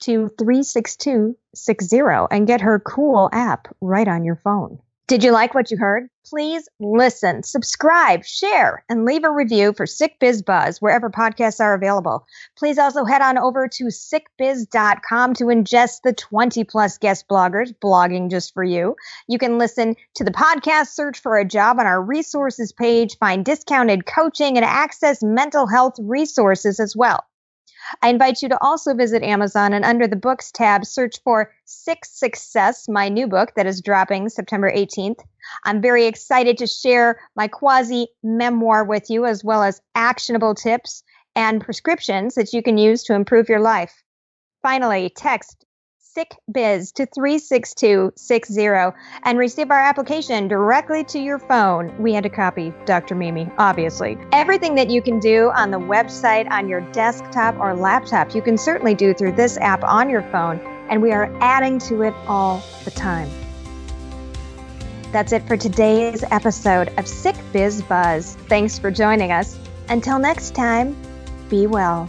to 0.00 0.28
36260 0.38 1.98
and 2.30 2.46
get 2.46 2.60
her 2.60 2.78
cool 2.78 3.28
app 3.32 3.74
right 3.80 4.06
on 4.06 4.24
your 4.24 4.36
phone. 4.36 4.78
Did 5.08 5.22
you 5.22 5.30
like 5.30 5.54
what 5.54 5.70
you 5.70 5.76
heard? 5.76 6.08
Please 6.28 6.68
listen, 6.80 7.44
subscribe, 7.44 8.24
share, 8.24 8.84
and 8.88 9.04
leave 9.04 9.22
a 9.22 9.30
review 9.30 9.72
for 9.72 9.86
Sick 9.86 10.18
Biz 10.18 10.42
Buzz 10.42 10.82
wherever 10.82 11.08
podcasts 11.08 11.60
are 11.60 11.74
available. 11.74 12.26
Please 12.58 12.76
also 12.76 13.04
head 13.04 13.22
on 13.22 13.38
over 13.38 13.68
to 13.68 13.84
sickbiz.com 13.84 15.34
to 15.34 15.44
ingest 15.44 16.02
the 16.02 16.12
20 16.12 16.64
plus 16.64 16.98
guest 16.98 17.28
bloggers 17.28 17.72
blogging 17.80 18.32
just 18.32 18.52
for 18.52 18.64
you. 18.64 18.96
You 19.28 19.38
can 19.38 19.58
listen 19.58 19.94
to 20.16 20.24
the 20.24 20.32
podcast, 20.32 20.88
search 20.88 21.20
for 21.20 21.36
a 21.36 21.44
job 21.44 21.78
on 21.78 21.86
our 21.86 22.02
resources 22.02 22.72
page, 22.72 23.16
find 23.18 23.44
discounted 23.44 24.06
coaching, 24.06 24.56
and 24.56 24.64
access 24.64 25.22
mental 25.22 25.68
health 25.68 25.94
resources 26.00 26.80
as 26.80 26.96
well. 26.96 27.24
I 28.02 28.08
invite 28.08 28.42
you 28.42 28.48
to 28.48 28.58
also 28.62 28.94
visit 28.94 29.22
Amazon 29.22 29.72
and 29.72 29.84
under 29.84 30.06
the 30.06 30.16
books 30.16 30.50
tab, 30.50 30.84
search 30.84 31.20
for 31.22 31.52
Sick 31.64 32.04
Success, 32.04 32.88
my 32.88 33.08
new 33.08 33.26
book 33.26 33.52
that 33.56 33.66
is 33.66 33.82
dropping 33.82 34.28
September 34.28 34.72
18th. 34.72 35.20
I'm 35.64 35.80
very 35.82 36.06
excited 36.06 36.58
to 36.58 36.66
share 36.66 37.20
my 37.36 37.48
quasi 37.48 38.08
memoir 38.22 38.84
with 38.84 39.10
you, 39.10 39.26
as 39.26 39.44
well 39.44 39.62
as 39.62 39.80
actionable 39.94 40.54
tips 40.54 41.02
and 41.34 41.62
prescriptions 41.62 42.34
that 42.34 42.52
you 42.52 42.62
can 42.62 42.78
use 42.78 43.02
to 43.04 43.14
improve 43.14 43.48
your 43.48 43.60
life. 43.60 44.02
Finally, 44.62 45.10
text 45.10 45.65
Sick 46.16 46.34
Biz 46.50 46.92
to 46.92 47.04
36260 47.04 48.96
and 49.24 49.38
receive 49.38 49.70
our 49.70 49.78
application 49.78 50.48
directly 50.48 51.04
to 51.04 51.18
your 51.18 51.38
phone. 51.38 51.94
We 52.02 52.14
had 52.14 52.22
to 52.22 52.30
copy 52.30 52.72
Dr. 52.86 53.14
Mimi, 53.14 53.50
obviously. 53.58 54.16
Everything 54.32 54.76
that 54.76 54.88
you 54.88 55.02
can 55.02 55.20
do 55.20 55.50
on 55.54 55.70
the 55.70 55.78
website, 55.78 56.50
on 56.50 56.70
your 56.70 56.80
desktop 56.92 57.58
or 57.58 57.76
laptop, 57.76 58.34
you 58.34 58.40
can 58.40 58.56
certainly 58.56 58.94
do 58.94 59.12
through 59.12 59.32
this 59.32 59.58
app 59.58 59.84
on 59.84 60.08
your 60.08 60.22
phone, 60.32 60.58
and 60.88 61.02
we 61.02 61.12
are 61.12 61.30
adding 61.42 61.78
to 61.80 62.00
it 62.00 62.14
all 62.26 62.62
the 62.86 62.90
time. 62.92 63.28
That's 65.12 65.32
it 65.32 65.46
for 65.46 65.58
today's 65.58 66.24
episode 66.30 66.94
of 66.96 67.06
Sick 67.06 67.36
Biz 67.52 67.82
Buzz. 67.82 68.36
Thanks 68.48 68.78
for 68.78 68.90
joining 68.90 69.32
us. 69.32 69.58
Until 69.90 70.18
next 70.18 70.54
time, 70.54 70.96
be 71.50 71.66
well. 71.66 72.08